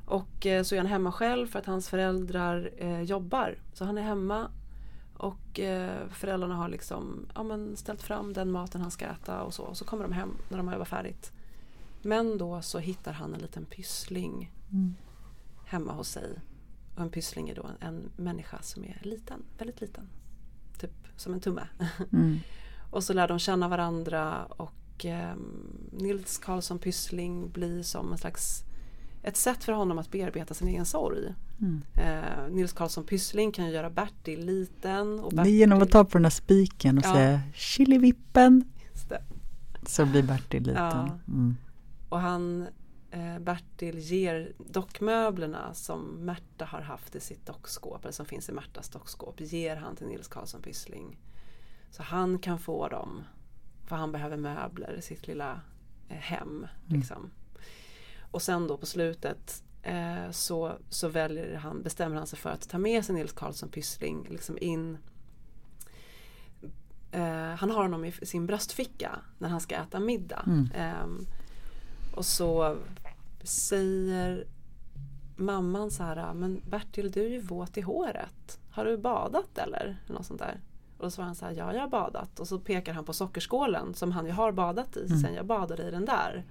Och 0.06 0.46
eh, 0.46 0.64
så 0.64 0.76
är 0.76 0.80
han 0.80 0.88
hemma 0.88 1.12
själv 1.12 1.48
för 1.48 1.60
att 1.60 1.66
hans 1.66 1.90
föräldrar 1.90 2.70
eh, 2.78 3.02
jobbar. 3.02 3.58
Så 3.74 3.86
han 3.86 3.98
är 3.98 4.02
hemma 4.02 4.52
och 5.18 5.60
eh, 5.60 6.08
föräldrarna 6.08 6.56
har 6.56 6.70
liksom 6.70 7.28
ja, 7.36 7.44
men 7.44 7.78
ställt 7.78 8.02
fram 8.02 8.34
den 8.34 8.52
maten 8.52 8.82
han 8.82 8.92
ska 8.92 9.06
äta 9.06 9.44
och 9.44 9.54
så. 9.54 9.64
Och 9.64 9.78
så 9.78 9.86
kommer 9.86 10.04
de 10.04 10.12
hem 10.14 10.38
när 10.50 10.58
de 10.58 10.68
har 10.68 10.74
jobbat 10.74 10.88
färdigt. 10.88 11.32
Men 12.02 12.38
då 12.38 12.62
så 12.62 12.80
hittar 12.80 13.14
han 13.14 13.34
en 13.34 13.42
liten 13.42 13.66
pyssling 13.66 14.52
Mm. 14.72 14.96
hemma 15.66 15.94
hos 15.94 16.10
sig. 16.10 16.40
Och 16.96 17.02
en 17.02 17.10
pyssling 17.10 17.50
är 17.50 17.56
då 17.56 17.64
en, 17.64 17.88
en 17.88 18.12
människa 18.24 18.62
som 18.62 18.84
är 18.84 19.00
liten, 19.04 19.44
väldigt 19.58 19.82
liten. 19.82 20.10
Typ 20.78 20.92
som 21.16 21.34
en 21.34 21.40
tumme. 21.40 21.68
Mm. 22.14 22.40
Och 22.90 23.04
så 23.04 23.14
lär 23.14 23.28
de 23.28 23.40
känna 23.40 23.68
varandra 23.68 24.46
och 24.46 25.06
eh, 25.06 25.36
Nils 25.92 26.38
Karlsson 26.38 26.80
Pyssling 26.80 27.50
blir 27.52 27.84
som 27.84 28.12
en 28.12 28.18
slags 28.18 28.64
ett 29.24 29.38
sätt 29.38 29.64
för 29.64 29.74
honom 29.74 29.98
att 29.98 30.12
bearbeta 30.12 30.54
sin 30.54 30.68
egen 30.68 30.86
sorg. 30.86 31.34
Mm. 31.62 31.82
Eh, 31.94 32.48
Nils 32.52 32.74
Karlsson 32.74 33.04
Pyssling 33.04 33.52
kan 33.52 33.70
göra 33.70 33.90
Bertil 33.90 34.46
liten. 34.46 35.20
Och 35.20 35.34
Det 35.34 35.42
är 35.42 35.46
genom 35.46 35.82
att 35.82 35.88
Bertil- 35.88 35.92
ta 35.92 36.06
på 36.06 36.18
den 36.18 36.26
här 36.26 36.30
spiken 36.30 36.98
och 36.98 37.06
Ja. 37.06 37.14
säga 37.14 37.42
Chilivippen 37.54 38.64
så 39.88 40.06
blir 40.06 40.24
Bertil 40.24 40.64
liten. 40.64 40.84
Ja. 40.84 41.10
Mm. 41.28 41.56
Och 42.10 42.20
han, 42.20 42.68
Bertil 43.40 44.00
ger 44.00 44.54
dockmöblerna 44.58 45.74
som 45.74 46.02
Märta 46.02 46.66
har 46.66 46.82
haft 46.82 47.16
i 47.16 47.20
sitt 47.20 47.46
dockskåp, 47.46 48.04
eller 48.04 48.12
som 48.12 48.26
finns 48.26 48.50
i 48.50 48.52
Märtas 48.52 48.90
dockskåp, 48.90 49.42
ger 49.42 49.76
han 49.76 49.96
till 49.96 50.08
Nils 50.08 50.28
Karlsson 50.28 50.62
Pyssling. 50.62 51.18
Så 51.92 52.04
han 52.04 52.40
kan 52.40 52.60
få 52.60 52.88
dem, 52.88 53.24
för 53.86 53.96
han 53.96 54.12
behöver 54.12 54.38
möbler 54.38 54.94
i 54.98 55.02
sitt 55.02 55.28
lilla 55.28 55.62
eh, 56.10 56.18
hem. 56.18 56.68
Liksom. 56.88 57.32
Och 58.32 58.42
sen 58.42 58.68
då 58.68 58.78
på 58.78 58.86
slutet 58.86 59.64
eh, 59.84 60.32
så, 60.32 60.74
så 60.90 61.08
väljer 61.08 61.56
han, 61.56 61.82
bestämmer 61.82 62.16
han 62.16 62.28
sig 62.28 62.40
för 62.40 62.50
att 62.50 62.70
ta 62.70 62.78
med 62.78 63.06
sig 63.06 63.16
Nils 63.16 63.34
Karlsson 63.34 63.70
Pyssling 63.70 64.28
liksom 64.30 64.58
in 64.58 64.98
eh, 67.12 67.56
han 67.58 67.72
har 67.72 67.82
honom 67.82 68.06
i 68.06 68.12
sin 68.12 68.46
bröstficka 68.46 69.20
när 69.38 69.50
han 69.50 69.62
ska 69.62 69.76
äta 69.76 70.00
middag. 70.00 70.44
Mm. 70.48 70.70
Ehm, 70.76 71.26
och 72.16 72.26
så 72.26 72.78
säger 73.46 74.48
mamman 75.36 75.92
så 75.92 76.04
här, 76.04 76.34
men 76.34 76.62
Bertil 76.70 77.12
du 77.12 77.26
är 77.26 77.30
ju 77.30 77.40
våt 77.40 77.78
i 77.78 77.82
håret. 77.82 78.60
Har 78.72 78.86
du 78.86 78.98
badat 78.98 79.58
eller? 79.58 79.98
något 80.08 80.26
sånt 80.26 80.40
där. 80.40 80.60
Och 80.98 81.04
då 81.04 81.12
svarar 81.12 81.26
han 81.26 81.36
så 81.36 81.46
här, 81.46 81.52
ja 81.52 81.74
jag 81.74 81.82
har 81.82 81.88
badat. 81.88 82.40
Och 82.40 82.48
så 82.48 82.60
pekar 82.60 82.94
han 82.94 83.06
på 83.06 83.14
sockerskålen 83.14 83.94
som 83.94 84.12
han 84.12 84.26
ju 84.26 84.32
har 84.32 84.52
badat 84.52 84.98
i 84.98 85.06
Mm. 85.06 85.20
sen 85.20 85.34
jag 85.34 85.46
badade 85.46 85.88
i 85.88 85.92
den 85.92 86.06
där. 86.06 86.46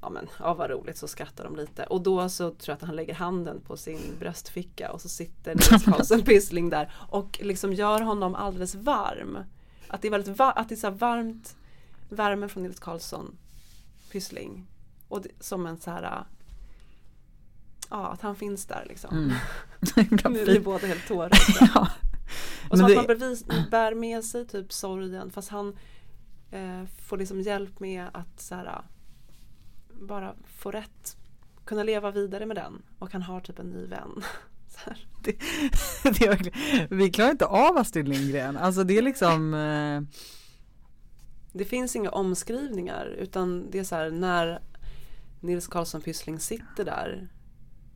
Ja 0.00 0.10
men, 0.10 0.28
ja 0.38 0.54
vad 0.54 0.70
roligt, 0.70 0.96
så 0.96 1.08
skrattar 1.08 1.44
de 1.44 1.56
lite. 1.56 1.84
Och 1.84 2.02
då 2.02 2.28
så 2.28 2.50
tror 2.50 2.72
jag 2.72 2.76
att 2.76 2.82
han 2.82 2.96
lägger 2.96 3.14
handen 3.14 3.60
på 3.60 3.76
sin 3.76 4.00
bröstficka 4.18 4.92
och 4.92 5.00
så 5.00 5.08
sitter 5.08 5.54
Nils 5.54 5.84
Karlsson 5.84 6.22
Pyssling 6.22 6.70
där 6.70 6.92
och 7.10 7.40
liksom 7.42 7.72
gör 7.72 8.00
honom 8.00 8.34
alldeles 8.34 8.74
varm. 8.74 9.38
Att 9.88 10.02
det 10.02 10.08
är 10.08 10.12
väldigt 10.12 10.38
va- 10.38 10.52
att 10.52 10.68
det 10.68 10.74
är 10.74 10.76
så 10.76 10.90
varmt, 10.90 11.56
värme 12.08 12.48
från 12.48 12.62
Nils 12.62 12.80
Karlsson 12.80 13.36
Pyssling. 14.12 14.66
Och 15.14 15.22
det, 15.22 15.28
som 15.40 15.66
en 15.66 15.80
så 15.80 15.90
här 15.90 16.24
Ja, 17.90 18.06
att 18.06 18.20
han 18.22 18.36
finns 18.36 18.66
där 18.66 18.84
liksom. 18.88 19.16
Mm. 19.16 19.30
Nu 20.32 20.40
är 20.40 20.46
vi 20.46 20.60
båda 20.60 20.86
helt 20.86 21.08
tårögda. 21.08 21.36
ja. 21.74 21.88
Och 22.70 22.78
så 22.78 22.84
att 22.84 22.90
det- 22.90 22.96
man 22.96 23.06
bevis, 23.06 23.44
bär 23.70 23.94
med 23.94 24.24
sig 24.24 24.46
typ 24.46 24.72
sorgen 24.72 25.30
fast 25.30 25.48
han 25.48 25.76
eh, 26.50 26.84
får 27.06 27.18
liksom 27.18 27.40
hjälp 27.40 27.80
med 27.80 28.06
att 28.12 28.40
så 28.40 28.54
här, 28.54 28.82
bara 30.00 30.34
få 30.56 30.70
rätt, 30.70 31.16
kunna 31.64 31.82
leva 31.82 32.10
vidare 32.10 32.46
med 32.46 32.56
den 32.56 32.82
och 32.98 33.12
han 33.12 33.22
har 33.22 33.40
typ 33.40 33.58
en 33.58 33.70
ny 33.70 33.86
vän. 33.86 34.22
Det 35.22 36.24
är 36.24 36.28
verkligen, 36.28 36.98
vi 36.98 37.10
klarar 37.10 37.30
inte 37.30 37.46
av 37.46 37.76
Astrid 37.78 38.08
Lindgren. 38.08 38.56
Alltså 38.56 38.84
det 38.84 38.98
är 38.98 39.02
liksom 39.02 39.54
eh, 39.54 40.18
Det 41.52 41.64
finns 41.64 41.96
inga 41.96 42.10
omskrivningar 42.10 43.06
utan 43.06 43.70
det 43.70 43.78
är 43.78 43.84
så 43.84 43.94
här 43.94 44.10
när 44.10 44.62
Nils 45.44 45.66
Karlsson 45.66 46.00
Pyssling 46.00 46.40
sitter 46.40 46.84
där 46.84 47.28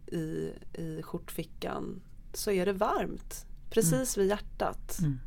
i, 0.07 0.53
i 0.73 1.03
skjortfickan 1.03 2.01
så 2.33 2.51
är 2.51 2.67
det 2.67 2.73
varmt 2.73 3.47
precis 3.71 4.17
vid 4.17 4.29
hjärtat. 4.29 4.99
Mm. 4.99 5.19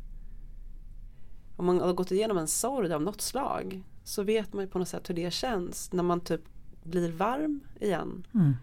Om 1.56 1.66
man 1.66 1.80
har 1.80 1.92
gått 1.92 2.10
igenom 2.10 2.38
en 2.38 2.48
sorg 2.48 2.92
av 2.92 3.02
något 3.02 3.20
slag 3.20 3.82
så 4.04 4.22
vet 4.22 4.52
man 4.52 4.64
ju 4.64 4.70
på 4.70 4.78
något 4.78 4.88
sätt 4.88 5.10
hur 5.10 5.14
det 5.14 5.32
känns 5.32 5.92
när 5.92 6.02
man 6.02 6.20
typ 6.20 6.40
blir 6.82 7.12
varm 7.12 7.60
igen. 7.80 8.26
mm. 8.34 8.56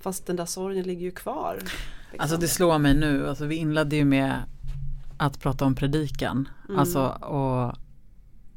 Fast 0.00 0.26
den 0.26 0.36
där 0.36 0.46
sorgen 0.46 0.84
ligger 0.84 1.02
ju 1.02 1.10
kvar. 1.10 1.54
liksom. 1.54 2.18
Alltså 2.18 2.36
det 2.36 2.48
slår 2.48 2.78
mig 2.78 2.94
nu, 2.94 3.28
alltså 3.28 3.46
vi 3.46 3.56
inledde 3.56 3.96
ju 3.96 4.04
med 4.04 4.42
att 5.16 5.40
prata 5.40 5.64
om 5.64 5.74
predikan. 5.74 6.48
Mm. 6.68 6.78
Alltså 6.78 7.06
och 7.06 7.76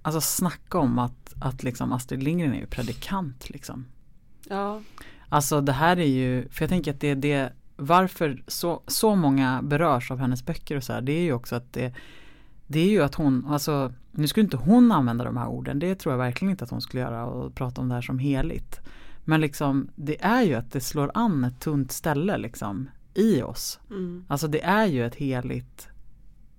Alltså 0.02 0.22
snacka 0.22 0.78
om 0.78 1.00
att, 1.00 1.34
att 1.40 1.64
liksom 1.64 1.94
Astrid 1.94 2.24
Lindgren 2.24 2.54
är 2.54 2.60
ju 2.60 2.66
predikant 2.66 3.50
liksom. 3.50 3.86
Ja, 4.50 4.82
Alltså 5.30 5.62
det 5.62 5.72
här 5.72 6.00
är 6.00 6.06
ju, 6.06 6.50
för 6.50 6.64
jag 6.64 6.70
tänker 6.70 6.94
att 6.94 7.00
det 7.00 7.10
är 7.10 7.16
det, 7.16 7.54
varför 7.76 8.44
så, 8.48 8.82
så 8.88 9.16
många 9.16 9.62
berörs 9.64 10.12
av 10.12 10.20
hennes 10.20 10.46
böcker 10.46 10.76
och 10.78 10.84
så 10.84 10.94
här, 10.94 11.02
det 11.02 11.12
är 11.12 11.22
ju 11.22 11.34
också 11.34 11.56
att 11.56 11.74
det, 11.74 11.94
det 12.68 12.80
är 12.80 12.90
ju 12.90 13.04
att 13.04 13.16
hon, 13.16 13.46
alltså 13.48 13.94
nu 14.12 14.28
skulle 14.28 14.44
inte 14.44 14.58
hon 14.58 14.92
använda 14.92 15.24
de 15.24 15.38
här 15.38 15.48
orden, 15.48 15.80
det 15.80 15.96
tror 15.96 16.14
jag 16.14 16.18
verkligen 16.18 16.52
inte 16.52 16.64
att 16.64 16.70
hon 16.70 16.82
skulle 16.82 17.02
göra 17.04 17.26
och 17.26 17.56
prata 17.56 17.82
om 17.82 17.90
det 17.90 17.96
här 17.96 18.02
som 18.02 18.20
heligt. 18.20 18.80
Men 19.26 19.42
liksom 19.42 19.90
det 19.96 20.24
är 20.24 20.42
ju 20.42 20.54
att 20.54 20.72
det 20.72 20.82
slår 20.82 21.12
an 21.14 21.44
ett 21.44 21.60
tunt 21.60 21.92
ställe 21.92 22.38
liksom 22.38 22.90
i 23.14 23.42
oss. 23.42 23.80
mm. 23.90 24.26
Alltså 24.28 24.48
det 24.48 24.64
är 24.64 24.86
ju 24.86 25.06
ett 25.06 25.16
heligt, 25.16 25.88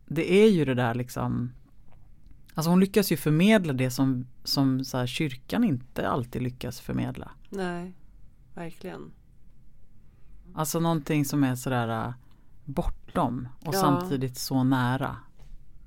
det 0.07 0.33
är 0.33 0.51
ju 0.51 0.65
det 0.65 0.75
där 0.75 0.95
liksom 0.95 1.53
Alltså 2.55 2.71
hon 2.71 2.81
lyckas 2.81 3.13
ju 3.13 3.17
förmedla 3.17 3.73
det 3.73 3.91
som, 3.91 4.27
som 4.45 4.85
så 4.85 5.07
kyrkan 5.07 5.65
inte 5.65 6.09
alltid 6.09 6.43
lyckas 6.43 6.81
förmedla. 6.81 7.31
Nej, 7.49 7.95
verkligen. 8.55 9.13
Alltså 10.55 10.81
någonting 10.81 11.25
som 11.25 11.45
är 11.45 11.55
sådär 11.55 12.07
äh, 12.07 12.15
bortom 12.65 13.49
och 13.61 13.75
Ja. 13.75 13.81
samtidigt 13.81 14.37
så 14.39 14.65
nära. 14.65 15.17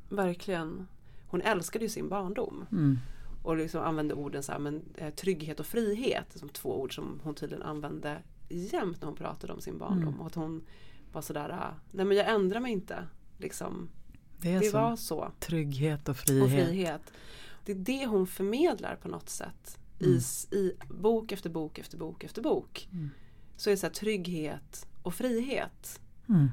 Verkligen. 0.09 0.87
Hon 1.27 1.41
älskade 1.41 1.85
ju 1.85 1.89
sin 1.89 2.09
barndom. 2.09 2.65
Mm. 2.71 2.99
Och 3.43 3.57
liksom 3.57 3.81
använde 3.81 4.13
orden 4.13 4.43
så 4.43 4.51
här, 4.51 4.59
men 4.59 4.81
eh, 4.95 5.13
trygghet 5.13 5.59
och 5.59 5.65
frihet 5.65 6.33
som 6.35 6.49
två 6.49 6.81
ord 6.81 6.95
som 6.95 7.19
hon 7.23 7.35
tydligen 7.35 7.63
använde 7.63 8.21
jämt 8.49 9.01
när 9.01 9.07
hon 9.07 9.15
pratade 9.17 9.53
om 9.53 9.61
sin 9.61 9.77
barndom. 9.77 10.07
Mm. 10.07 10.19
Och 10.19 10.27
att 10.27 10.35
hon 10.35 10.63
var 11.11 11.21
sådär, 11.21 11.49
ah, 11.49 11.73
nej 11.91 12.05
men 12.05 12.17
jag 12.17 12.29
ändrar 12.33 12.59
mig 12.59 12.71
inte. 12.71 13.07
Liksom, 13.37 13.89
Det 14.43 14.59
det 14.59 14.73
var 14.73 14.95
så. 14.95 15.31
Trygghet 15.39 16.03
och 16.09 16.09
Och 16.09 16.17
frihet. 16.17 16.49
frihet. 16.67 17.01
Det 17.65 17.71
är 17.71 17.75
det 17.75 18.05
hon 18.05 18.27
förmedlar 18.27 18.95
på 18.95 19.07
något 19.07 19.29
sätt. 19.29 19.77
I, 19.99 20.05
Mm. 20.05 20.17
s- 20.17 20.47
I 20.51 20.73
bok 20.89 21.31
efter 21.31 21.49
bok 21.49 21.79
efter 21.79 21.97
bok 21.97 22.23
efter 22.23 22.41
bok. 22.41 22.87
Mm. 22.91 23.09
Så 23.57 23.69
är 23.69 23.71
det 23.71 23.77
så 23.77 23.85
här, 23.87 23.93
trygghet 23.93 24.87
och 25.03 25.13
frihet. 25.13 25.99
Mm. 26.29 26.49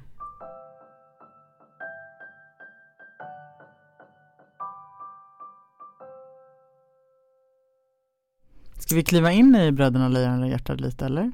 Ska 8.78 8.94
vi 8.94 9.04
kliva 9.04 9.32
in 9.32 9.54
i 9.56 9.72
Bröderna 9.72 10.08
Lejon 10.08 10.42
och 10.42 10.48
hjärtat 10.48 10.80
lite 10.80 11.04
eller? 11.06 11.32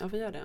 Ja, 0.00 0.06
vi 0.06 0.18
gör 0.18 0.32
det. 0.32 0.42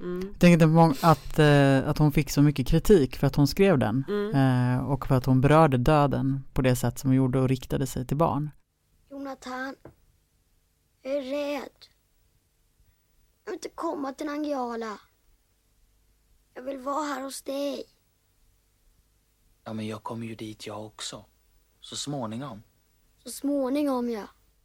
Mm. 0.00 0.28
Jag 0.28 0.38
tänkte 0.40 0.66
på 0.66 0.72
mång- 0.72 0.96
att, 1.02 1.38
eh, 1.38 1.88
att 1.88 1.98
hon 1.98 2.12
fick 2.12 2.30
så 2.30 2.42
mycket 2.42 2.66
kritik 2.66 3.16
för 3.16 3.26
att 3.26 3.36
hon 3.36 3.46
skrev 3.46 3.78
den 3.78 4.04
Mm. 4.08 4.34
eh, 4.78 4.86
och 4.90 5.06
för 5.06 5.14
att 5.14 5.26
hon 5.26 5.40
berörde 5.40 5.76
döden 5.76 6.44
på 6.52 6.62
det 6.62 6.76
sätt 6.76 6.98
som 6.98 7.10
hon 7.10 7.16
gjorde 7.16 7.40
och 7.40 7.48
riktade 7.48 7.86
sig 7.86 8.06
till 8.06 8.16
barn. 8.16 8.50
Jonathan, 9.10 9.74
jag 11.02 11.12
är 11.12 11.22
rädd. 11.22 11.70
Jag 13.44 13.50
vill 13.52 13.54
inte 13.54 13.68
komma 13.74 14.12
till 14.12 14.26
Nangijala. 14.26 14.98
Jag 16.54 16.62
vill 16.62 16.78
vara 16.78 17.02
här 17.04 17.22
hos 17.22 17.42
dig. 17.42 17.82
Ja, 19.64 19.72
men 19.72 19.86
jag 19.86 20.02
kommer 20.02 20.26
ju 20.26 20.34
dit 20.34 20.66
jag 20.66 20.86
också. 20.86 21.24
Så 21.80 21.96
småningom. 21.96 22.62
Så 23.24 23.30
småningom, 23.30 24.10
ja. 24.10 24.24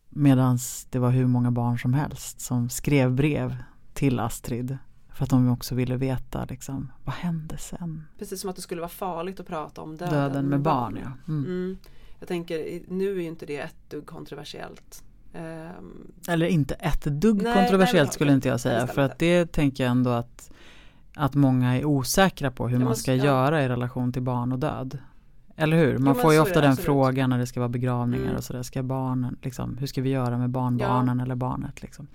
Medan 0.09 0.57
det 0.89 0.99
var 0.99 1.09
hur 1.11 1.27
många 1.27 1.51
barn 1.51 1.79
som 1.79 1.93
helst 1.93 2.41
som 2.41 2.69
skrev 2.69 3.11
brev 3.11 3.55
till 3.93 4.19
Astrid 4.19 4.77
för 5.13 5.23
att 5.23 5.29
de 5.29 5.49
också 5.49 5.75
ville 5.75 5.97
veta 5.97 6.45
liksom, 6.49 6.91
vad 7.03 7.15
hände 7.15 7.57
sen? 7.57 8.03
Precis 8.19 8.41
som 8.41 8.49
att 8.49 8.55
det 8.55 8.61
skulle 8.61 8.81
vara 8.81 8.89
farligt 8.89 9.39
att 9.39 9.47
prata 9.47 9.81
om 9.81 9.97
döden, 9.97 10.13
Döden 10.13 10.45
med 10.45 10.61
barn, 10.61 10.99
ja. 11.03 11.33
Mm. 11.33 11.45
Mm. 11.45 11.77
Jag 12.19 12.27
tänker, 12.27 12.81
nu 12.87 13.11
är 13.11 13.15
ju 13.15 13.23
inte 13.23 13.45
det 13.45 13.57
ett 13.57 13.89
dugg 13.89 14.05
kontroversiellt. 14.05 15.03
Ehm, 15.33 16.11
Eller 16.27 16.45
inte 16.45 16.73
ett 16.73 17.03
dugg 17.03 17.41
Nej, 17.43 17.53
kontroversiellt 17.53 18.07
nej, 18.07 18.13
skulle 18.13 18.33
inte 18.33 18.47
jag 18.47 18.59
säga 18.59 18.87
för 18.87 19.01
att 19.01 19.19
det 19.19 19.51
tänker 19.51 19.83
jag 19.83 19.91
ändå 19.91 20.09
att 20.09 20.51
att 21.15 21.35
många 21.35 21.77
är 21.77 21.85
osäkra 21.85 22.51
på 22.51 22.67
hur 22.67 22.79
Ja, 22.79 22.85
man 22.85 22.95
ska 22.95 23.15
ja. 23.15 23.25
göra 23.25 23.63
i 23.63 23.69
relation 23.69 24.13
till 24.13 24.21
barn 24.21 24.51
och 24.51 24.59
död. 24.59 24.97
Eller 25.55 25.77
hur? 25.77 25.93
Man 25.97 26.03
men 26.03 26.15
får 26.15 26.33
ju 26.33 26.39
ofta 26.39 26.61
den 26.61 26.69
absolut. 26.71 26.85
frågan 26.85 27.29
när 27.29 27.37
det 27.37 27.47
ska 27.47 27.59
vara 27.59 27.69
begravningar 27.69 28.23
Mm. 28.25 28.35
och 28.37 28.43
sådär. 28.43 28.63
Ska 28.63 28.83
barnen, 28.83 29.37
liksom, 29.41 29.77
hur 29.77 29.87
ska 29.87 30.01
vi 30.01 30.09
göra 30.09 30.37
med 30.37 30.49
barnbarnen 30.49 31.19
eller 31.19 31.35
barnet? 31.35 31.81
Liksom? 31.81 32.07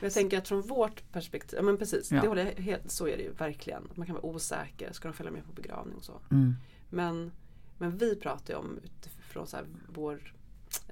Jag 0.00 0.12
tänker 0.12 0.38
att 0.38 0.48
från 0.48 0.60
vårt 0.62 1.12
perspektiv, 1.12 1.56
ja 1.58 1.62
men 1.62 1.76
precis, 1.76 2.12
Ja. 2.12 2.20
det 2.20 2.28
håller 2.28 2.44
jag 2.56 2.62
helt, 2.64 2.90
så 2.90 3.06
är 3.08 3.16
det 3.16 3.22
ju 3.22 3.32
verkligen. 3.32 3.82
Man 3.94 4.06
kan 4.06 4.14
vara 4.14 4.26
osäker, 4.26 4.92
ska 4.92 5.08
de 5.08 5.14
följa 5.14 5.32
med 5.32 5.44
på 5.46 5.52
begravning 5.52 5.96
och 5.96 6.04
så. 6.04 6.20
Mm. 6.30 6.54
Men, 6.90 7.30
men 7.78 7.98
vi 7.98 8.16
pratar 8.16 8.54
ju 8.54 8.60
om 8.60 8.78
utifrån 8.84 9.46
så 9.46 9.56
här 9.56 9.66
vår, 9.94 10.34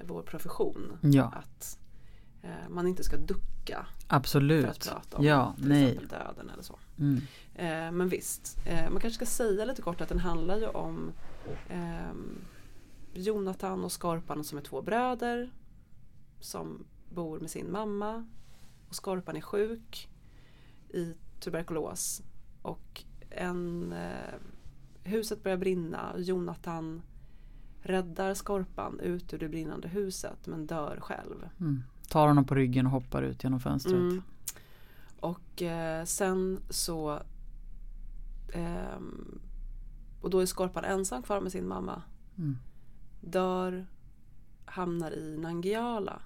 vår 0.06 0.22
profession. 0.22 0.98
Ja, 1.00 1.32
Att 1.36 1.78
eh, 2.42 2.68
man 2.70 2.86
inte 2.86 3.04
ska 3.04 3.16
ducka 3.16 3.40
för 3.74 3.80
att 3.80 4.04
absolut. 4.08 4.88
prata 4.88 5.16
om 5.16 5.24
Ja, 5.24 5.54
till 5.56 5.68
nej. 5.68 5.84
exempel 5.84 6.08
döden 6.08 6.50
eller 6.50 6.62
så. 6.62 6.78
Mm. 6.98 7.20
Eh, 7.54 7.92
men 7.92 8.08
visst, 8.08 8.58
eh, 8.66 8.90
man 8.90 9.00
kanske 9.00 9.14
ska 9.14 9.26
säga 9.26 9.64
lite 9.64 9.82
kort 9.82 10.00
att 10.00 10.08
den 10.08 10.18
handlar 10.18 10.58
ju 10.58 10.66
om 10.66 11.12
ehm, 11.68 12.38
Jonathan 13.14 13.84
och 13.84 13.92
Skorpan 13.92 14.44
som 14.44 14.58
är 14.58 14.62
två 14.62 14.82
bröder 14.82 15.50
som 16.40 16.86
bor 17.08 17.40
med 17.40 17.50
sin 17.50 17.72
mamma 17.72 18.26
och 18.88 18.94
Skorpan 18.94 19.36
är 19.36 19.40
sjuk 19.40 20.08
i 20.88 21.14
tuberkulos 21.40 22.22
och 22.62 23.04
en, 23.30 23.92
eh, 23.92 24.34
huset 25.02 25.42
börjar 25.42 25.58
brinna 25.58 26.12
och 26.12 26.20
Jonathan 26.20 27.02
räddar 27.82 28.34
Skorpan 28.34 29.00
ut 29.00 29.34
ur 29.34 29.38
det 29.38 29.48
brinnande 29.48 29.88
huset 29.88 30.46
men 30.46 30.66
dör 30.66 30.98
själv. 31.00 31.48
Mm. 31.60 31.82
Tar 32.08 32.28
honom 32.28 32.44
på 32.44 32.54
ryggen 32.54 32.86
och 32.86 32.92
hoppar 32.92 33.22
ut 33.22 33.44
genom 33.44 33.60
fönstret. 33.60 33.94
Mm. 33.94 34.22
Och 35.20 35.62
eh, 35.62 36.04
sen 36.04 36.60
så 36.70 37.20
ehm, 38.52 39.40
Och 40.20 40.30
då 40.30 40.40
är 40.40 40.46
Skorpan 40.46 40.84
ensam 40.84 41.22
kvar 41.22 41.40
med 41.40 41.52
sin 41.52 41.68
mamma. 41.68 42.02
Mm. 42.38 42.56
Dör, 43.20 43.86
hamnar 44.64 45.10
i 45.10 45.38
Nangijala. 45.38 46.22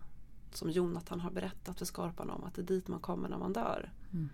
Som 0.52 0.70
Jonathan 0.70 1.20
har 1.20 1.30
berättat 1.30 1.78
för 1.78 1.84
Skorpan 1.84 2.30
om 2.30 2.44
att 2.44 2.54
det 2.54 2.62
är 2.62 2.66
dit 2.66 2.88
man 2.88 3.00
kommer 3.00 3.28
när 3.28 3.38
man 3.38 3.52
dör. 3.52 3.92
Mm. 4.12 4.28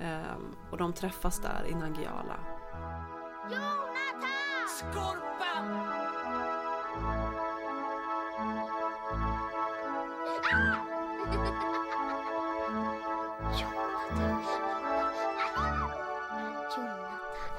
Ehm, 0.00 0.54
och 0.70 0.78
de 0.78 0.92
träffas 0.92 1.40
där 1.40 1.66
i 1.70 1.74
Nangijala. 1.74 2.40
Skorpan! 4.78 5.88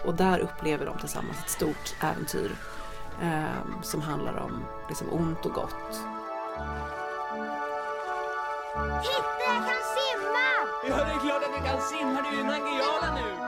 Och 0.10 0.16
där 0.16 0.40
upplever 0.40 0.86
de 0.86 0.98
tillsammans 0.98 1.38
ett 1.40 1.50
stort 1.50 1.96
äventyr. 2.02 2.56
ehm, 3.22 3.74
som 3.84 4.02
handlar 4.02 4.38
om 4.38 4.64
liksom 4.90 5.08
ont 5.12 5.46
och 5.46 5.52
gott. 5.54 5.92
Titta, 9.02 9.40
jag 9.48 9.64
kan 9.68 9.82
simma! 9.96 10.48
Ja, 10.90 10.96
det 11.06 11.12
är 11.12 11.20
klart 11.20 11.44
att 11.44 11.64
du 11.64 11.70
kan 11.70 11.82
simma. 11.82 12.22
Du 12.22 12.28
är 12.28 12.34
ju 12.34 12.40
i 12.40 12.44
Nangijala 12.44 13.16
nu. 13.16 13.46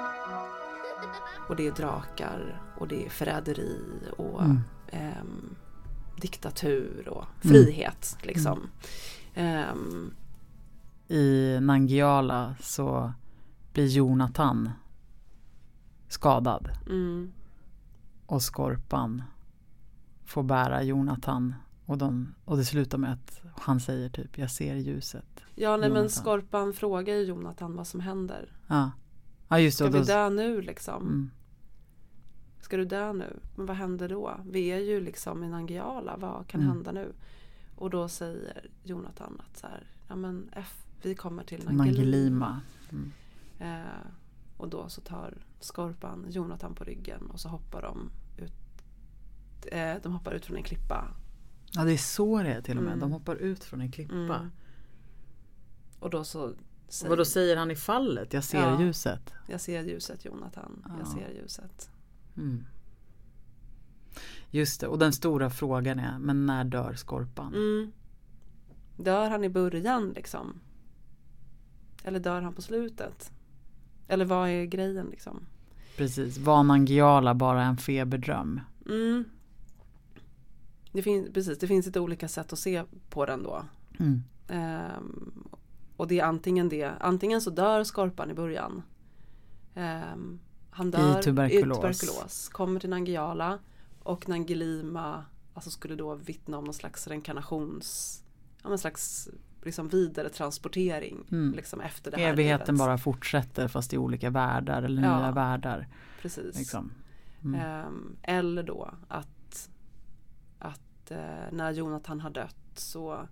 Och 1.50 1.56
det 1.56 1.68
är 1.68 1.72
drakar 1.72 2.62
och 2.78 2.88
det 2.88 3.06
är 3.06 3.10
förräderi 3.10 3.78
och 4.18 4.42
Mm. 4.42 4.60
ehm, 4.88 5.56
diktatur 6.22 7.08
och 7.10 7.26
frihet. 7.42 8.18
Liksom. 8.22 8.70
Ehm, 9.34 10.14
I 11.08 11.58
Nangijala 11.62 12.56
så 12.60 13.14
blir 13.74 13.88
Jonathan 13.88 14.70
skadad 16.12 16.70
mm, 16.90 17.32
och 18.26 18.42
Skorpan 18.44 19.24
får 20.26 20.44
bära 20.44 20.84
Jonathan 20.84 21.56
och, 21.86 21.98
de, 21.98 22.34
och 22.46 22.58
det 22.58 22.66
slutar 22.66 22.98
med 22.98 23.14
att 23.14 23.42
han 23.60 23.80
säger 23.80 24.10
typ 24.10 24.38
jag 24.38 24.52
ser 24.52 24.76
ljuset. 24.76 25.44
ja, 25.56 25.78
nej, 25.78 25.90
men. 25.90 26.10
Skorpan 26.10 26.74
frågar 26.74 27.14
ju 27.14 27.22
Jonathan 27.24 27.76
vad 27.76 27.88
som 27.88 28.00
händer. 28.00 28.52
Ja, 28.68 28.92
ja 29.48 29.60
just 29.60 29.78
det. 29.80 29.84
Ska 29.84 29.88
och 29.90 29.96
vi 29.96 30.00
då- 30.00 30.06
dö 30.14 30.30
nu 30.30 30.62
liksom? 30.62 31.02
Mm. 31.04 31.30
Ska 32.62 32.78
du 32.78 32.86
dö 32.86 33.14
nu? 33.14 33.40
Men 33.56 33.66
vad 33.66 33.78
händer 33.78 34.10
då? 34.10 34.40
Vi 34.50 34.68
är 34.72 34.80
ju 34.80 35.02
liksom 35.02 35.44
i 35.44 35.50
Nangijala, 35.50 36.18
vad 36.18 36.48
kan 36.48 36.62
Mm. 36.62 36.74
hända 36.74 36.92
nu? 36.92 37.14
Och 37.76 37.90
då 37.90 38.08
säger 38.08 38.70
Jonathan 38.84 39.42
att 39.50 39.58
så 39.58 39.68
här, 39.68 39.84
ja 40.08 40.16
men 40.16 40.50
F, 40.54 40.86
vi 41.02 41.16
kommer 41.16 41.44
till 41.44 41.64
Nangilima. 41.66 41.84
Nangilima. 41.84 42.62
Mm. 42.92 43.12
Eh, 43.60 44.08
och 44.58 44.70
då 44.70 44.90
så 44.90 45.02
tar 45.02 45.34
Skorpan 45.62 46.26
Jonathan 46.30 46.76
på 46.76 46.84
ryggen 46.84 47.22
och 47.32 47.40
så 47.40 47.50
hoppar 47.50 47.82
de 47.82 48.10
ut. 48.44 48.54
Eh, 49.72 49.96
de 50.04 50.14
hoppar 50.14 50.32
ut 50.34 50.46
från 50.46 50.58
en 50.58 50.64
klippa. 50.64 51.08
Ja 51.74 51.84
det 51.84 51.94
är 51.94 51.98
så 51.98 52.44
det 52.44 52.50
är 52.54 52.62
till 52.62 52.78
och 52.78 52.84
med. 52.84 52.94
Mm. 52.94 53.00
De 53.00 53.12
hoppar 53.12 53.36
ut 53.36 53.64
från 53.64 53.82
en 53.82 53.92
klippa. 53.92 54.14
Mm. 54.14 54.52
Och 56.00 56.10
då 56.10 56.24
så 56.24 56.54
säger, 56.88 57.10
Vad 57.10 57.18
då 57.18 57.26
säger 57.26 57.58
han 57.58 57.72
i 57.72 57.76
fallet? 57.76 58.34
Jag 58.34 58.44
ser 58.44 58.60
Ja. 58.62 58.82
ljuset. 58.82 59.34
jag 59.48 59.62
ser 59.62 59.84
ljuset 59.84 60.26
Jonathan, 60.26 60.86
jag 60.90 61.00
Ja. 61.00 61.06
ser 61.06 61.42
ljuset. 61.42 61.90
Mm. 62.38 62.66
Just 64.52 64.82
det, 64.82 64.88
och 64.88 65.00
den 65.00 65.14
stora 65.14 65.50
frågan 65.50 66.00
är, 66.00 66.20
men 66.20 66.46
när 66.46 66.64
dör 66.64 66.94
Skorpan? 66.96 67.54
Mm. 67.54 67.92
Dör 68.98 69.30
han 69.30 69.44
i 69.44 69.50
början 69.50 70.10
liksom? 70.10 70.60
Eller 72.04 72.20
dör 72.20 72.42
han 72.42 72.54
på 72.54 72.62
slutet? 72.62 73.32
Eller 74.08 74.26
vad 74.26 74.50
är 74.50 74.66
grejen 74.66 75.08
liksom? 75.08 75.46
Precis, 75.98 76.38
var 76.38 76.64
Nangijala 76.64 77.34
bara 77.36 77.64
en 77.64 77.78
feberdröm? 77.78 78.60
Mm. 78.86 79.24
Det, 80.92 81.02
fin- 81.02 81.34
precis, 81.34 81.60
det 81.60 81.68
finns 81.68 81.86
lite 81.86 82.00
olika 82.00 82.28
sätt 82.28 82.54
att 82.54 82.60
se 82.60 82.84
på 83.10 83.26
den 83.26 83.44
då. 83.44 83.66
Mm. 84.00 84.24
Ehm, 84.48 85.34
och 85.98 86.08
det 86.08 86.20
är 86.20 86.24
antingen 86.26 86.70
det, 86.70 86.92
antingen 87.00 87.42
så 87.42 87.50
dör 87.50 87.84
Skorpan 87.84 88.32
i 88.32 88.34
början. 88.34 88.84
Ehm, 89.76 90.40
han 90.70 90.92
dör 90.92 91.22
tuberkulos. 91.22 91.78
tuberkulos, 91.78 92.50
kommer 92.50 92.80
till 92.80 92.90
Nangijala 92.90 93.60
och 94.04 94.30
Nangilima 94.30 95.26
alltså 95.54 95.70
skulle 95.70 95.96
då 95.96 96.16
vittna 96.16 96.58
om 96.58 96.64
någon 96.64 96.74
slags 96.74 97.08
reinkarnations, 97.08 98.18
ja 98.64 98.70
men 98.70 98.78
slags 98.78 99.30
liksom 99.64 99.88
vidare 99.88 100.30
transportering 100.30 101.28
Mm. 101.32 101.54
liksom 101.56 101.82
efter 101.82 102.12
det 102.12 102.18
här 102.18 102.30
Evigheten 102.34 102.76
livet. 102.76 102.80
bara 102.88 102.98
fortsätter 102.98 103.68
fast 103.68 103.94
i 103.94 103.98
olika 103.98 104.30
världar 104.30 104.84
eller 104.84 105.04
Ja. 105.04 105.20
nya 105.20 105.32
världar. 105.32 105.88
Precis. 106.22 106.58
Liksom. 106.58 106.92
Mm. 107.44 107.60
Ehm, 107.62 108.16
eller 108.24 108.64
då 108.64 108.92
att, 109.08 109.70
att 110.60 111.12
eh, 111.12 111.18
när 111.52 111.72
Jonathan 111.72 112.20
har 112.20 112.30
dött 112.30 112.56
så 112.76 113.28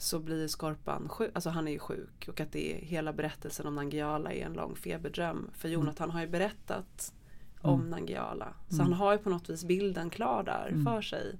så 0.00 0.18
blir 0.20 0.48
Skorpan 0.48 1.08
sjuk, 1.08 1.30
alltså 1.34 1.50
han 1.50 1.68
är 1.68 1.72
ju 1.72 1.78
sjuk 1.78 2.28
och 2.28 2.40
att 2.40 2.52
det 2.52 2.72
är 2.72 2.86
hela 2.86 3.12
berättelsen 3.12 3.66
om 3.66 3.74
Nangiala 3.74 4.32
är 4.32 4.46
en 4.46 4.52
lång 4.52 4.76
feberdröm. 4.76 5.50
För 5.52 5.68
Jonathan 5.68 6.10
har 6.10 6.20
ju 6.20 6.26
berättat 6.28 7.14
om 7.60 7.80
Mm. 7.80 7.90
Nangiala. 7.90 8.54
Så 8.68 8.74
Mm. 8.74 8.84
han 8.86 8.92
har 8.92 9.12
ju 9.12 9.18
på 9.18 9.30
något 9.30 9.50
vis 9.50 9.64
bilden 9.64 10.10
klar 10.10 10.42
där 10.42 10.68
Mm. 10.68 10.84
för 10.84 11.02
sig. 11.02 11.38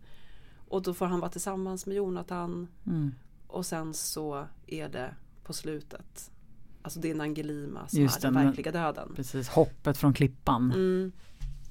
Och 0.68 0.82
då 0.82 0.94
får 0.94 1.06
han 1.06 1.20
vara 1.20 1.30
tillsammans 1.30 1.86
med 1.86 1.96
Jonathan 1.96 2.68
Mm. 2.86 3.14
och 3.46 3.66
sen 3.66 3.94
så 3.94 4.46
är 4.66 4.88
det 4.88 5.14
på 5.44 5.52
slutet. 5.52 6.30
Alltså 6.82 7.00
det 7.00 7.10
är 7.10 7.14
Nangilima 7.14 7.88
som 7.88 8.00
Just 8.00 8.18
är 8.18 8.22
den 8.22 8.34
men- 8.34 8.46
verkliga 8.46 8.72
döden. 8.72 9.12
Precis, 9.16 9.48
hoppet 9.48 9.98
från 9.98 10.12
klippan. 10.14 10.72
Mm. 10.72 11.12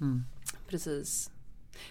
Mm. 0.01 0.23
Precis. 0.67 1.31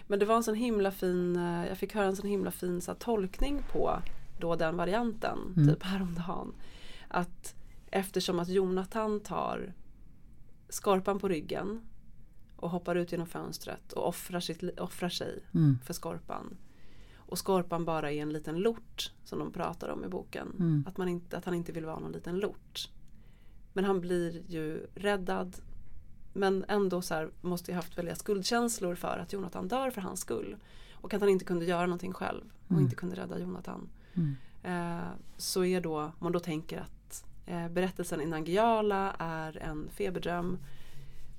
Men 0.07 0.19
det 0.19 0.25
var 0.27 0.37
en 0.37 0.42
sån 0.45 0.55
himla 0.55 0.90
fin, 0.90 1.37
eh, 1.37 1.66
jag 1.66 1.79
fick 1.79 1.95
höra 1.95 2.07
en 2.07 2.16
sån 2.16 2.29
himla 2.31 2.51
fin 2.51 2.81
så 2.81 2.90
här, 2.90 2.99
tolkning 2.99 3.62
på 3.73 4.03
då 4.40 4.57
den 4.57 4.77
varianten, 4.77 5.38
Mm. 5.57 5.69
typ 5.69 5.83
häromdagen. 5.83 6.55
Att 7.09 7.55
eftersom 7.90 8.38
att 8.38 8.49
Jonathan 8.49 9.21
tar 9.21 9.73
skorpan 10.69 11.19
på 11.19 11.29
ryggen 11.29 11.81
och 12.57 12.71
hoppar 12.71 12.95
ut 12.97 13.12
genom 13.12 13.27
fönstret 13.27 13.92
och 13.92 14.09
offrar, 14.09 14.40
sitt, 14.40 14.79
offrar 14.81 15.09
sig 15.09 15.42
Mm. 15.55 15.79
för 15.85 15.95
skorpan. 15.95 16.57
Och 17.27 17.39
skorpan 17.39 17.85
bara 17.85 18.12
är 18.12 18.23
en 18.23 18.33
liten 18.33 18.59
lort 18.59 19.12
som 19.25 19.39
de 19.39 19.53
pratar 19.53 19.89
om 19.89 20.05
i 20.05 20.09
boken. 20.09 20.53
Mm. 20.59 20.85
Att, 20.89 20.97
man 20.97 21.09
inte, 21.09 21.39
att 21.39 21.45
han 21.45 21.55
inte 21.55 21.73
vill 21.73 21.85
vara 21.85 21.99
någon 21.99 22.12
liten 22.12 22.39
lort. 22.39 22.91
Men 23.73 23.85
han 23.85 24.01
blir 24.01 24.43
ju 24.49 24.87
räddad. 24.95 25.57
Men 26.33 26.65
ändå 26.69 27.03
så 27.03 27.15
här, 27.15 27.31
måste 27.41 27.71
jag 27.71 27.77
haft 27.77 27.99
väldiga 27.99 28.17
skuldkänslor 28.17 28.95
för 28.95 29.19
att 29.19 29.33
Jonathan 29.33 29.69
dör 29.69 29.91
för 29.91 30.01
hans 30.01 30.21
skull. 30.21 30.57
Och 30.95 31.15
att 31.15 31.21
han 31.21 31.31
inte 31.31 31.45
kunde 31.45 31.65
göra 31.65 31.87
någonting 31.87 32.12
själv 32.12 32.45
och 32.65 32.71
Mm. 32.71 32.85
inte 32.85 32.97
kunde 32.97 33.17
rädda 33.17 33.39
Jonathan. 33.39 33.89
Mm. 34.15 34.37
Eh, 34.62 35.09
så 35.37 35.65
är 35.65 35.81
då, 35.81 35.99
om 36.01 36.12
man 36.19 36.33
då 36.33 36.41
tänker 36.41 36.81
att 36.81 37.25
eh, 37.47 37.69
berättelsen 37.69 38.21
i 38.21 38.27
Nangiala 38.27 39.17
är 39.19 39.57
en 39.59 39.89
feberdröm. 39.91 40.59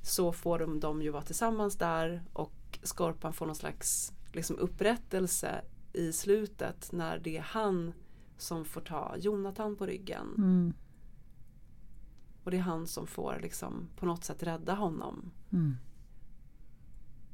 Så 0.01 0.31
får 0.33 0.59
de, 0.59 0.79
de 0.79 1.01
ju 1.01 1.09
vara 1.09 1.21
tillsammans 1.23 1.75
där 1.75 2.21
och 2.33 2.79
Skorpan 2.83 3.33
får 3.33 3.45
någon 3.45 3.55
slags 3.55 4.13
liksom, 4.31 4.59
upprättelse 4.59 5.61
i 5.93 6.11
slutet 6.13 6.89
när 6.91 7.19
det 7.19 7.37
är 7.37 7.41
han 7.41 7.93
som 8.37 8.65
får 8.65 8.81
ta 8.81 9.15
Jonathan 9.17 9.75
på 9.75 9.85
ryggen. 9.85 10.27
Mm. 10.37 10.73
Och 12.43 12.51
det 12.51 12.57
är 12.57 12.61
han 12.61 12.87
som 12.87 13.07
får 13.07 13.39
liksom 13.41 13.87
på 13.95 14.05
något 14.05 14.23
sätt 14.23 14.43
rädda 14.43 14.73
honom 14.75 15.31
Mm. 15.51 15.75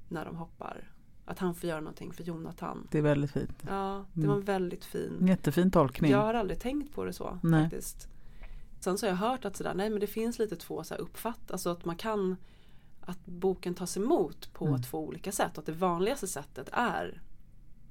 när 0.09 0.25
de 0.25 0.35
hoppar. 0.35 0.89
Att 1.25 1.39
han 1.39 1.55
får 1.55 1.69
göra 1.69 1.79
någonting 1.79 2.13
för 2.13 2.23
Jonathan. 2.23 2.87
Det 2.91 2.97
är 2.97 3.01
väldigt 3.01 3.31
fint. 3.31 3.63
Ja, 3.69 4.05
det 4.13 4.19
Mm. 4.19 4.29
var 4.29 4.35
en 4.37 4.43
väldigt 4.45 4.85
fin. 4.85 5.17
En 5.21 5.27
jättefin 5.27 5.71
tolkning. 5.71 6.11
Jag 6.11 6.21
har 6.21 6.33
aldrig 6.33 6.59
tänkt 6.59 6.93
på 6.95 7.03
det 7.05 7.13
så 7.13 7.39
Nej. 7.43 7.61
faktiskt. 7.63 8.07
Sen 8.79 8.97
så 8.97 9.05
har 9.05 9.09
jag 9.09 9.17
hört 9.17 9.45
att 9.45 9.55
sådär, 9.55 9.73
nej 9.73 9.89
men 9.89 9.99
det 9.99 10.07
finns 10.07 10.39
lite 10.39 10.55
två 10.55 10.83
så 10.83 10.93
här 10.93 11.01
uppfatt, 11.01 11.51
alltså 11.51 11.69
att 11.69 11.85
man 11.85 11.95
kan 11.95 12.35
att 13.01 13.25
boken 13.25 13.75
tas 13.75 13.97
emot 13.97 14.53
på 14.53 14.67
Mm. 14.67 14.81
två 14.81 14.99
olika 15.07 15.31
sätt. 15.31 15.57
Att 15.57 15.65
det 15.65 15.71
vanligaste 15.71 16.27
sättet 16.27 16.69
är 16.71 17.21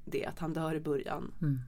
det 0.04 0.26
att 0.26 0.38
han 0.38 0.52
dör 0.52 0.74
i 0.74 0.80
början. 0.80 1.32
Mm. 1.42 1.60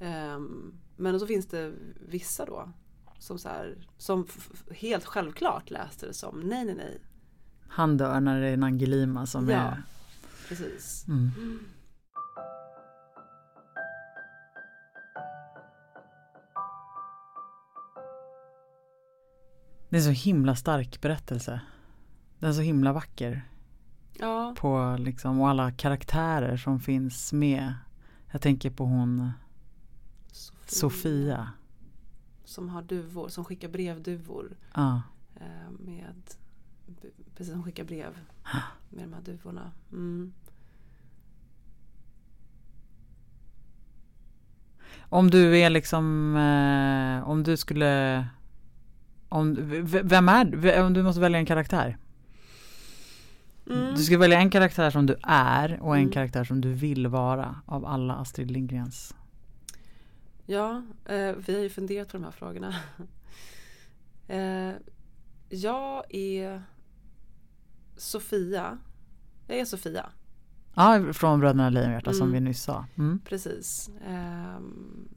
Ehm, 0.00 0.72
men 0.96 1.20
så 1.20 1.26
finns 1.26 1.46
det 1.46 1.72
vissa 2.08 2.44
då 2.46 2.72
som, 3.18 3.38
så 3.38 3.48
här, 3.48 3.88
som 3.96 4.26
helt 4.70 5.04
självklart 5.04 5.70
läste 5.70 6.06
det 6.06 6.14
som 6.14 6.40
nej 6.40 6.64
nej 6.64 6.74
nej. 6.74 6.98
Han 7.68 7.96
dör 7.96 8.20
när 8.20 8.40
det 8.40 8.48
är 8.48 8.56
Nangilima 8.56 9.26
som 9.26 9.48
Ja. 9.48 9.56
är 9.58 9.82
Precis. 10.48 11.04
mm. 11.08 11.30
Det 19.88 19.96
är 19.96 19.98
en 19.98 20.04
så 20.04 20.10
himla 20.24 20.56
stark 20.56 21.00
berättelse. 21.00 21.60
Den 22.38 22.50
är 22.50 22.54
så 22.54 22.60
himla 22.60 22.92
vacker. 22.92 23.49
Ja, 24.18 24.54
På 24.58 24.96
liksom, 24.98 25.40
och 25.40 25.48
alla 25.48 25.70
karaktärer 25.72 26.56
som 26.56 26.80
finns 26.80 27.32
med. 27.32 27.74
Jag 28.32 28.40
tänker 28.42 28.70
på 28.70 28.84
hon 28.84 29.30
Sofia. 30.32 30.66
Sofia. 30.66 31.48
Som 32.44 32.68
har 32.68 32.82
duvor, 32.82 33.28
som 33.28 33.44
skickar 33.44 33.68
brevduvor. 33.68 34.56
Ja. 34.74 35.02
eh, 35.36 35.70
med 35.78 36.14
precis 37.36 37.52
som 37.52 37.62
skickar 37.62 37.84
brev 37.84 38.16
med 38.88 39.04
de 39.08 39.12
här 39.12 39.22
duvorna. 39.22 39.70
Mm. 39.92 40.32
Om 45.08 45.30
du 45.30 45.58
är 45.58 45.70
liksom, 45.70 46.36
eh, 46.36 47.28
om 47.28 47.42
du 47.42 47.56
skulle, 47.56 48.26
om, 49.28 49.56
vem 50.02 50.28
är 50.28 50.44
v- 50.56 50.80
om 50.80 50.92
du 50.92 51.02
måste 51.02 51.20
välja 51.20 51.38
en 51.38 51.46
karaktär. 51.46 51.96
Mm. 53.70 53.94
Du 53.94 54.02
ska 54.02 54.18
välja 54.18 54.38
en 54.40 54.50
karaktär 54.50 54.90
som 54.90 55.06
du 55.06 55.16
är 55.22 55.78
och 55.82 55.94
en 55.94 56.00
Mm. 56.00 56.12
karaktär 56.12 56.44
som 56.44 56.60
du 56.60 56.72
vill 56.72 57.06
vara 57.06 57.60
av 57.66 57.86
alla 57.86 58.14
Astrid 58.14 58.50
Lindgrens. 58.50 59.14
Ja, 60.46 60.82
eh, 61.06 61.32
vi 61.46 61.54
har 61.54 61.60
ju 61.62 61.70
funderat 61.70 62.08
på 62.08 62.16
de 62.16 62.24
här 62.24 62.30
frågorna. 62.30 62.74
eh, 64.28 64.72
jag 65.48 66.14
är 66.14 66.62
Sofia. 67.96 68.78
Jag 69.46 69.58
är 69.58 69.64
Sofia, 69.64 70.06
Ja, 70.74 71.12
från 71.12 71.40
Bröderna 71.40 71.70
Lejonhjärta 71.70 72.12
som 72.12 72.28
Mm. 72.28 72.32
vi 72.32 72.40
nyss 72.48 72.62
sa. 72.62 72.84
Mm. 72.98 73.18
precis. 73.24 73.90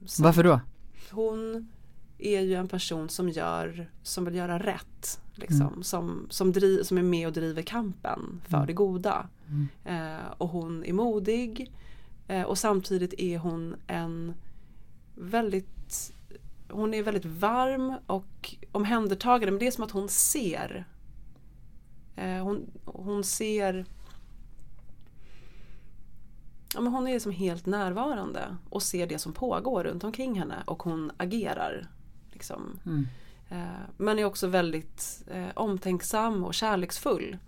Som- 0.06 0.24
Varför 0.24 0.44
då? 0.44 0.60
Hon 1.10 1.68
är 2.18 2.40
ju 2.40 2.54
en 2.54 2.68
person 2.68 3.08
som 3.08 3.28
gör, 3.28 3.90
som 4.02 4.24
vill 4.24 4.34
göra 4.34 4.58
rätt. 4.58 5.20
Liksom, 5.34 5.66
Mm. 5.68 5.82
som, 5.82 6.26
som, 6.30 6.52
driv, 6.52 6.82
som 6.82 6.98
är 6.98 7.02
med 7.02 7.26
och 7.26 7.32
driver 7.32 7.62
kampen 7.62 8.40
för 8.48 8.56
Mm. 8.56 8.66
det 8.66 8.72
goda. 8.72 9.28
Mm. 9.48 9.68
Eh, 10.14 10.26
och 10.38 10.48
hon 10.48 10.84
är 10.84 10.92
modig. 10.92 11.72
Eh, 12.28 12.42
och 12.42 12.58
samtidigt 12.58 13.14
är 13.18 13.38
hon 13.38 13.76
en 13.86 14.34
väldigt 15.14 16.12
Hon 16.70 16.94
är 16.94 17.02
väldigt 17.02 17.24
varm 17.24 17.94
och 18.06 18.54
omhändertagande. 18.72 19.50
Men 19.52 19.58
det 19.58 19.66
är 19.66 19.70
som 19.70 19.84
att 19.84 19.90
hon 19.90 20.08
ser. 20.08 20.84
Eh, 22.16 22.42
hon, 22.42 22.70
hon 22.84 23.24
ser 23.24 23.84
Ja, 26.74 26.80
men 26.80 26.92
hon 26.92 27.08
är 27.08 27.18
som 27.18 27.32
helt 27.32 27.66
närvarande 27.66 28.56
och 28.70 28.82
ser 28.82 29.06
det 29.06 29.18
som 29.18 29.32
pågår 29.32 29.84
runt 29.84 30.04
omkring 30.04 30.38
henne 30.38 30.62
och 30.66 30.82
hon 30.82 31.12
agerar. 31.16 31.86
Liksom. 32.34 32.80
Mm. 32.86 33.06
Eh, 33.48 33.84
men 33.96 34.18
är 34.18 34.24
också 34.24 34.46
väldigt 34.46 35.22
eh, 35.26 35.46
omtänksam 35.54 36.44
och 36.44 36.54
kärleksfull. 36.54 37.38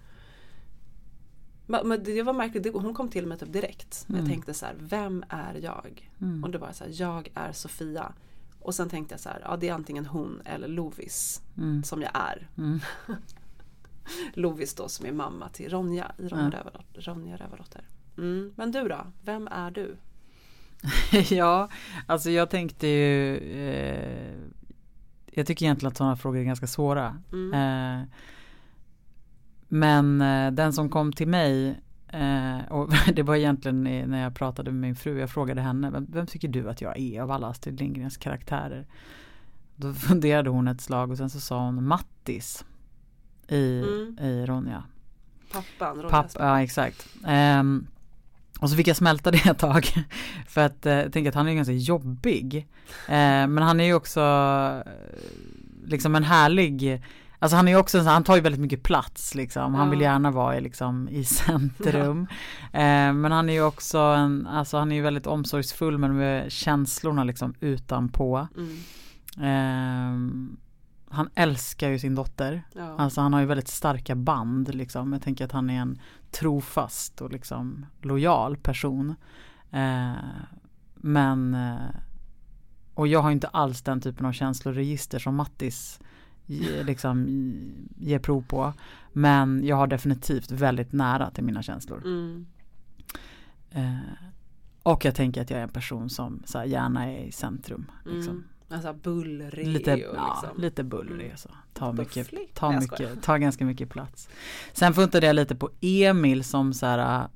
Men, 1.67 1.89
men 1.89 2.05
det 2.05 2.23
var 2.23 2.33
märkligt, 2.33 2.75
hon 2.75 2.95
kom 2.95 3.09
till 3.09 3.27
mig 3.27 3.39
typ 3.39 3.53
direkt. 3.53 4.05
När 4.09 4.17
Jag 4.17 4.21
Mm. 4.25 4.33
tänkte 4.33 4.55
så 4.55 4.67
här, 4.67 4.75
vem 4.79 5.25
är 5.29 5.55
jag? 5.55 6.11
Mm. 6.21 6.45
Och 6.45 6.51
det 6.51 6.59
var 6.59 6.73
så 6.73 6.85
här, 6.85 6.91
jag 6.95 7.29
är 7.35 7.53
Sofia. 7.53 8.13
Och 8.61 8.75
sen 8.75 8.89
tänkte 8.89 9.13
jag 9.13 9.21
så 9.21 9.29
här, 9.29 9.41
ja 9.45 9.57
det 9.57 9.69
är 9.69 9.73
antingen 9.75 10.07
hon 10.07 10.43
eller 10.45 10.69
Lovis 10.69 11.43
Mm. 11.57 11.83
som 11.85 12.03
jag 12.03 12.11
är. 12.15 12.49
Mm. 12.59 12.81
Lovis 14.35 14.75
då 14.75 14.89
som 14.89 15.07
är 15.07 15.13
mamma 15.13 15.49
till 15.49 15.71
Ronja 15.71 16.13
i 16.19 16.29
Ronja, 16.29 16.63
Ja. 16.75 16.81
Ronja 16.95 17.37
Rövardotter. 17.37 17.85
Mm. 18.19 18.53
Men 18.57 18.73
du 18.73 18.89
då, 18.89 19.07
vem 19.25 19.49
är 19.49 19.71
du? 19.71 19.97
ja, 21.31 21.69
alltså 22.07 22.31
jag 22.31 22.51
tänkte 22.51 22.87
ju 22.87 23.37
eh, 23.37 24.37
Jag 25.39 25.47
tycker 25.47 25.67
egentligen 25.67 25.91
att 25.91 25.97
sådana 25.97 26.17
frågor 26.17 26.41
är 26.41 26.45
ganska 26.45 26.67
svåra. 26.67 27.19
Mm. 27.33 27.53
Eh, 28.01 28.07
men 29.69 30.21
eh, 30.21 30.53
den 30.53 30.73
som 30.73 30.89
kom 30.89 31.13
till 31.13 31.29
mig 31.29 31.81
eh, 32.09 32.59
och 32.69 32.91
det 33.15 33.23
var 33.23 33.37
egentligen 33.37 33.83
när 33.83 34.23
jag 34.23 34.35
pratade 34.35 34.71
med 34.71 34.81
min 34.81 34.97
fru, 34.97 35.21
jag 35.21 35.31
frågade 35.31 35.61
henne, 35.61 35.91
vem, 35.91 36.07
vem 36.11 36.27
tycker 36.27 36.49
du 36.49 36.71
att 36.71 36.81
jag 36.81 36.99
är 36.99 37.23
av 37.23 37.31
alla 37.31 37.47
Astrid 37.47 37.81
Lindgrens 37.81 38.17
karaktärer? 38.17 38.87
Då 39.77 39.95
funderade 40.09 40.51
hon 40.51 40.69
ett 40.69 40.81
slag 40.81 41.11
och 41.11 41.17
sen 41.17 41.31
så 41.31 41.41
sa 41.41 41.65
hon 41.65 41.87
Mattis 41.87 42.65
i, 43.49 43.81
Mm. 43.83 44.19
i 44.21 44.47
Ronja. 44.47 44.85
Pappan, 45.53 45.97
Ronjas 45.97 46.11
Papp, 46.11 46.43
ja 46.43 46.63
exakt. 46.63 47.09
Ehm, 47.27 47.87
och 48.61 48.71
så 48.71 48.77
fick 48.77 48.89
jag 48.89 48.97
smälta 48.97 49.31
det 49.31 49.47
ett 49.51 49.59
tag. 49.59 49.87
För 50.49 50.61
att 50.67 50.87
eh, 50.87 50.93
jag 50.95 51.13
tänker 51.13 51.29
att 51.29 51.35
han 51.35 51.49
är 51.49 51.55
ganska 51.55 51.73
jobbig. 51.75 52.57
Eh, 53.09 53.47
men 53.47 53.59
han 53.59 53.81
är 53.81 53.85
ju 53.85 53.95
också 53.95 54.21
eh, 54.87 54.93
liksom 55.87 56.15
en 56.15 56.25
härlig, 56.25 57.03
Alltså 57.39 57.57
han 57.57 57.69
är 57.69 57.73
ju 57.73 57.79
också, 57.79 58.01
han 58.01 58.25
tar 58.25 58.37
ju 58.37 58.41
väldigt 58.43 58.61
mycket 58.61 58.83
plats 58.83 59.35
liksom. 59.35 59.75
Han 59.75 59.85
Ja. 59.87 59.91
vill 59.91 60.01
gärna 60.01 60.31
vara 60.31 60.61
liksom, 60.61 61.09
i 61.09 61.25
centrum. 61.25 62.27
Eh, 62.73 63.13
men 63.13 63.33
han 63.33 63.49
är 63.49 63.53
ju 63.53 63.63
också 63.63 63.99
en, 63.99 64.47
alltså 64.47 64.79
han 64.79 64.93
är 64.93 64.97
ju 64.97 65.03
väldigt 65.03 65.27
omsorgsfull 65.27 65.99
men 65.99 66.17
med 66.17 66.53
känslorna 66.53 67.25
liksom 67.25 67.55
utanpå. 67.61 68.49
Mm. 68.57 68.77
Eh, 69.41 70.47
han 71.15 71.29
älskar 71.35 71.89
ju 71.89 71.99
sin 71.99 72.15
dotter. 72.15 72.63
Ja. 72.75 72.95
Alltså 72.99 73.21
han 73.21 73.33
har 73.33 73.41
ju 73.41 73.47
väldigt 73.47 73.69
starka 73.69 74.15
band 74.15 74.75
liksom. 74.75 75.13
Jag 75.13 75.23
tänker 75.23 75.45
att 75.45 75.53
han 75.53 75.71
är 75.71 75.81
en 75.81 75.99
trofast 76.41 77.21
och 77.21 77.31
liksom 77.33 77.87
lojal 78.03 78.57
person. 78.57 79.15
Eh, 79.71 80.13
men 80.95 81.55
eh, 81.55 81.77
och 82.95 83.09
jag 83.09 83.23
har 83.23 83.31
inte 83.31 83.49
alls 83.49 83.83
den 83.83 84.01
typen 84.01 84.27
av 84.27 84.33
känsloregister 84.33 85.19
som 85.19 85.35
Mattis 85.35 86.01
ge- 86.47 86.83
liksom 86.83 87.27
ger 87.99 88.19
prov 88.19 88.45
på. 88.49 88.73
Men 89.13 89.65
jag 89.67 89.77
har 89.77 89.87
definitivt 89.87 90.51
väldigt 90.51 90.93
nära 90.93 91.31
till 91.31 91.45
mina 91.45 91.63
känslor. 91.63 92.03
Mm. 92.05 92.47
Eh, 93.71 93.97
och 94.83 95.05
jag 95.05 95.15
tänker 95.15 95.43
att 95.43 95.51
jag 95.51 95.59
är 95.59 95.63
en 95.63 95.69
person 95.69 96.11
som 96.11 96.43
så 96.45 96.59
här, 96.59 96.65
gärna 96.65 97.07
är 97.13 97.25
i 97.25 97.33
centrum. 97.33 97.91
Liksom. 98.05 98.33
Mm. 98.33 98.45
Alltså 98.69 98.93
bullrig 98.93 99.67
Lite, 99.67 99.95
och 99.95 100.17
ja, 100.17 100.41
liksom. 100.43 100.63
lite 100.63 100.85
bullrig 100.85 101.33
och 101.33 101.39
så. 101.39 101.49
Mycket, 101.93 102.55
tar, 102.55 102.69
Nej, 102.69 102.75
jag 102.77 102.83
skojar. 102.85 103.11
mycket, 103.11 103.25
tar 103.25 103.39
ganska 103.39 103.65
mycket 103.65 103.91
plats. 103.91 104.29
Sen 104.73 104.95
funtade 104.95 105.27
jag 105.27 105.37
lite 105.37 105.55
på 105.57 105.71
Emil 105.81 106.45
som 106.45 106.73
så 106.75 106.87
här, 106.87 107.29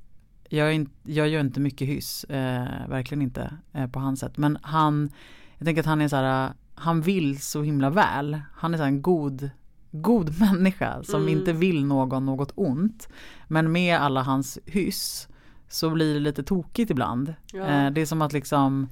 jag, 0.49 0.75
in, 0.75 0.91
jag 1.03 1.29
gör 1.29 1.41
inte 1.41 1.61
mycket 1.61 1.89
hyss, 1.89 2.25
eh, 2.25 2.89
verkligen 2.89 3.23
inte 3.23 3.55
eh, 3.73 3.87
på 3.87 4.01
hans 4.01 4.21
sätt. 4.21 4.37
Men 4.39 4.59
han, 4.63 5.11
jag 5.59 5.65
tänker 5.67 5.81
att 5.81 5.87
han 5.87 6.01
är 6.01 6.09
så 6.09 6.17
här, 6.17 6.53
han 6.75 7.01
vill 7.01 7.41
så 7.41 7.63
himla 7.63 7.91
väl. 7.91 8.41
Han 8.55 8.75
är 8.75 8.79
så 8.79 8.85
en 8.85 9.03
god, 9.03 9.51
god 9.91 10.39
människa 10.41 11.03
som 11.03 11.23
Mm. 11.23 11.39
inte 11.39 11.53
vill 11.53 11.85
någon 11.85 12.27
något 12.27 12.53
ont. 12.55 13.09
Men 13.49 13.73
med 13.73 13.97
alla 13.99 14.23
hans 14.23 14.59
hyss 14.67 15.29
så 15.69 15.91
blir 15.91 16.15
det 16.15 16.21
lite 16.21 16.43
tokigt 16.43 16.91
ibland. 16.91 17.35
Ja. 17.53 17.65
Eh, 17.67 17.91
det 17.91 18.01
är 18.01 18.07
som 18.07 18.23
att 18.23 18.33
liksom 18.33 18.89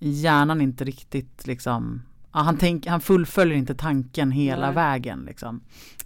hjärnan 0.00 0.60
inte 0.60 0.84
riktigt 0.84 1.46
liksom 1.46 2.02
ja, 2.32 2.40
han, 2.40 2.56
tänk, 2.58 2.86
han 2.86 3.00
fullföljer 3.00 3.56
inte 3.56 3.74
tanken 3.74 4.30
hela 4.30 4.66
Nej. 4.66 4.74
vägen 4.74 5.24
liksom. 5.26 5.60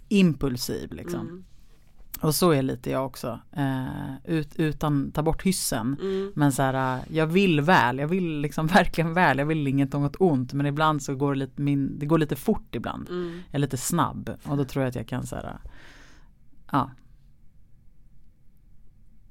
Impulsiv 0.09 0.93
liksom. 0.93 1.19
Mm. 1.19 1.43
Och 2.21 2.35
så 2.35 2.51
är 2.51 2.61
lite 2.61 2.89
jag 2.89 3.05
också. 3.05 3.39
Eh, 3.51 4.15
ut, 4.23 4.55
utan 4.55 5.11
ta 5.11 5.23
bort 5.23 5.43
hyssen. 5.45 5.97
Mm. 6.01 6.31
Men 6.35 6.51
så 6.51 6.61
här, 6.61 7.01
jag 7.09 7.27
vill 7.27 7.61
väl, 7.61 7.99
jag 7.99 8.07
vill 8.07 8.39
liksom 8.39 8.67
verkligen 8.73 9.13
väl, 9.13 9.37
jag 9.37 9.45
vill 9.45 9.67
inget 9.67 9.93
något 9.93 10.15
ont. 10.19 10.53
Men 10.53 10.65
ibland 10.65 11.03
så 11.03 11.15
går 11.15 11.33
det 11.33 11.39
lite, 11.39 11.61
min, 11.61 11.99
det 11.99 12.05
går 12.05 12.17
lite 12.17 12.35
fort 12.35 12.75
ibland. 12.75 13.09
Mm. 13.09 13.41
Jag 13.51 13.55
är 13.55 13.59
lite 13.59 13.77
snabb 13.77 14.29
och 14.43 14.57
då 14.57 14.65
tror 14.65 14.83
jag 14.83 14.89
att 14.89 14.95
jag 14.95 15.07
kan 15.07 15.27
så 15.27 15.35
här, 15.35 15.57
ja. 16.71 16.91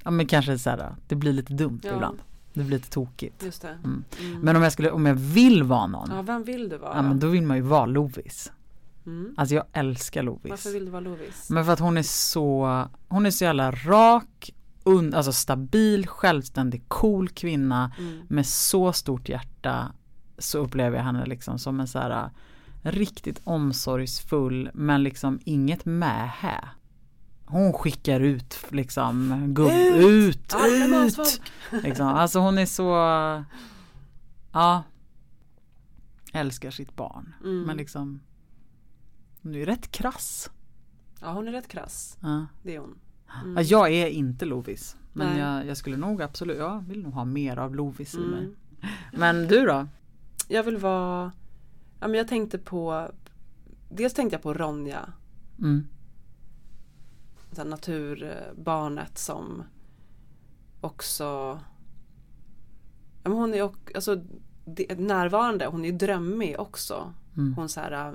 Ja 0.05 0.11
men 0.11 0.27
kanske 0.27 0.59
så 0.59 0.71
här, 0.71 0.95
det 1.09 1.15
blir 1.15 1.33
lite 1.33 1.53
dumt 1.53 1.81
Ja. 1.83 1.95
ibland. 1.95 2.19
Det 2.55 2.61
blir 2.65 2.77
lite 2.79 2.91
tokigt. 2.91 3.43
Just 3.45 3.63
det. 3.63 3.69
Mm. 3.69 4.05
Mm. 4.21 4.41
Men 4.41 4.57
om 4.57 4.63
jag 4.63 4.73
skulle, 4.73 4.91
om 4.91 5.07
jag 5.07 5.15
vill 5.15 5.63
vara 5.63 5.87
någon. 5.87 6.11
Ja, 6.11 6.23
vem 6.23 6.45
vill 6.45 6.69
du 6.69 6.79
vara? 6.79 6.97
Ja 6.97 7.03
men 7.03 7.19
då 7.21 7.27
vill 7.29 7.43
man 7.43 7.57
ju 7.57 7.63
vara 7.63 7.87
Lovis. 7.87 8.53
mm. 9.07 9.35
Alltså 9.37 9.55
jag 9.55 9.65
älskar 9.73 10.23
Lovis. 10.23 10.51
Varför 10.51 10.71
vill 10.71 10.85
du 10.85 10.91
vara 10.91 11.01
Lovis? 11.01 11.51
Men 11.51 11.65
för 11.65 11.73
att 11.73 11.81
hon 11.81 11.97
är 11.97 12.03
så, 12.03 12.85
hon 13.09 13.27
är 13.27 13.31
så 13.31 13.45
jävla 13.45 13.71
rak, 13.71 14.51
un, 14.85 15.15
alltså 15.15 15.33
stabil, 15.33 16.07
självständig, 16.07 16.83
cool 16.89 17.29
kvinna 17.29 17.93
Mm. 17.99 18.21
med 18.29 18.47
så 18.47 18.93
stort 18.93 19.29
hjärta. 19.29 19.93
Så 20.39 20.59
upplever 20.59 20.97
jag 20.97 21.05
henne 21.05 21.27
liksom 21.27 21.59
som 21.59 21.81
en 21.81 21.89
så 21.89 21.99
här 21.99 22.31
riktigt 22.83 23.41
omsorgsfull 23.45 24.71
men 24.75 25.03
liksom 25.03 25.41
inget 25.45 25.85
mähä. 25.85 26.65
Hon 27.47 27.72
skickar 27.72 28.20
ut 28.20 28.57
liksom 28.70 29.45
gubb, 29.55 29.70
Ut! 29.97 30.55
ut, 30.68 31.18
ut. 31.18 31.40
Liksom. 31.82 32.07
Alltså 32.07 32.38
hon 32.38 32.59
är 32.59 32.66
så, 32.66 32.84
ja, 34.53 34.82
älskar 36.32 36.70
sitt 36.70 36.97
barn. 36.97 37.34
Mm. 37.45 37.62
Men 37.62 37.76
liksom, 37.76 38.20
hon 39.42 39.55
är 39.55 39.66
rätt 39.66 39.90
krass. 39.92 40.51
Ja, 41.20 41.32
hon 41.32 41.49
är 41.49 41.53
rätt 41.53 41.68
krass. 41.68 42.18
Ja. 42.22 42.47
Det 42.62 42.74
är 42.74 42.78
hon. 42.80 42.99
Ja, 43.57 43.62
jag 43.62 43.90
är 43.92 44.07
inte 44.07 44.45
Lovis. 44.45 44.97
Men 45.12 45.38
jag, 45.38 45.66
jag 45.66 45.76
skulle 45.76 45.97
nog 45.97 46.22
absolut, 46.22 46.59
jag 46.59 46.84
vill 46.88 47.03
nog 47.03 47.12
ha 47.12 47.24
mer 47.24 47.57
av 47.57 47.74
Lovis 47.74 48.14
i 48.14 48.18
mig. 48.18 48.40
Mm. 48.42 48.55
Men 49.12 49.49
du 49.49 49.66
då? 49.66 49.88
Jag 50.49 50.62
vill 50.62 50.76
vara, 50.76 51.32
ja 52.01 52.09
men 52.09 52.14
jag 52.14 52.28
tänkte 52.28 52.59
på, 52.59 53.11
dels 53.90 54.14
tänkte 54.14 54.34
jag 54.34 54.42
på 54.42 54.55
Ronja, 54.55 55.12
Mm. 55.59 55.86
Så 57.55 57.65
naturbarnet 57.65 59.19
som 59.19 59.63
också, 60.81 61.61
men 63.23 63.33
hon 63.33 63.55
är 63.55 63.63
också, 63.63 63.95
alltså, 63.95 64.21
närvarande, 64.97 65.67
hon 65.67 65.85
är 65.85 65.93
drömmig 65.93 66.61
också. 66.61 67.13
Mm. 67.37 67.55
Hon 67.55 67.69
så 67.69 67.81
här, 67.81 68.15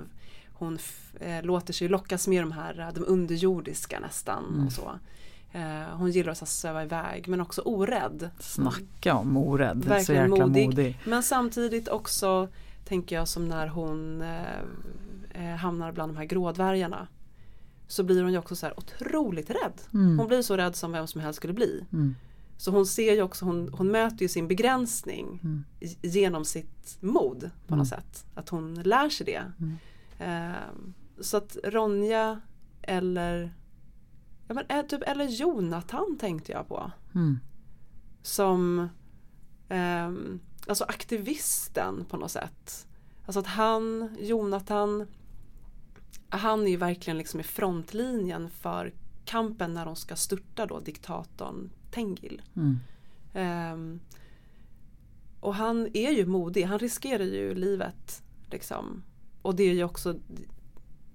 hon 0.52 0.78
eh, 1.20 1.42
låter 1.42 1.72
sig 1.72 1.88
lockas 1.88 2.28
med 2.28 2.42
de 2.42 2.52
här, 2.52 2.90
de 2.94 3.04
underjordiska 3.06 4.00
nästan 4.00 4.44
Mm. 4.54 4.66
och 4.66 4.72
så. 4.72 4.92
Eh, 5.52 5.96
hon 5.96 6.10
gillar 6.10 6.32
att 6.32 6.38
så 6.38 6.46
sväva 6.46 6.82
iväg 6.82 7.28
men 7.28 7.40
också 7.40 7.62
orädd. 7.64 8.30
Snacka 8.38 9.14
om 9.14 9.36
orädd, 9.36 9.82
så 9.82 9.88
Verkligen 9.88 10.30
jäkla 10.30 10.46
modig. 10.46 10.66
modig. 10.66 10.98
Men 11.04 11.22
samtidigt 11.22 11.88
också 11.88 12.48
tänker 12.84 13.16
jag 13.16 13.28
som 13.28 13.48
när 13.48 13.66
hon 13.66 14.22
eh, 14.22 14.60
eh, 15.34 15.56
hamnar 15.56 15.92
bland 15.92 16.12
de 16.12 16.16
här 16.16 16.24
grådvärgarna. 16.24 17.06
Så 17.90 18.02
blir 18.02 18.22
hon 18.22 18.32
ju 18.32 18.38
också 18.38 18.56
så 18.56 18.66
här 18.66 18.78
otroligt 18.78 19.50
rädd. 19.50 19.80
Mm. 19.94 20.18
Hon 20.18 20.28
blir 20.28 20.42
så 20.42 20.56
rädd 20.56 20.76
som 20.76 20.92
vem 20.92 21.06
som 21.06 21.20
helst 21.20 21.36
skulle 21.36 21.52
bli. 21.52 21.84
Mm. 21.92 22.14
Så 22.56 22.70
hon 22.70 22.86
ser 22.86 23.14
ju 23.14 23.22
också, 23.22 23.44
hon, 23.44 23.68
hon 23.72 23.88
möter 23.90 24.22
ju 24.22 24.28
sin 24.28 24.48
begränsning 24.48 25.40
Mm. 25.42 25.64
genom 26.02 26.44
sitt 26.44 26.96
mod 27.00 27.50
på 27.66 27.76
något 27.76 27.88
sätt. 27.88 28.26
Att 28.34 28.48
hon 28.48 28.74
lär 28.74 29.08
sig 29.08 29.26
det. 29.26 29.52
Mm. 29.60 29.76
Ehm, 30.18 30.94
så 31.20 31.36
att 31.36 31.56
Ronja 31.64 32.40
eller 32.82 33.54
ja, 34.48 34.54
men, 34.54 34.64
eh, 34.68 34.82
typ, 34.86 35.02
eller 35.02 35.24
Jonathan 35.24 36.16
tänkte 36.20 36.52
jag 36.52 36.68
på. 36.68 36.92
Mm. 37.14 37.38
Som 38.22 38.88
ehm, 39.68 40.40
alltså 40.66 40.84
aktivisten 40.84 42.04
på 42.04 42.16
något 42.16 42.30
sätt. 42.30 42.86
Alltså 43.26 43.40
att 43.40 43.46
han, 43.46 44.16
Jonathan, 44.20 45.06
han 46.30 46.66
är 46.66 46.70
ju 46.70 46.76
verkligen 46.76 47.18
liksom 47.18 47.40
i 47.40 47.42
frontlinjen 47.42 48.50
för 48.50 48.92
kampen 49.24 49.74
när 49.74 49.84
de 49.84 49.96
ska 49.96 50.16
störta 50.16 50.66
då 50.66 50.80
diktatorn 50.80 51.70
Tengil. 51.90 52.42
Mm. 52.56 52.78
Ehm, 53.34 54.00
och 55.40 55.54
han 55.54 55.88
är 55.94 56.10
ju 56.10 56.26
modig, 56.26 56.62
han 56.62 56.78
riskerar 56.78 57.24
ju 57.24 57.54
livet. 57.54 58.22
Liksom. 58.50 59.02
Och 59.42 59.54
det 59.54 59.62
är 59.62 59.74
ju 59.74 59.84
också 59.84 60.14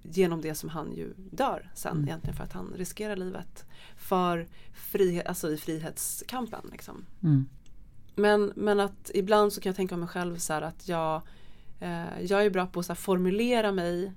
genom 0.02 0.40
det 0.40 0.54
som 0.54 0.68
han 0.68 0.92
ju 0.92 1.14
dör 1.16 1.70
sen 1.74 1.92
Mm. 1.92 2.08
egentligen 2.08 2.36
för 2.36 2.44
att 2.44 2.52
han 2.52 2.72
riskerar 2.76 3.16
livet. 3.16 3.64
För 3.96 4.46
frihet, 4.72 5.26
alltså 5.26 5.52
i 5.52 5.56
frihetskampen. 5.56 6.68
Liksom. 6.72 7.04
Mm. 7.22 7.46
Men, 8.14 8.52
men 8.56 8.80
att 8.80 9.10
ibland 9.14 9.52
så 9.52 9.60
kan 9.60 9.70
jag 9.70 9.76
tänka 9.76 9.94
om 9.94 10.00
mig 10.00 10.08
själv 10.08 10.36
så 10.36 10.52
här 10.52 10.62
att 10.62 10.88
jag, 10.88 11.22
eh, 11.80 12.20
jag 12.20 12.46
är 12.46 12.50
bra 12.50 12.66
på 12.66 12.80
att 12.80 12.98
formulera 12.98 13.72
mig 13.72 14.12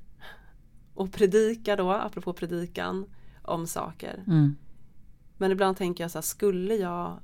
och 0.99 1.11
predika 1.11 1.75
då, 1.75 1.91
apropå 1.91 2.33
predikan, 2.33 3.05
om 3.41 3.67
saker. 3.67 4.23
Mm. 4.27 4.55
Men 5.37 5.51
ibland 5.51 5.77
tänker 5.77 6.03
jag 6.03 6.11
så 6.11 6.17
här, 6.17 6.23
skulle 6.23 6.75
jag 6.75 7.19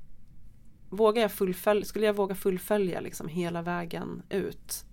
Vågar 0.89 1.21
jag 1.21 1.32
fullfölja, 1.32 1.86
skulle 1.86 2.05
jag 2.05 2.15
våga 2.15 2.36
fullfölja 2.36 2.99
liksom 2.99 3.28
hela 3.28 3.61
vägen 3.61 4.21
ut? 4.30 4.86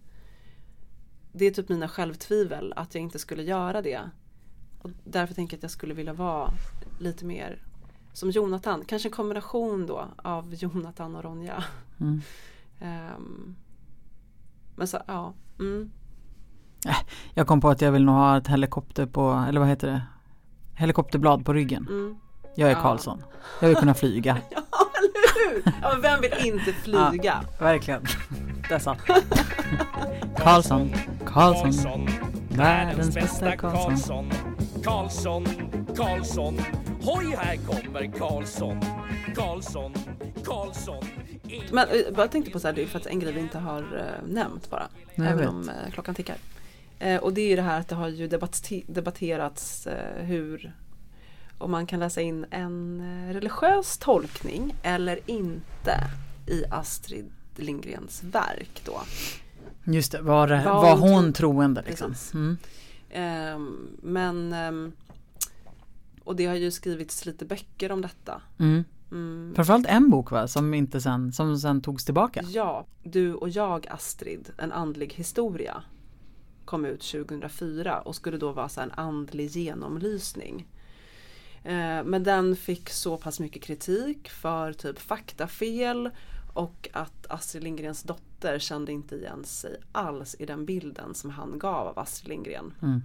Det 1.32 1.44
är 1.44 1.50
typ 1.50 1.68
mina 1.68 1.88
självtvivel 1.88 2.72
att 2.76 2.94
jag 2.94 3.02
inte 3.02 3.18
skulle 3.18 3.42
göra 3.42 3.82
det. 3.82 4.00
Och 4.82 4.90
därför 5.04 5.34
tänker 5.34 5.56
jag 5.56 5.58
att 5.58 5.62
jag 5.62 5.70
skulle 5.70 5.94
vilja 5.94 6.12
vara 6.12 6.50
lite 7.00 7.24
mer 7.24 7.62
som 8.12 8.30
Jonathan. 8.30 8.84
Kanske 8.84 9.08
en 9.08 9.12
kombination 9.12 9.86
då 9.86 10.08
av 10.16 10.54
Jonathan 10.54 11.16
och 11.16 11.24
Ronja. 11.24 11.64
Mm. 12.00 12.20
Ehm, 12.80 13.56
men 14.76 14.88
så, 14.88 15.02
ja. 15.06 15.34
Mm. 15.58 15.90
Jag 17.34 17.46
kom 17.46 17.60
på 17.60 17.68
att 17.70 17.80
jag 17.80 17.92
vill 17.92 18.04
nog 18.04 18.14
ha 18.14 18.36
ett 18.36 18.48
helikopter 18.48 19.06
på, 19.06 19.44
eller 19.48 19.60
vad 19.60 19.68
heter 19.68 19.86
det? 19.88 20.02
Helikopterblad 20.74 21.44
på 21.44 21.52
ryggen. 21.52 21.86
Mm. 21.90 22.16
Jag 22.54 22.70
är 22.70 22.74
Ja. 22.74 22.82
Karlsson. 22.82 23.22
Jag 23.60 23.68
vill 23.68 23.76
kunna 23.76 23.94
flyga. 23.94 24.38
Ja, 24.50 24.62
eller 24.98 25.50
hur! 25.54 25.72
Ja, 25.82 25.96
vem 26.02 26.20
vill 26.20 26.54
inte 26.54 26.72
flyga? 26.72 27.42
Verkligen. 27.58 28.06
Dessa. 28.68 28.96
Karlsson. 30.36 30.92
Karlsson. 31.26 32.08
Världens 32.50 33.14
bästa 33.14 33.56
Karlsson. 33.56 34.30
Karlsson, 34.84 35.46
Karlsson. 35.96 36.58
Hoj, 37.02 37.36
här 37.38 37.56
kommer 37.56 38.18
Karlsson. 38.18 38.80
Karlsson, 39.36 39.94
Karlsson. 40.44 41.04
Men 41.72 41.88
eh, 41.88 41.94
jag 42.16 42.30
tänkte 42.30 42.50
på 42.50 42.60
så 42.60 42.66
här, 42.68 42.74
det 42.74 42.82
är 42.82 42.86
för 42.86 42.98
att 42.98 43.06
en 43.06 43.20
grej 43.20 43.32
vi 43.32 43.40
inte 43.40 43.58
har 43.58 43.78
eh, 43.80 44.28
nämnt 44.32 44.70
bara. 44.70 44.88
Nej, 45.14 45.28
även 45.28 45.48
om 45.48 45.68
eh, 45.68 45.92
klockan 45.92 46.14
tickar. 46.14 46.36
Eh, 47.02 47.16
och 47.22 47.32
det 47.34 47.40
är 47.40 47.48
ju 47.48 47.56
det 47.56 47.62
här 47.62 47.80
att 47.80 47.88
det 47.88 47.94
har 47.94 48.08
ju 48.08 48.28
debatt- 48.28 48.72
debatterats 48.86 49.86
eh, 49.86 50.24
hur 50.24 50.72
om 51.58 51.70
man 51.70 51.86
kan 51.86 52.00
läsa 52.00 52.20
in 52.20 52.46
en 52.50 53.00
eh, 53.00 53.32
religiös 53.34 53.98
tolkning 53.98 54.74
eller 54.82 55.18
inte 55.26 55.94
i 56.46 56.64
Astrid 56.70 57.30
Lindgrens 57.56 58.22
verk 58.24 58.82
då. 58.84 59.00
Just 59.92 60.12
det, 60.12 60.20
var, 60.22 60.48
Var 60.48 60.64
var 60.64 60.96
hon 60.96 61.00
hon 61.12 61.32
tro- 61.32 61.32
troende 61.52 61.82
liksom? 61.86 62.14
Mm. 62.34 62.56
Ehm, 63.10 63.88
men 64.02 64.52
ehm, 64.52 64.92
och 66.24 66.36
det 66.36 66.46
har 66.46 66.54
ju 66.54 66.70
skrivits 66.70 67.26
lite 67.26 67.44
böcker 67.44 67.92
om 67.92 68.00
detta. 68.00 68.42
Mm. 68.58 68.84
Mm. 69.10 69.52
Framförallt 69.54 69.86
en 69.86 70.10
bok 70.10 70.30
va, 70.30 70.48
som 70.48 70.74
inte 70.74 71.00
sen, 71.00 71.32
som 71.32 71.58
sen 71.58 71.80
togs 71.80 72.04
tillbaka. 72.04 72.42
Ja, 72.48 72.86
Du 73.02 73.34
och 73.34 73.48
jag 73.48 73.86
Astrid, 73.90 74.50
en 74.58 74.72
andlig 74.72 75.12
historia 75.16 75.82
kom 76.64 76.84
ut 76.84 77.00
2004 77.00 78.00
och 78.00 78.16
skulle 78.16 78.36
då 78.36 78.52
vara 78.52 78.68
så 78.68 78.80
en 78.80 78.92
andlig 78.92 79.46
genomlysning. 79.46 80.66
Eh, 81.64 82.04
Men 82.04 82.22
den 82.22 82.56
fick 82.56 82.90
så 82.90 83.16
pass 83.16 83.40
mycket 83.40 83.62
kritik 83.62 84.28
för 84.28 84.72
typ 84.72 84.98
faktafel 84.98 86.10
och 86.54 86.88
att 86.92 87.26
Astrid 87.28 87.64
Lindgrens 87.64 88.02
dotter 88.02 88.58
kände 88.58 88.92
inte 88.92 89.16
igen 89.16 89.44
sig 89.44 89.76
alls 89.92 90.36
i 90.38 90.46
den 90.46 90.66
bilden 90.66 91.14
som 91.14 91.30
han 91.30 91.58
gav 91.58 91.86
av 91.86 91.98
Astrid 91.98 92.28
Lindgren. 92.28 92.74
Mm. 92.82 93.02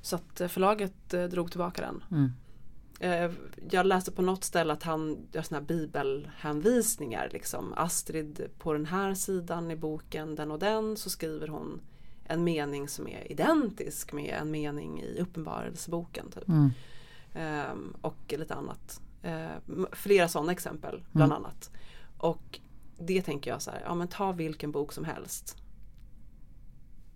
Så 0.00 0.16
att 0.16 0.40
eh, 0.40 0.48
förlaget 0.48 1.14
eh, 1.14 1.24
drog 1.24 1.50
tillbaka 1.50 1.82
den. 1.82 2.04
Mm. 2.10 2.32
Jag 3.70 3.86
läste 3.86 4.12
på 4.12 4.22
något 4.22 4.44
ställe 4.44 4.72
att 4.72 4.82
han 4.82 5.28
gör 5.32 5.42
såna 5.42 5.60
här 5.60 5.66
bibelhänvisningar 5.66 7.28
liksom. 7.32 7.72
Astrid 7.76 8.48
på 8.58 8.72
den 8.72 8.86
här 8.86 9.14
sidan 9.14 9.70
i 9.70 9.76
boken, 9.76 10.34
den 10.34 10.50
och 10.50 10.58
den, 10.58 10.96
så 10.96 11.10
skriver 11.10 11.48
hon 11.48 11.80
en 12.28 12.44
mening 12.44 12.88
som 12.88 13.08
är 13.08 13.32
identisk 13.32 14.12
med 14.12 14.34
en 14.40 14.50
mening 14.50 15.02
i 15.02 15.18
Uppenbarelseboken. 15.20 16.30
Typ. 16.30 16.48
Mm. 16.48 16.70
Ehm, 17.34 17.94
och 18.00 18.34
lite 18.38 18.54
annat. 18.54 19.00
Ehm, 19.22 19.86
flera 19.92 20.28
sådana 20.28 20.52
exempel, 20.52 21.02
bland 21.12 21.32
Mm. 21.32 21.44
annat. 21.44 21.70
Och 22.18 22.60
det 22.98 23.22
tänker 23.22 23.50
jag 23.50 23.62
så 23.62 23.70
här, 23.70 23.82
ja 23.84 23.94
men 23.94 24.08
ta 24.08 24.32
vilken 24.32 24.72
bok 24.72 24.92
som 24.92 25.04
helst. 25.04 25.56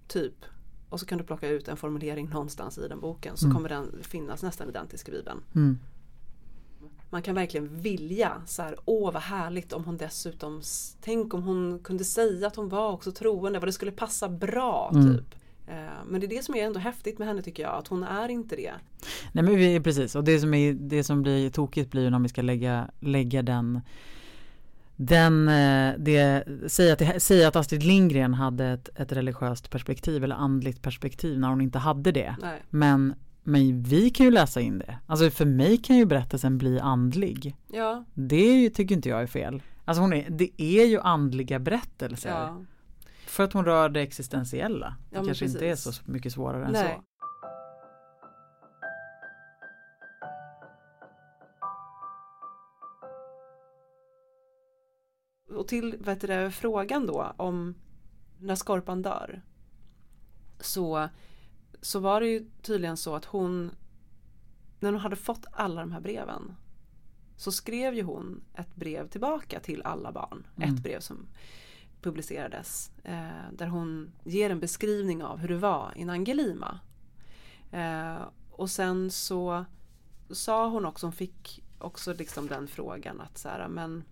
Typ. 0.08 0.34
Och 0.88 1.00
så 1.00 1.06
kan 1.06 1.18
du 1.18 1.24
plocka 1.24 1.48
ut 1.48 1.68
en 1.68 1.76
formulering 1.76 2.28
någonstans 2.28 2.78
i 2.78 2.88
den 2.88 3.00
boken 3.00 3.36
så 3.36 3.46
Mm. 3.46 3.56
kommer 3.56 3.68
den 3.68 4.02
finnas 4.02 4.42
nästan 4.42 4.68
identisk 4.68 5.08
i 5.08 5.12
Bibeln. 5.12 5.40
Man 7.10 7.22
kan 7.22 7.34
verkligen 7.34 7.80
vilja 7.80 8.32
så 8.46 8.62
här, 8.62 8.76
åh 8.84 9.12
vad 9.12 9.22
härligt 9.22 9.72
om 9.72 9.84
hon 9.84 9.96
dessutom, 9.96 10.62
tänk 11.00 11.34
om 11.34 11.42
hon 11.42 11.78
kunde 11.84 12.04
säga 12.04 12.46
att 12.46 12.56
hon 12.56 12.68
var 12.68 12.92
också 12.92 13.12
troende, 13.12 13.58
vad 13.58 13.68
det 13.68 13.72
skulle 13.72 13.92
passa 13.92 14.28
bra 14.28 14.90
Mm. 14.94 15.16
typ. 15.16 15.34
Eh, 15.68 15.74
Men 16.06 16.20
det 16.20 16.26
är 16.26 16.28
det 16.28 16.42
som 16.44 16.54
är 16.54 16.66
ändå 16.66 16.80
häftigt 16.80 17.18
med 17.18 17.28
henne 17.28 17.42
tycker 17.42 17.62
jag, 17.62 17.74
att 17.78 17.88
hon 17.88 18.02
är 18.02 18.28
inte 18.28 18.56
det. 18.56 18.72
Nej 19.32 19.44
men 19.44 19.56
vi, 19.56 19.80
precis 19.80 20.14
och 20.16 20.24
det 20.24 20.40
som, 20.40 20.54
är, 20.54 20.72
det 20.72 21.04
som 21.04 21.22
blir 21.22 21.50
tokigt 21.50 21.90
blir 21.90 22.02
ju 22.02 22.10
när 22.10 22.18
vi 22.18 22.28
ska 22.28 22.42
lägga, 22.42 22.90
lägga 23.00 23.42
den 23.42 23.80
den, 24.96 25.48
eh, 25.48 25.94
det, 25.98 26.44
säga, 26.66 26.92
att, 26.92 27.22
säga 27.22 27.48
att 27.48 27.56
Astrid 27.56 27.82
Lindgren 27.82 28.34
hade 28.34 28.66
ett, 28.66 28.88
ett 28.96 29.12
religiöst 29.12 29.70
perspektiv 29.70 30.24
eller 30.24 30.36
andligt 30.36 30.82
perspektiv 30.82 31.38
när 31.38 31.48
hon 31.48 31.60
inte 31.60 31.78
hade 31.78 32.12
det. 32.12 32.36
Nej. 32.42 32.62
Men, 32.70 33.14
men 33.42 33.82
vi 33.82 34.10
kan 34.10 34.26
ju 34.26 34.32
läsa 34.32 34.60
in 34.60 34.78
det. 34.78 34.98
Alltså 35.06 35.30
för 35.30 35.44
mig 35.44 35.76
kan 35.76 35.96
ju 35.96 36.04
berättelsen 36.06 36.58
bli 36.58 36.80
andlig. 36.80 37.56
Ja, 37.68 38.04
Det 38.14 38.60
ju, 38.62 38.68
tycker 38.70 38.94
inte 38.94 39.08
jag 39.08 39.22
är 39.22 39.26
fel. 39.26 39.62
Alltså 39.84 40.00
hon 40.02 40.12
är, 40.12 40.30
det 40.30 40.62
är 40.62 40.84
ju 40.86 41.00
andliga 41.00 41.58
berättelser. 41.58 42.30
ja. 42.30 42.56
För 43.26 43.44
att 43.44 43.52
hon 43.52 43.64
rör 43.64 43.88
det 43.88 44.00
existentiella. 44.00 44.96
Det 45.10 45.16
Ja, 45.16 45.24
kanske 45.24 45.44
inte 45.44 45.66
är 45.66 45.70
precis. 45.70 45.96
så 45.96 46.10
mycket 46.10 46.32
svårare 46.32 46.66
än 46.66 46.72
Nej. 46.72 46.94
så. 46.96 47.04
Och 55.54 55.68
till 55.68 55.96
vet 56.00 56.20
du, 56.20 56.50
frågan 56.50 57.06
då 57.06 57.32
om 57.36 57.74
när 58.38 58.54
Skorpan 58.54 59.02
dör. 59.02 59.42
Så, 60.60 61.08
så 61.82 61.98
var 61.98 62.20
det 62.20 62.26
ju 62.26 62.46
tydligen 62.62 62.96
så 62.96 63.14
att 63.14 63.24
hon 63.24 63.70
när 64.80 64.92
hon 64.92 65.00
hade 65.00 65.16
fått 65.16 65.46
alla 65.52 65.80
de 65.80 65.92
här 65.92 66.00
breven 66.00 66.56
så 67.36 67.52
skrev 67.52 67.94
ju 67.94 68.02
hon 68.02 68.42
ett 68.54 68.76
brev 68.76 69.08
tillbaka 69.08 69.60
till 69.60 69.82
alla 69.82 70.12
barn. 70.12 70.46
Mm. 70.56 70.74
Ett 70.74 70.82
brev 70.82 71.00
som 71.00 71.26
publicerades 72.02 72.90
eh, 73.04 73.52
där 73.52 73.66
hon 73.66 74.12
ger 74.24 74.50
en 74.50 74.60
beskrivning 74.60 75.24
av 75.24 75.38
hur 75.38 75.48
det 75.48 75.56
var 75.56 75.92
i 75.96 76.02
Angelima. 76.02 76.80
Eh, 77.72 78.22
och 78.50 78.70
sen 78.70 79.10
så 79.10 79.64
sa 80.30 80.68
hon 80.68 80.84
också, 80.84 81.06
hon 81.06 81.12
fick 81.12 81.64
också 81.78 82.14
liksom 82.14 82.46
den 82.46 82.68
frågan 82.68 83.20
att 83.20 83.38
så 83.38 83.48
här, 83.48 83.68
men 83.68 84.04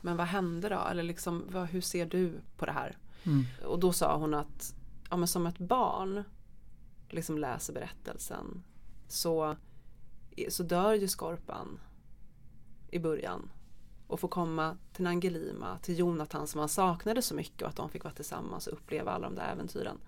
men 0.00 0.16
vad 0.16 0.26
hände 0.26 0.68
då? 0.68 0.80
Eller 0.90 1.02
liksom, 1.02 1.44
vad, 1.48 1.66
hur 1.68 1.80
ser 1.80 2.06
du 2.06 2.32
på 2.56 2.66
det 2.66 2.72
här? 2.72 2.96
Mm. 3.24 3.44
Och 3.64 3.78
då 3.78 3.92
sa 3.92 4.16
hon 4.16 4.34
att 4.34 4.74
ja, 5.10 5.16
men 5.16 5.28
som 5.28 5.46
ett 5.46 5.58
barn 5.58 6.24
liksom 7.08 7.38
läser 7.38 7.72
berättelsen 7.72 8.62
så, 9.08 9.56
så 10.48 10.62
dör 10.62 10.94
ju 10.94 11.08
Skorpan 11.08 11.80
i 12.90 12.98
början 12.98 13.50
och 14.06 14.20
får 14.20 14.28
komma 14.28 14.76
till 14.92 15.06
Angelima, 15.06 15.78
till 15.82 15.98
Jonathan 15.98 16.46
som 16.46 16.58
han 16.58 16.68
saknade 16.68 17.22
så 17.22 17.34
mycket 17.34 17.62
och 17.62 17.68
att 17.68 17.76
de 17.76 17.88
fick 17.88 18.04
vara 18.04 18.14
tillsammans 18.14 18.66
och 18.66 18.72
uppleva 18.72 19.10
alla 19.10 19.28
de 19.28 19.34
där 19.34 19.52
äventyren. 19.52 19.98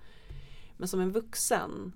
Men 0.77 0.89
som 0.89 1.01
en 1.01 1.13
vuxen 1.13 1.93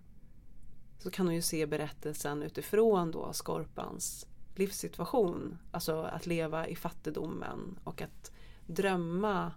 så 0.99 1.11
kan 1.11 1.27
hon 1.27 1.35
ju 1.35 1.43
se 1.43 1.67
berättelsen 1.67 2.43
utifrån 2.43 3.11
då 3.11 3.33
Skorpans 3.33 4.27
livssituation. 4.55 5.59
Alltså 5.71 6.03
att 6.03 6.27
leva 6.27 6.67
i 6.67 6.77
fattigdomen 6.77 7.79
och 7.85 8.03
att 8.03 8.33
drömma 8.67 9.53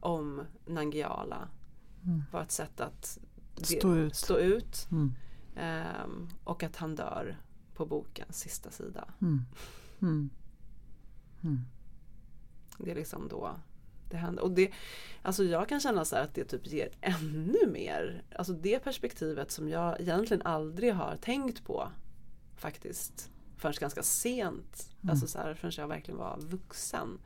om 0.00 0.42
Nangiala 0.66 1.48
var 2.32 2.42
ett 2.42 2.50
sätt 2.50 2.80
att 2.80 3.18
Stå 3.62 3.94
ut. 3.94 4.16
stå 4.16 4.38
ut. 4.38 4.88
Mm. 4.90 5.14
Ehm, 5.56 6.28
och 6.44 6.62
att 6.62 6.76
han 6.76 6.94
dör 6.94 7.36
på 7.74 7.86
bokens 7.86 8.38
sista 8.38 8.70
sida. 8.70 9.08
Mm. 9.20 9.44
Mm. 10.02 10.30
Det 12.78 12.90
är 12.90 12.94
liksom 12.94 13.28
då 13.28 13.56
det 14.10 14.16
händer. 14.16 14.42
Och 14.42 14.50
det, 14.50 14.70
alltså 15.22 15.44
jag 15.44 15.68
kan 15.68 15.80
känna 15.80 16.04
så 16.04 16.16
här 16.16 16.22
att 16.22 16.34
det 16.34 16.44
typ 16.44 16.66
ger 16.66 16.88
ännu 17.00 17.66
mer, 17.72 18.22
alltså 18.36 18.52
det 18.52 18.78
perspektivet 18.78 19.50
som 19.50 19.68
jag 19.68 20.00
egentligen 20.00 20.42
aldrig 20.42 20.94
har 20.94 21.16
tänkt 21.16 21.64
på 21.64 21.88
faktiskt 22.56 23.30
förrän 23.56 23.74
ganska 23.80 24.02
sent, 24.02 24.96
alltså 25.08 25.26
så 25.26 25.38
här, 25.38 25.54
förrän 25.54 25.72
jag 25.76 25.88
verkligen 25.88 26.18
var 26.18 26.38
vuxen. 26.40 27.18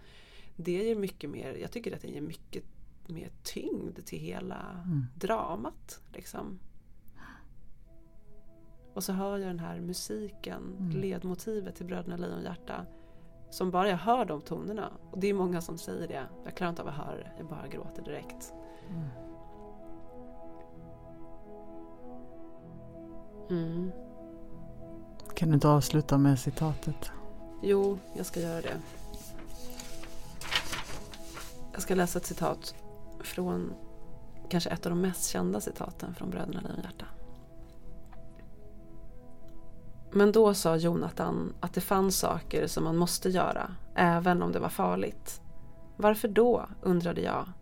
Det 0.57 0.73
ger 0.73 0.97
mycket 0.97 1.31
mer, 1.31 1.55
jag 1.55 1.71
tycker 1.71 1.95
att 1.95 2.03
det 2.03 2.09
ger 2.09 2.21
mycket 2.21 2.65
mer 3.09 3.31
tyngd 3.43 4.07
till 4.07 4.19
hela 4.19 4.87
dramat. 5.15 6.01
Liksom. 6.13 6.59
Och 8.95 9.05
så 9.05 9.13
hör 9.13 9.39
jag 9.39 9.49
den 9.49 9.59
här 9.59 9.81
musiken, 9.81 10.91
ledmotivet 10.95 11.77
till 11.77 11.87
Bröderna 11.87 12.17
Lejonhjärta. 12.17 12.87
Som 13.51 13.71
bara 13.71 13.89
jag 13.89 13.97
hör 13.97 14.25
de 14.25 14.41
tonerna. 14.41 14.91
Och 15.11 15.19
det 15.21 15.27
är 15.27 15.35
många 15.35 15.61
som 15.61 15.79
säger 15.79 16.09
det. 16.09 16.27
Jag 16.45 16.57
klarar 16.57 16.71
inte 16.71 16.83
av 16.83 16.89
att 16.89 16.95
höra 16.95 17.17
det, 17.17 17.33
jag 17.39 17.47
bara 17.49 17.69
gråter 17.69 18.03
direkt. 18.03 18.53
Mm. 23.51 23.93
Kan 25.35 25.49
du 25.49 25.55
inte 25.55 25.69
avsluta 25.69 26.19
med 26.19 26.39
citatet? 26.39 27.13
Jo, 27.63 27.99
jag 28.17 28.27
ska 28.27 28.41
göra 28.41 28.61
det. 28.61 28.81
Jag 31.73 31.83
ska 31.83 31.95
läsa 31.95 32.19
ett 32.19 32.27
citat 32.27 32.75
från 33.25 33.73
kanske 34.51 34.71
ett 34.71 34.87
av 34.87 34.91
de 34.91 35.01
mest 35.01 35.31
kända 35.31 35.61
citaten 35.61 36.15
från 36.15 36.31
Bröderna 36.31 36.61
Lejonhjärta. 36.61 37.07
Men 40.13 40.33
då 40.33 40.55
sa 40.55 40.77
Jonathan 40.77 41.55
att 41.61 41.75
det 41.75 41.81
fanns 41.81 42.19
saker 42.19 42.67
som 42.67 42.85
man 42.85 42.97
måste 42.97 43.29
göra, 43.29 43.75
även 43.95 44.43
om 44.43 44.53
det 44.53 44.59
var 44.59 44.69
farligt. 44.69 45.41
Varför 45.97 46.29
då, 46.29 46.69
undrade 46.83 47.21
jag. 47.21 47.53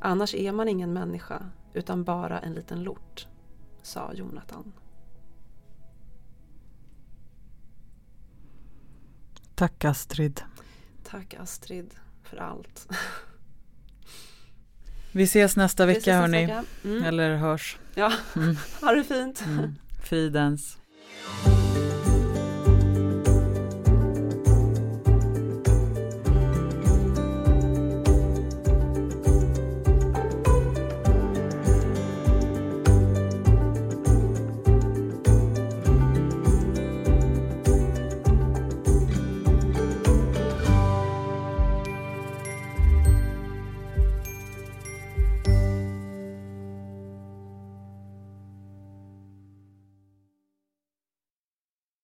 Annars 0.00 0.34
är 0.34 0.52
man 0.52 0.68
ingen 0.68 0.92
människa, 0.92 1.50
utan 1.74 2.04
bara 2.04 2.38
en 2.38 2.52
liten 2.52 2.82
lort, 2.82 3.28
sa 3.82 4.12
Jonathan. 4.12 4.72
Tack 9.54 9.84
Astrid. 9.84 10.42
Tack 11.04 11.34
Astrid 11.34 11.94
för 12.22 12.36
allt. 12.36 12.88
Vi 15.16 15.22
ses 15.22 15.56
nästa 15.56 15.86
Vi 15.86 15.92
ses 15.92 16.06
vecka 16.06 16.10
nästa 16.20 16.20
hörni. 16.20 16.46
vecka. 16.46 16.64
Mm. 16.84 17.04
Eller 17.04 17.36
hörs. 17.36 17.76
Ja, 17.94 18.12
Mm. 18.36 18.56
ha 18.80 18.92
det 18.92 19.04
fint. 19.04 19.44
Mm. 19.46 19.74
Fridens. 20.04 20.76